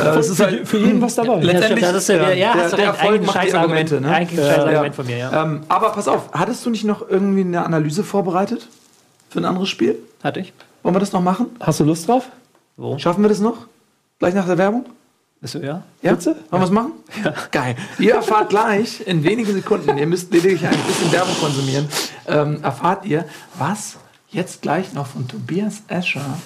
[0.00, 1.36] Äh, das ist halt Für jeden was dabei.
[1.42, 4.08] letztendlich das ist ja, ja, ja, der- hast du der Erfolg macht die Argumente, ne?
[4.14, 5.42] eigentlich ein scheiß Argument von mir, ja.
[5.44, 8.68] Ähm, aber pass auf, hattest du nicht noch irgendwie eine Analyse vorbereitet
[9.30, 9.96] für ein anderes Spiel?
[10.22, 10.52] Hatte ich.
[10.82, 11.46] Wollen wir das noch machen?
[11.60, 12.28] Hast du Lust drauf?
[12.76, 12.98] Wo?
[12.98, 13.66] Schaffen wir das noch?
[14.18, 14.84] Gleich nach der Werbung?
[15.40, 15.82] Ist so, ja?
[16.02, 16.12] Ja?
[16.24, 16.92] Wollen wir es machen?
[17.50, 17.76] Geil.
[17.98, 21.88] Ihr erfahrt gleich in wenigen Sekunden, ihr müsst lediglich ein bisschen Werbung konsumieren,
[22.28, 23.24] ähm, erfahrt ihr,
[23.58, 23.96] was
[24.32, 26.38] jetzt gleich noch von Tobias Escher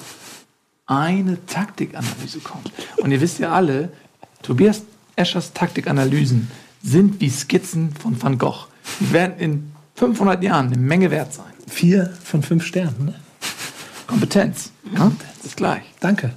[0.87, 2.71] eine Taktikanalyse kommt.
[2.99, 3.91] Und ihr wisst ja alle,
[4.43, 4.83] Tobias
[5.17, 6.51] Eschers Taktikanalysen
[6.83, 8.69] sind wie Skizzen von Van Gogh.
[9.01, 11.53] Die werden in 500 Jahren eine Menge wert sein.
[11.67, 13.07] Vier von fünf Sternen.
[13.07, 13.15] Ne?
[14.07, 14.71] Kompetenz.
[14.95, 15.11] Ja?
[15.43, 15.83] Bis gleich.
[16.01, 16.33] Danke.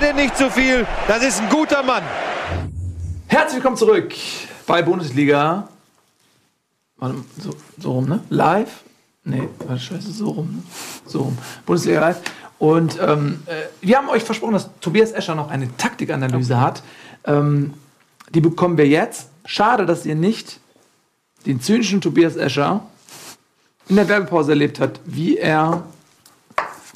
[0.00, 0.86] Denn nicht zu viel.
[1.08, 2.02] Das ist ein guter Mann.
[3.26, 4.14] Herzlich willkommen zurück
[4.66, 5.68] bei Bundesliga.
[7.00, 8.20] So, so rum, ne?
[8.28, 8.84] Live?
[9.24, 10.46] Nee, warte, scheiße, so rum.
[10.56, 10.62] Ne?
[11.06, 11.38] So rum.
[11.66, 12.20] Bundesliga live.
[12.58, 16.82] Und ähm, äh, wir haben euch versprochen, dass Tobias Escher noch eine Taktikanalyse hat.
[17.24, 17.74] Ähm,
[18.30, 19.30] die bekommen wir jetzt.
[19.46, 20.60] Schade, dass ihr nicht
[21.46, 22.82] den zynischen Tobias Escher
[23.88, 25.84] in der Werbepause erlebt habt, wie er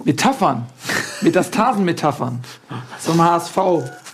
[0.05, 0.67] Metaphern,
[1.21, 2.41] Metastasen-Metaphern
[3.01, 3.59] zum HSV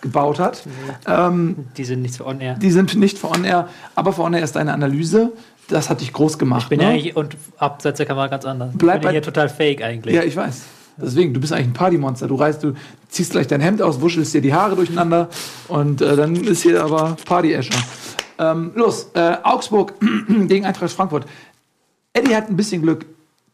[0.00, 0.62] gebaut hat.
[1.06, 2.54] Ähm, Die sind nicht so on air.
[2.54, 5.32] die sind nicht für On Air, aber für On Air ist eine Analyse.
[5.68, 6.62] Das hat dich groß gemacht.
[6.64, 6.96] Ich bin ne?
[6.96, 8.70] ja und abseits der Kamera ganz anders.
[8.74, 10.14] Bleib ich bin hier total fake eigentlich.
[10.14, 10.62] Ja, ich weiß.
[10.96, 12.26] Deswegen, du bist eigentlich ein Partymonster.
[12.26, 12.74] Du reißt, du
[13.08, 15.28] ziehst gleich dein Hemd aus, wuschelst dir die Haare durcheinander
[15.68, 17.78] und äh, dann ist hier aber Party-Escher.
[18.38, 19.94] Ähm, los, äh, Augsburg
[20.28, 21.26] gegen Eintracht Frankfurt.
[22.14, 23.04] Eddie hat ein bisschen Glück,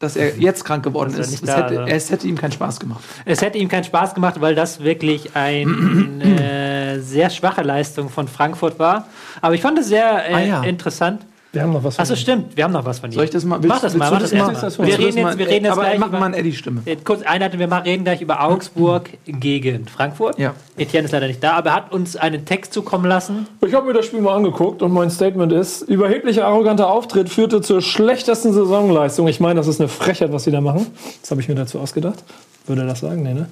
[0.05, 1.31] dass er jetzt krank geworden ist.
[1.31, 3.03] nicht Es hätte, es hätte ihm keinen Spaß gemacht.
[3.25, 8.79] Es hätte ihm keinen Spaß gemacht, weil das wirklich eine sehr schwache Leistung von Frankfurt
[8.79, 9.09] war.
[9.41, 10.63] Aber ich fand es sehr äh, Ah, ja.
[10.63, 11.27] interessant.
[11.55, 11.99] Wir haben noch was.
[11.99, 13.15] Achso, von- stimmt, wir haben noch was von ihm.
[13.15, 13.61] Soll ich das mal?
[13.65, 14.33] Mach das mal, mach das
[14.63, 14.87] erst mal.
[14.87, 16.83] Wir reden jetzt, wir reden jetzt aber gleich mach über, mal eine Eddie-Stimme.
[16.85, 20.39] Äh, Kurz einleiten, wir machen- reden gleich über Augsburg gegen Frankfurt.
[20.39, 20.55] Ja.
[20.77, 23.47] Etienne ist leider nicht da, aber er hat uns einen Text zukommen lassen.
[23.67, 27.61] Ich habe mir das Spiel mal angeguckt und mein Statement ist: Überheblicher, arroganter Auftritt führte
[27.61, 29.29] zur schlechtesten Saisonleistung.
[29.29, 30.87] Ich meine, das ist eine Frechheit, was sie da machen.
[31.21, 32.23] Das habe ich mir dazu ausgedacht.
[32.67, 33.23] Würde das sagen?
[33.23, 33.47] Nee, ne?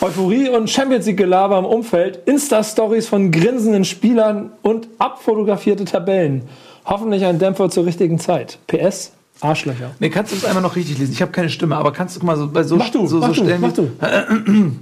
[0.00, 6.42] Euphorie und Champions League-Gelaber im Umfeld, Insta-Stories von grinsenden Spielern und abfotografierte Tabellen.
[6.86, 8.58] Hoffentlich ein Dämpfer zur richtigen Zeit.
[8.66, 9.92] PS, Arschlöcher.
[10.00, 11.12] Nee, kannst du es einmal noch richtig lesen?
[11.12, 13.28] Ich habe keine Stimme, aber kannst du mal so bei so, Mach du, so, mach
[13.28, 13.90] so du, Stellen mach du.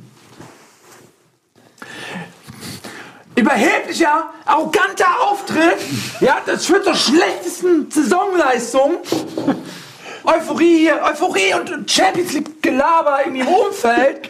[3.34, 5.78] Überheblicher, arroganter Auftritt.
[6.20, 8.98] Ja, das führt zur schlechtesten Saisonleistung.
[10.24, 14.28] Euphorie, Euphorie und Champions League Gelaber in ihrem Umfeld.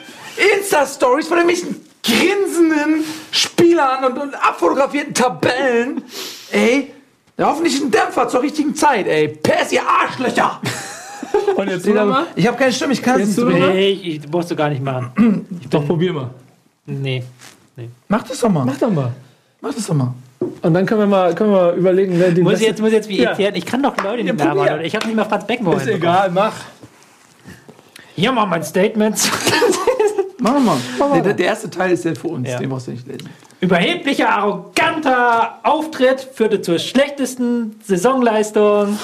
[0.56, 6.02] Insta-Stories von irgendwelchen grinsenden Spielern und, und abfotografierten Tabellen.
[6.50, 6.94] Ey,
[7.42, 9.26] ja, hoffentlich ein Dämpfer zur richtigen Zeit, ey.
[9.26, 10.60] PS, ihr Arschlöcher.
[11.56, 12.26] Und jetzt du mal?
[12.36, 13.58] Ich habe keine Stimme, ich kann es nicht?
[13.58, 15.44] Nee, ich, ich musst du gar nicht machen.
[15.70, 16.30] Doch, probier mal.
[16.86, 17.24] Nee.
[18.06, 18.64] Mach das doch mal.
[18.64, 19.10] Mach doch mal.
[19.60, 20.14] Mach das doch mal.
[20.38, 22.90] Und dann können wir mal, können wir mal überlegen, wer die Muss ich jetzt, muss
[22.90, 23.32] ich jetzt wie Ja.
[23.32, 23.56] Etienne?
[23.56, 24.80] Ich kann doch Leute nicht Ja, nachmachen.
[24.82, 26.54] Ich habe nicht mal Franz Beckenbauer Ist egal, mach.
[28.14, 29.18] Hier mal mein Statement.
[30.42, 30.76] Mach mal.
[31.14, 32.58] Nee, der, der erste Teil ist ja für uns, Ja.
[32.58, 33.28] den brauchst du nicht lesen.
[33.60, 38.98] Überheblicher, arroganter Auftritt führte zur schlechtesten Saisonleistung.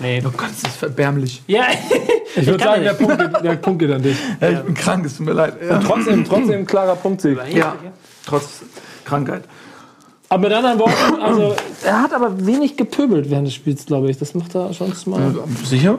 [0.00, 0.22] Nee.
[0.24, 1.42] Oh Gott, das ist verbärmlich.
[1.48, 1.64] Ja,
[2.36, 2.94] Ich würde sagen, der.
[2.94, 4.16] Punkt, geht, der Punkt geht an dich.
[4.40, 5.54] Ja, ich bin krank, es tut mir leid.
[5.68, 5.78] Ja.
[5.80, 7.38] Trotzdem, trotzdem ein klarer Punktsieg.
[7.52, 7.74] ja,
[8.26, 8.62] trotz
[9.04, 9.42] Krankheit.
[10.28, 14.18] Aber mit anderen Worten, also er hat aber wenig gepöbelt während des Spiels, glaube ich.
[14.18, 15.34] Das macht er schon mal.
[15.64, 15.98] Sicher?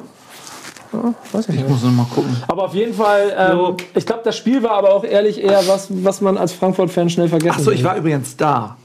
[1.32, 1.70] Weiß ich Ich nicht.
[1.70, 2.36] muss noch mal gucken.
[2.48, 5.88] Aber auf jeden Fall, ähm, ich glaube, das Spiel war aber auch ehrlich eher was,
[5.89, 8.78] was man als Frankfurt-Fan schnell vergessen Achso, ich war übrigens da.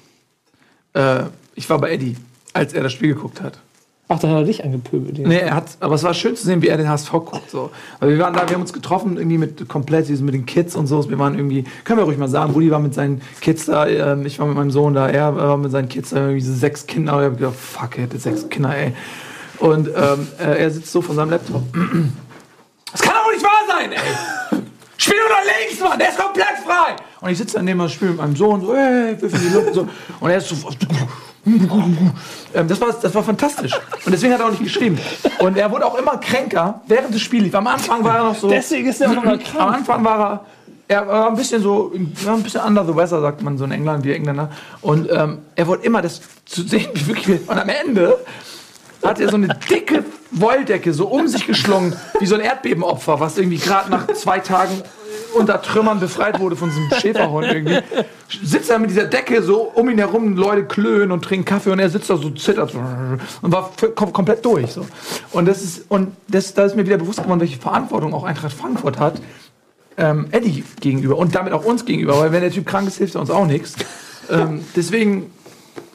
[0.94, 2.16] Äh, ich war bei Eddie,
[2.52, 3.58] als er das Spiel geguckt hat.
[4.12, 5.18] Ach, da hat er dich angepöbelt.
[5.24, 7.48] Nee, er hat, aber es war schön zu sehen, wie er den HSV guckt.
[7.48, 7.70] So.
[8.00, 10.74] Weil wir waren da, wir haben uns getroffen, irgendwie mit komplett diesen- mit den Kids
[10.74, 11.08] und so.
[11.08, 14.26] Wir waren irgendwie, können wir ruhig mal sagen, Rudi war mit seinen Kids da, ähm,
[14.26, 16.88] ich war mit meinem Sohn da, er war mit seinen Kids da, irgendwie so sechs
[16.88, 17.14] Kinder.
[17.18, 18.94] Und ich hab gedacht, fuck, er hätte sechs Kinder, ey.
[19.60, 21.62] Und ähm, äh, er sitzt so vor seinem Laptop.
[22.92, 23.98] Das kann doch nicht wahr sein, ey!
[24.96, 26.96] Spiel nur nach links, Mann, der ist komplett frei!
[27.20, 29.54] Und ich sitze dann neben das Spiel mit meinem Sohn, so, hey, wirf in die
[29.54, 29.88] Luft, so.
[30.18, 30.56] Und er ist so,
[31.46, 33.72] ähm, das, war, das war fantastisch.
[34.04, 34.98] Und deswegen hat er auch nicht geschrieben.
[35.38, 37.54] Und er wurde auch immer kränker während des Spiels.
[37.54, 38.48] Am Anfang war er noch so.
[38.48, 39.74] Deswegen ist er auch immer Am krank.
[39.76, 40.44] Anfang war er.
[40.88, 41.92] Er war ein bisschen so,
[42.24, 44.50] war ein bisschen under the weather, sagt man so in England, wie Engländer.
[44.80, 47.48] Und ähm, er wollte immer das zu sehen, wie wirklich.
[47.48, 48.18] Und am Ende
[49.02, 53.38] hat er so eine dicke Wolldecke so um sich geschlungen, wie so ein Erdbebenopfer, was
[53.38, 54.82] irgendwie gerade nach zwei Tagen
[55.34, 57.78] unter Trümmern befreit wurde von so einem Schäferhund irgendwie.
[58.42, 61.78] Sitzt er mit dieser Decke so um ihn herum, Leute klönen und trinken Kaffee und
[61.78, 64.72] er sitzt da so zittert und war komplett durch.
[64.72, 64.86] So.
[65.32, 68.52] Und das ist und das, da ist mir wieder bewusst geworden, welche Verantwortung auch Eintracht
[68.52, 69.20] Frankfurt hat.
[69.96, 73.16] Ähm, Eddie gegenüber und damit auch uns gegenüber, weil wenn der Typ krank ist, hilft
[73.16, 73.74] er uns auch nichts.
[74.30, 75.30] Ähm, deswegen,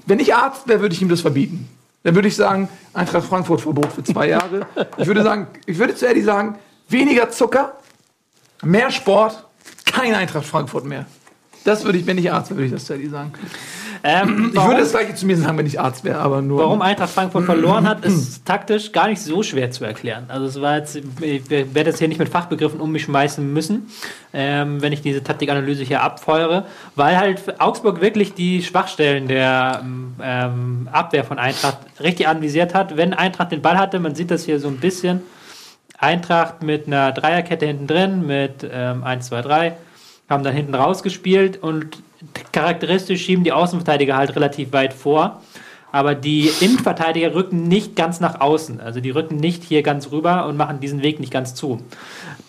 [0.05, 1.67] wenn ich Arzt wäre, würde ich ihm das verbieten.
[2.05, 4.67] Dann würde ich sagen, Eintracht Frankfurt Verbot für zwei Jahre.
[4.97, 7.79] Ich würde sagen, ich würde zu Eddie sagen, weniger Zucker,
[8.61, 9.43] mehr Sport,
[9.91, 11.07] kein Eintracht Frankfurt mehr.
[11.63, 13.33] Das würde ich, wenn ich Arzt wäre, würde ich das zu Eddie sagen.
[14.07, 16.59] Ähm, Ich würde das gleiche zu mir sagen, wenn ich Arzt wäre, aber nur.
[16.59, 20.25] Warum Eintracht Frankfurt verloren hat, ist taktisch gar nicht so schwer zu erklären.
[20.27, 23.87] Also es war jetzt, ich werde jetzt hier nicht mit Fachbegriffen um mich schmeißen müssen,
[24.31, 29.81] ähm, wenn ich diese Taktikanalyse hier abfeuere, weil halt Augsburg wirklich die Schwachstellen der
[30.21, 32.97] ähm, Abwehr von Eintracht richtig anvisiert hat.
[32.97, 35.23] Wenn Eintracht den Ball hatte, man sieht das hier so ein bisschen,
[35.97, 39.77] Eintracht mit einer Dreierkette hinten drin, mit ähm, 1, 2, 3
[40.29, 41.97] haben dann hinten rausgespielt und
[42.51, 45.41] charakteristisch schieben die Außenverteidiger halt relativ weit vor.
[45.91, 48.81] Aber die Innenverteidiger rücken nicht ganz nach außen.
[48.81, 51.79] Also die rücken nicht hier ganz rüber und machen diesen Weg nicht ganz zu.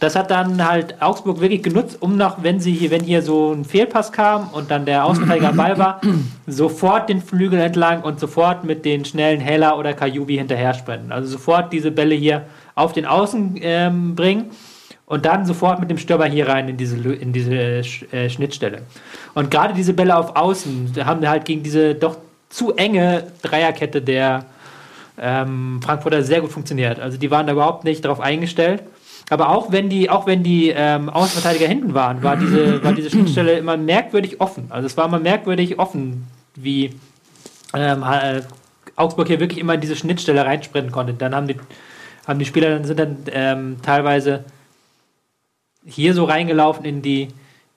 [0.01, 3.53] Das hat dann halt Augsburg wirklich genutzt, um noch, wenn sie hier, wenn hier so
[3.53, 6.01] ein Fehlpass kam und dann der Außenverteidiger am Ball war,
[6.48, 11.12] sofort den Flügel entlang und sofort mit den schnellen Heller oder Kajubi hinterher sprinten.
[11.12, 14.51] Also sofort diese Bälle hier auf den Außen ähm, bringen
[15.07, 18.83] und dann sofort mit dem Stürmer hier rein in diese, in diese äh, Schnittstelle.
[19.35, 22.19] Und gerade diese Bälle auf Außen haben halt gegen diese doch
[22.49, 24.47] zu enge Dreierkette der
[25.19, 27.01] ähm, Frankfurter sehr gut funktioniert.
[27.01, 28.83] Also die waren da überhaupt nicht darauf eingestellt.
[29.28, 33.11] Aber auch wenn die, auch wenn die ähm, Außenverteidiger hinten waren, war diese, war diese
[33.11, 34.66] Schnittstelle immer merkwürdig offen.
[34.70, 36.95] Also es war immer merkwürdig offen, wie
[37.74, 38.43] ähm, äh,
[38.95, 41.15] Augsburg hier wirklich immer in diese Schnittstelle reinsprinten konnte.
[41.15, 41.57] Dann haben die,
[42.27, 44.45] haben die Spieler dann sind dann ähm, teilweise
[45.87, 47.29] hier so reingelaufen in die,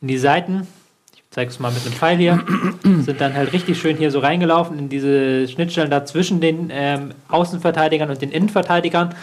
[0.02, 0.68] in die Seiten.
[1.14, 2.44] Ich zeige es mal mit einem Pfeil hier.
[2.84, 7.11] sind dann halt richtig schön hier so reingelaufen in diese Schnittstellen da zwischen den ähm,
[7.30, 9.14] Außenverteidigern und den Innenverteidigern.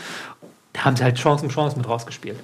[0.73, 2.39] Da haben sie halt Chance um Chance mit rausgespielt.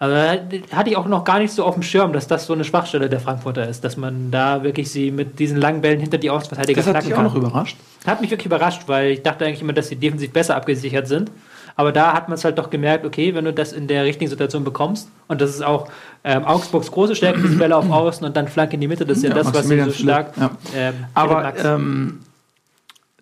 [0.00, 2.52] Also da hatte ich auch noch gar nicht so auf dem Schirm, dass das so
[2.52, 6.18] eine Schwachstelle der Frankfurter ist, dass man da wirklich sie mit diesen langen Bällen hinter
[6.18, 7.26] die Außenverteidiger Das hat knacken dich auch kann.
[7.26, 7.76] noch überrascht.
[8.06, 11.32] Hat mich wirklich überrascht, weil ich dachte eigentlich immer, dass sie defensiv besser abgesichert sind.
[11.78, 14.28] Aber da hat man es halt doch gemerkt, okay, wenn du das in der richtigen
[14.28, 15.88] Situation bekommst, und das ist auch
[16.24, 19.18] ähm, Augsburgs große Stärke, diese Bälle auf Außen und dann Flanke in die Mitte, das
[19.18, 20.34] ist ja, Ja, das, was sie so stark.
[20.34, 22.18] Philipp, Ähm, Aber ähm,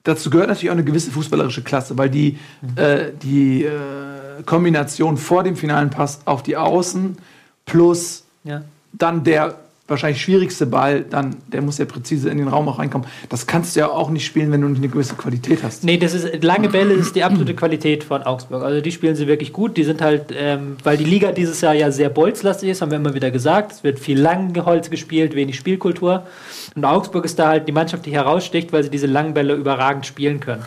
[0.05, 2.39] dazu gehört natürlich auch eine gewisse fußballerische Klasse, weil die,
[2.77, 3.73] äh, die äh,
[4.47, 7.19] Kombination vor dem finalen Pass auf die Außen
[7.67, 8.63] plus ja.
[8.95, 9.55] dann der
[9.89, 13.07] wahrscheinlich schwierigste Ball, dann der muss ja präzise in den Raum auch reinkommen.
[13.29, 15.85] Das kannst du ja auch nicht spielen, wenn du nicht eine gewisse Qualität hast.
[15.85, 18.63] Nee, das ist lange Bälle ist die absolute Qualität von Augsburg.
[18.63, 19.77] Also die spielen sie wirklich gut.
[19.77, 22.99] Die sind halt, ähm, weil die Liga dieses Jahr ja sehr bolzlastig ist, haben wir
[22.99, 23.73] immer wieder gesagt.
[23.73, 26.27] Es wird viel Langholz gespielt, wenig Spielkultur.
[26.75, 30.05] Und Augsburg ist da halt die Mannschaft, die heraussticht, weil sie diese langen Bälle überragend
[30.05, 30.65] spielen können.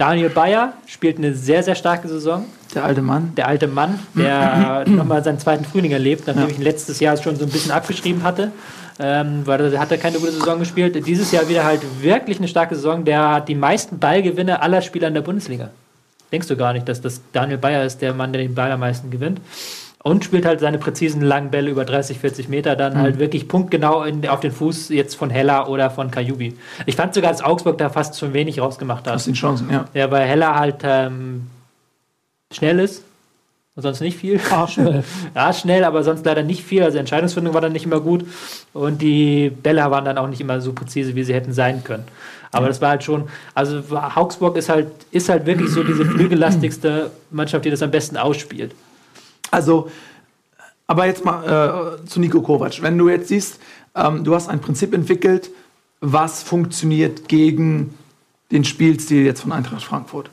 [0.00, 2.46] Daniel Bayer spielt eine sehr, sehr starke Saison.
[2.74, 3.34] Der alte Mann.
[3.36, 7.36] Der alte Mann, der nochmal seinen zweiten Frühling erlebt, nachdem ich ihn letztes Jahr schon
[7.36, 8.50] so ein bisschen abgeschrieben hatte.
[8.98, 11.06] Ähm, weil er hat er keine gute Saison gespielt.
[11.06, 13.04] Dieses Jahr wieder halt wirklich eine starke Saison.
[13.04, 15.68] Der hat die meisten Ballgewinne aller Spieler in der Bundesliga.
[16.32, 18.80] Denkst du gar nicht, dass das Daniel Bayer ist, der Mann, der den Ball am
[18.80, 19.38] meisten gewinnt?
[20.02, 24.02] Und spielt halt seine präzisen langen Bälle über 30, 40 Meter dann halt wirklich punktgenau
[24.04, 26.56] in, auf den Fuß jetzt von Heller oder von Kajubi.
[26.86, 29.14] Ich fand sogar, dass Augsburg da fast schon wenig rausgemacht hat.
[29.14, 29.84] Aus den Chancen, ja.
[29.92, 31.48] Ja, weil Heller halt ähm,
[32.50, 33.04] schnell ist
[33.76, 34.40] und sonst nicht viel.
[34.50, 35.04] Ah, schnell.
[35.34, 36.82] ja, schnell, aber sonst leider nicht viel.
[36.82, 38.24] Also Entscheidungsfindung war dann nicht immer gut
[38.72, 42.04] und die Bälle waren dann auch nicht immer so präzise, wie sie hätten sein können.
[42.52, 47.10] Aber das war halt schon, also Augsburg ist halt, ist halt wirklich so diese flügellastigste
[47.30, 48.72] Mannschaft, die das am besten ausspielt.
[49.50, 49.90] Also,
[50.86, 52.82] aber jetzt mal äh, zu Nico Kovac.
[52.82, 53.60] Wenn du jetzt siehst,
[53.94, 55.50] ähm, du hast ein Prinzip entwickelt,
[56.00, 57.94] was funktioniert gegen
[58.50, 60.30] den Spielstil jetzt von Eintracht Frankfurt,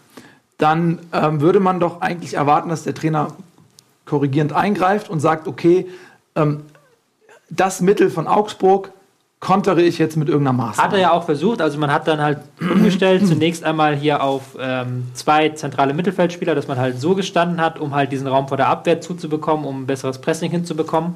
[0.57, 3.35] dann ähm, würde man doch eigentlich erwarten, dass der Trainer
[4.05, 5.87] korrigierend eingreift und sagt, okay,
[6.35, 6.63] ähm,
[7.49, 8.91] das Mittel von Augsburg
[9.39, 10.87] kontere ich jetzt mit irgendeiner Maßnahme.
[10.87, 14.57] Hat er ja auch versucht, also man hat dann halt umgestellt, zunächst einmal hier auf
[14.59, 18.57] ähm, zwei zentrale Mittelfeldspieler, dass man halt so gestanden hat, um halt diesen Raum vor
[18.57, 21.15] der Abwehr zuzubekommen, um ein besseres Pressing hinzubekommen.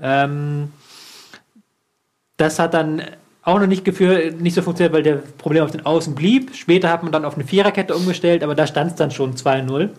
[0.00, 0.72] Ähm,
[2.36, 3.02] das hat dann
[3.42, 6.54] auch noch nicht, geführt, nicht so funktioniert, weil der Problem auf den Außen blieb.
[6.54, 9.90] Später hat man dann auf eine Viererkette umgestellt, aber da stand es dann schon 2-0.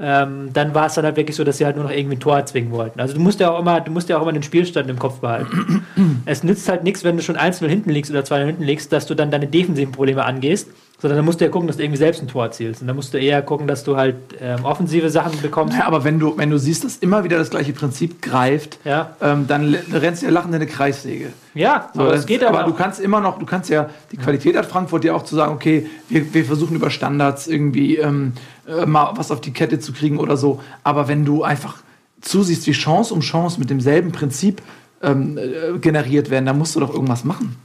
[0.00, 2.20] Ähm, dann war es dann halt wirklich so, dass sie halt nur noch irgendwie ein
[2.20, 3.00] Tor erzwingen wollten.
[3.00, 5.20] Also du musst ja auch immer, du musst ja auch immer den Spielstand im Kopf
[5.20, 5.84] behalten.
[6.26, 9.06] es nützt halt nichts, wenn du schon 1-0 hinten liegst oder 2-0 hinten liegst, dass
[9.06, 10.68] du dann deine defensiven Probleme angehst,
[11.00, 12.80] sondern dann musst du ja gucken, dass du irgendwie selbst ein Tor erzielst.
[12.80, 15.76] Und dann musst du eher gucken, dass du halt ähm, offensive Sachen bekommst.
[15.76, 19.16] Ja, aber wenn du, wenn du siehst, dass immer wieder das gleiche Prinzip greift, Ja.
[19.20, 21.32] ähm, dann rennst du ja lachend in eine Kreissäge.
[21.54, 24.16] Ja, So, aber das- geht aber, aber du kannst immer noch, du kannst ja, die
[24.16, 28.34] Qualität hat Frankfurt ja auch zu sagen, okay, wir, wir versuchen über Standards irgendwie ähm,
[28.68, 30.60] äh, mal was auf die Kette zu kriegen oder so.
[30.84, 31.78] Aber wenn du einfach
[32.20, 34.62] zusiehst, wie Chance um Chance mit demselben Prinzip
[35.02, 37.56] ähm, äh, generiert werden, dann musst du doch irgendwas machen.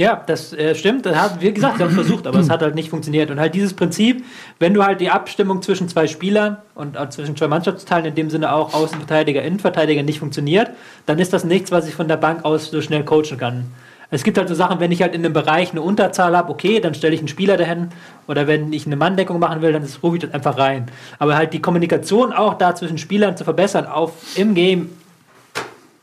[0.00, 1.04] Ja, das äh, stimmt.
[1.04, 3.30] Das hat, wie gesagt, sie haben es versucht, aber es hat halt nicht funktioniert.
[3.30, 4.24] Und halt dieses Prinzip,
[4.58, 8.30] wenn du halt die Abstimmung zwischen zwei Spielern und äh, zwischen zwei Mannschaftsteilen, in dem
[8.30, 10.70] Sinne auch Außenverteidiger, Innenverteidiger, nicht funktioniert,
[11.04, 13.64] dann ist das nichts, was ich von der Bank aus so schnell coachen kann.
[14.10, 16.80] Es gibt halt so Sachen, wenn ich halt in einem Bereich eine Unterzahl habe, okay,
[16.80, 17.90] dann stelle ich einen Spieler dahin.
[18.26, 20.86] Oder wenn ich eine Manndeckung machen will, dann ist- rufe ich das einfach rein.
[21.18, 24.88] Aber halt die Kommunikation auch da zwischen Spielern zu verbessern, auf im Game,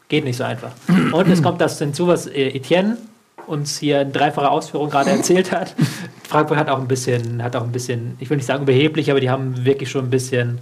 [0.07, 0.71] geht nicht so einfach.
[1.11, 2.97] Und es kommt das hinzu, was äh, Etienne
[3.47, 5.73] uns hier in dreifacher Ausführung gerade erzählt hat.
[6.27, 9.19] Frankfurt hat auch ein bisschen, hat auch ein bisschen, ich will nicht sagen überheblich, aber
[9.19, 10.59] die haben wirklich schon ein bisschen,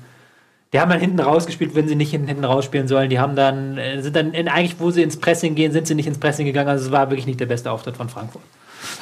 [0.73, 3.09] Die haben dann hinten rausgespielt, wenn sie nicht hinten, hinten rausspielen sollen.
[3.09, 5.95] Die haben dann, äh, sind dann in, eigentlich, wo sie ins Pressing gehen, sind sie
[5.95, 6.67] nicht ins Pressing gegangen.
[6.67, 8.41] Also es war wirklich nicht der beste Auftritt von Frankfurt.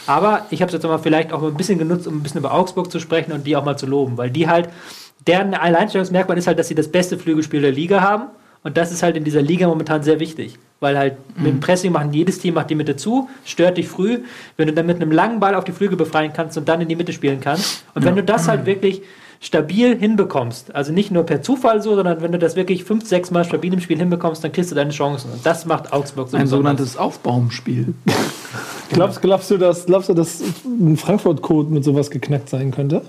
[0.05, 2.39] Aber ich habe es jetzt mal vielleicht auch mal ein bisschen genutzt, um ein bisschen
[2.39, 4.69] über Augsburg zu sprechen und die auch mal zu loben, weil die halt,
[5.25, 8.25] deren Alleinstellungsmerkmal ist halt, dass sie das beste Flügelspiel der Liga haben.
[8.61, 10.59] Und das ist halt in dieser Liga momentan sehr wichtig.
[10.83, 14.19] Weil halt mit dem Pressing machen jedes Team macht die Mitte zu, stört dich früh.
[14.57, 16.89] Wenn du dann mit einem langen Ball auf die Flügel befreien kannst und dann in
[16.89, 17.85] die Mitte spielen kannst.
[17.95, 19.01] Und wenn du das halt wirklich
[19.39, 23.31] stabil hinbekommst, also nicht nur per Zufall so, sondern wenn du das wirklich fünf, sechs
[23.31, 25.31] Mal stabil im Spiel hinbekommst, dann kriegst du deine Chancen.
[25.31, 27.93] Und das macht Augsburg so Ein sogenanntes Aufbaumspiel.
[28.91, 33.01] Glaubst, glaubst, du, dass, glaubst du, dass ein Frankfurt-Code mit sowas geknackt sein könnte?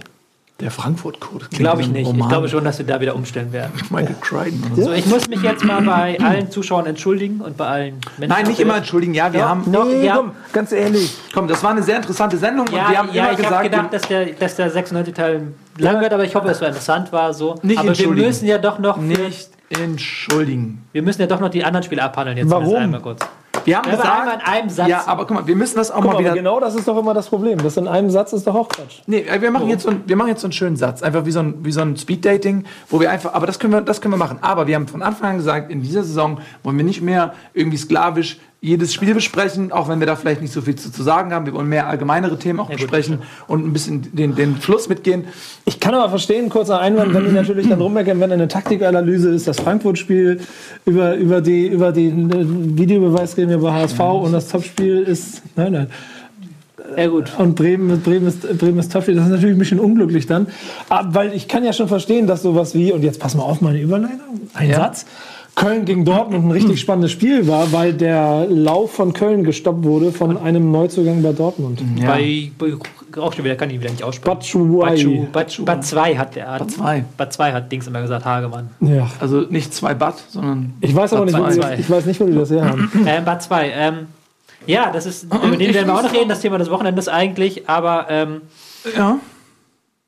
[0.60, 1.46] Der Frankfurt-Code.
[1.50, 2.02] Glaube ich nicht.
[2.02, 2.28] Ich Roman.
[2.28, 3.72] glaube schon, dass wir da wieder umstellen werden.
[3.90, 4.92] Michael Crichton oder so.
[4.92, 8.28] Ich muss mich jetzt mal bei allen Zuschauern entschuldigen und bei allen Menschen.
[8.36, 9.14] Nein, nicht immer entschuldigen.
[9.14, 9.48] Ja, wir Ja.
[9.48, 9.72] haben.
[9.72, 10.16] Doch, ja.
[10.16, 11.12] komm, ganz ehrlich.
[11.34, 13.42] Komm, das war eine sehr interessante Sendung Ja, und wir haben ja immer ich habe
[13.42, 15.48] gesagt, gedacht, dass der, dass der 96 Teil
[15.78, 17.56] lang wird, aber ich hoffe, es war interessant war so.
[17.62, 18.26] Nicht aber wir entschuldigen.
[18.28, 20.84] müssen ja doch noch nicht entschuldigen.
[20.92, 22.76] wir müssen ja doch noch die anderen Spiele abhandeln jetzt Warum?
[22.76, 23.26] einmal kurz.
[23.64, 24.88] Wir haben Ja, aber gesagt, einmal in einem Satz.
[24.88, 26.30] ja, aber guck mal, wir müssen das auch Guck mal mal, wieder.
[26.30, 27.58] aber genau das ist doch immer das Problem.
[27.58, 29.00] Das in einem Satz ist doch auch Quatsch.
[29.06, 31.02] Nee, wir machen, jetzt so ein, wir machen jetzt so einen schönen Satz.
[31.02, 33.80] Einfach wie so ein, wie so ein Speed-Dating, wo wir einfach, aber das können, wir,
[33.80, 34.38] das können wir machen.
[34.40, 37.78] Aber wir haben von Anfang an gesagt, in dieser Saison wollen wir nicht mehr irgendwie
[37.78, 41.34] sklavisch jedes Spiel besprechen, auch wenn wir da vielleicht nicht so viel zu, zu sagen
[41.34, 41.44] haben.
[41.44, 45.24] Wir wollen mehr allgemeinere Themen auch gut, besprechen und ein bisschen den, den Fluss mitgehen.
[45.66, 49.46] Ich kann aber verstehen, kurzer Einwand, wenn die natürlich dann rummeckern, wenn eine Taktikanalyse ist,
[49.46, 50.40] das Frankfurt-Spiel,
[50.86, 55.42] über, über, die, über den äh, Videobeweis reden wir über HSV und das Topspiel ist.
[55.56, 55.86] Nein, nein.
[56.96, 57.32] Ja, gut.
[57.36, 59.14] Und Bremen, Bremen ist, Bremen ist Topspiel.
[59.14, 60.46] Das ist natürlich ein bisschen unglücklich dann.
[60.88, 63.60] Aber, weil ich kann ja schon verstehen, dass sowas wie, und jetzt pass mal auf
[63.60, 64.76] meine Überleitung, ein Ja.
[64.76, 65.04] Satz.
[65.54, 70.10] Köln gegen Dortmund ein richtig spannendes Spiel war, weil der Lauf von Köln gestoppt wurde
[70.10, 71.80] von einem Neuzugang bei Dortmund.
[72.04, 72.74] Bei, bei
[73.20, 74.36] auch schon wieder, kann ich wieder nicht aussprechen.
[74.36, 75.28] Batshuayi.
[75.32, 76.46] Bad, Bad 2 hat der.
[76.58, 77.04] Bad zwei.
[77.16, 78.70] Bad 2 hat Dings immer gesagt, Hagemann.
[78.80, 79.08] Ja.
[79.20, 82.34] Also nicht zwei Bad, sondern Ich weiß aber nicht, wo ich weiß nicht, wo die
[82.34, 82.90] das her haben.
[83.06, 83.70] Ähm, Bad 2.
[83.70, 83.94] Ähm,
[84.66, 87.68] ja, das ist, über den werden wir auch noch reden, das Thema des Wochenendes eigentlich,
[87.68, 88.40] aber ähm,
[88.96, 89.18] ja.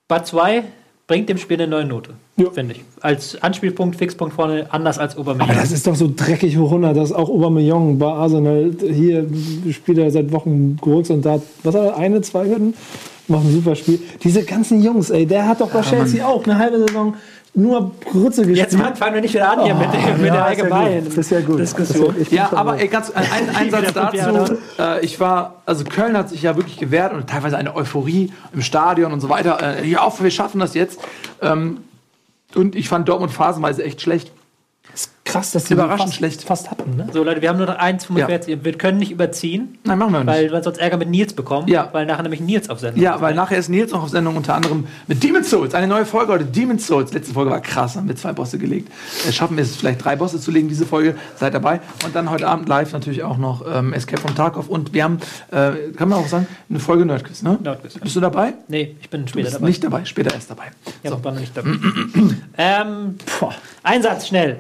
[0.09, 0.65] Bad 2
[1.07, 2.51] bringt dem Spiel eine neue Note, Ja.
[2.51, 2.81] finde ich.
[3.01, 5.55] Als Anspielpunkt, Fixpunkt vorne, anders als Aber Obermeier.
[5.55, 9.27] das ist doch so dreckig 100, dass auch Aubameyang bei Arsenal hier
[9.71, 12.75] spielt er seit Wochen Gurks und da hat, was hat er, eine, zwei Hütten,
[13.29, 14.01] macht ein super Spiel.
[14.23, 17.15] Diese ganzen Jungs, ey, der hat doch bei Chelsea auch eine halbe Saison
[17.59, 18.59] nur Grütze gespielt.
[18.59, 20.61] Jetzt fangen fangen wir nicht wieder an hier mit, der- mit der Ja, ja gut.
[20.61, 21.59] allgemeinen Das ist ja gut.
[21.59, 22.15] Diskussion.
[22.17, 23.25] Ist ja- ich Ja, aber ey, ganz, ein,
[23.55, 24.59] ein, Satz dazu.
[24.79, 28.61] Äh, ich war, also Köln hat sich ja wirklich gewehrt und teilweise eine Euphorie im
[28.61, 29.79] Stadion und so weiter.
[29.83, 31.01] Äh, ja, auf, wir schaffen das jetzt.
[31.41, 31.79] Ähm,
[32.55, 34.31] und ich fand Dortmund phasenweise echt schlecht.
[35.27, 36.43] Krass, dass die Überraschend fast, schlecht.
[36.43, 36.97] fast hatten.
[36.97, 37.09] Ne?
[37.13, 38.65] So, Leute, wir haben nur noch 1,45.
[38.65, 40.27] Wir können nicht überziehen, Nein, machen wir nicht.
[40.29, 41.89] weil wir sonst Ärger mit Nils bekommen, Ja.
[41.93, 43.21] weil nachher nämlich Nils auf Sendung ja, ist.
[43.21, 45.75] weil nachher ist Nils noch auf Sendung unter anderem mit Demon's Souls.
[45.75, 47.13] Eine neue Folge heute, Demon's Souls.
[47.13, 48.91] Letzte Folge war krass, haben wir zwei Bosse gelegt.
[49.29, 51.17] Äh, schaffen wir es vielleicht drei Bosse zu legen, diese Folge.
[51.37, 51.81] Seid dabei.
[52.05, 54.69] Und dann heute Abend live natürlich auch noch ähm, Escape from Tarkov.
[54.69, 55.19] Und wir haben,
[55.51, 57.59] äh, kann man auch sagen, eine Folge Nerdquiz, ne?
[57.63, 58.01] Nerdquiz, ja.
[58.03, 58.55] Bist du dabei?
[58.69, 59.67] Nee, ich bin Du später bist dabei.
[59.67, 60.65] nicht dabei, später erst dabei.
[61.03, 61.71] Ja, war noch nicht dabei.
[62.59, 63.55] ähm, boah.
[63.83, 64.59] ein Satz, schnell.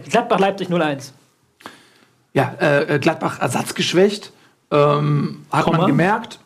[0.57, 1.13] Gladbach-Leipzig 0-1.
[2.33, 4.33] Ja, äh, Gladbach ersatzgeschwächt.
[4.71, 5.79] Ähm, hat Komma?
[5.79, 6.39] man gemerkt.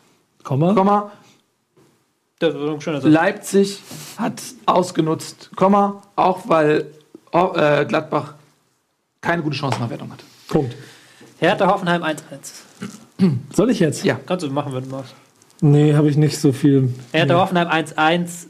[0.43, 0.73] Komma.
[0.73, 1.11] Komma.
[2.39, 3.11] Das war ein schöner Satz.
[3.11, 3.81] Leipzig
[4.17, 6.87] hat ausgenutzt, Komma, auch weil
[7.31, 8.33] oh, äh, Gladbach
[9.21, 10.23] keine gute Chancenerwertung hatte.
[10.47, 10.75] Punkt.
[11.39, 12.17] Hertha Hoffenheim 1-1.
[13.53, 14.03] Soll ich jetzt?
[14.03, 14.19] Ja.
[14.25, 15.13] Kannst du machen, wenn du magst.
[15.61, 16.93] Nee, habe ich nicht so viel.
[17.11, 18.47] Hertha Hoffenheim 1-1.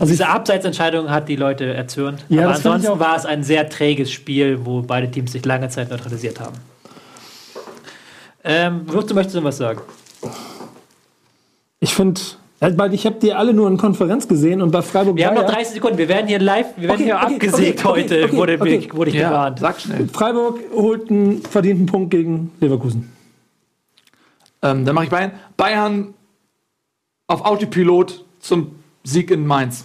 [0.00, 2.24] Also Diese Abseitsentscheidung hat die Leute erzürnt.
[2.30, 5.90] Ja, Aber ansonsten war es ein sehr träges Spiel, wo beide Teams sich lange Zeit
[5.90, 6.56] neutralisiert haben.
[8.42, 9.80] Ähm, du möchtest du was sagen?
[11.80, 12.18] ich finde,
[12.60, 15.42] weil ich habe die alle nur in Konferenz gesehen und bei Freiburg Wir haben noch
[15.44, 15.98] Bayern- 30 Sekunden.
[15.98, 18.54] Wir werden hier live, wir werden Okay, hier okay, abgesägt okay, okay, heute, okay, wurde,
[18.60, 18.88] okay.
[18.94, 19.58] wurde ich Ja, gewarnt.
[19.58, 20.08] sag schnell.
[20.08, 23.12] Freiburg holt einen verdienten Punkt gegen Leverkusen.
[24.62, 25.32] Ähm, dann mache ich Bayern.
[25.58, 26.14] Bayern
[27.26, 29.84] auf Autopilot zum Sieg in Mainz.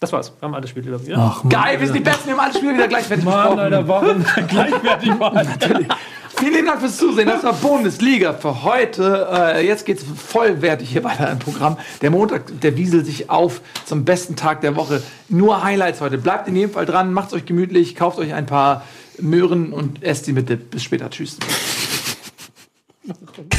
[0.00, 0.32] Das war's.
[0.38, 1.10] Wir haben alles Spiel, glaube ich.
[1.10, 1.16] Ja?
[1.18, 3.58] Ach, Geil, wir sind die Besten, wir haben alle Spiele wieder gleichwertig Mann.
[3.58, 5.48] Alter, warum gleichwertig waren?
[6.36, 7.26] Vielen lieben Dank fürs Zusehen.
[7.26, 9.26] Das war Bundesliga für heute.
[9.32, 11.78] Äh, jetzt geht's vollwertig hier weiter im Programm.
[12.00, 15.02] Der Montag, der wieselt sich auf zum besten Tag der Woche.
[15.28, 16.16] Nur Highlights heute.
[16.16, 18.84] Bleibt in jedem Fall dran, macht's euch gemütlich, kauft euch ein paar
[19.18, 20.70] Möhren und esst die mit Dip.
[20.70, 21.10] Bis später.
[21.10, 21.38] Tschüss.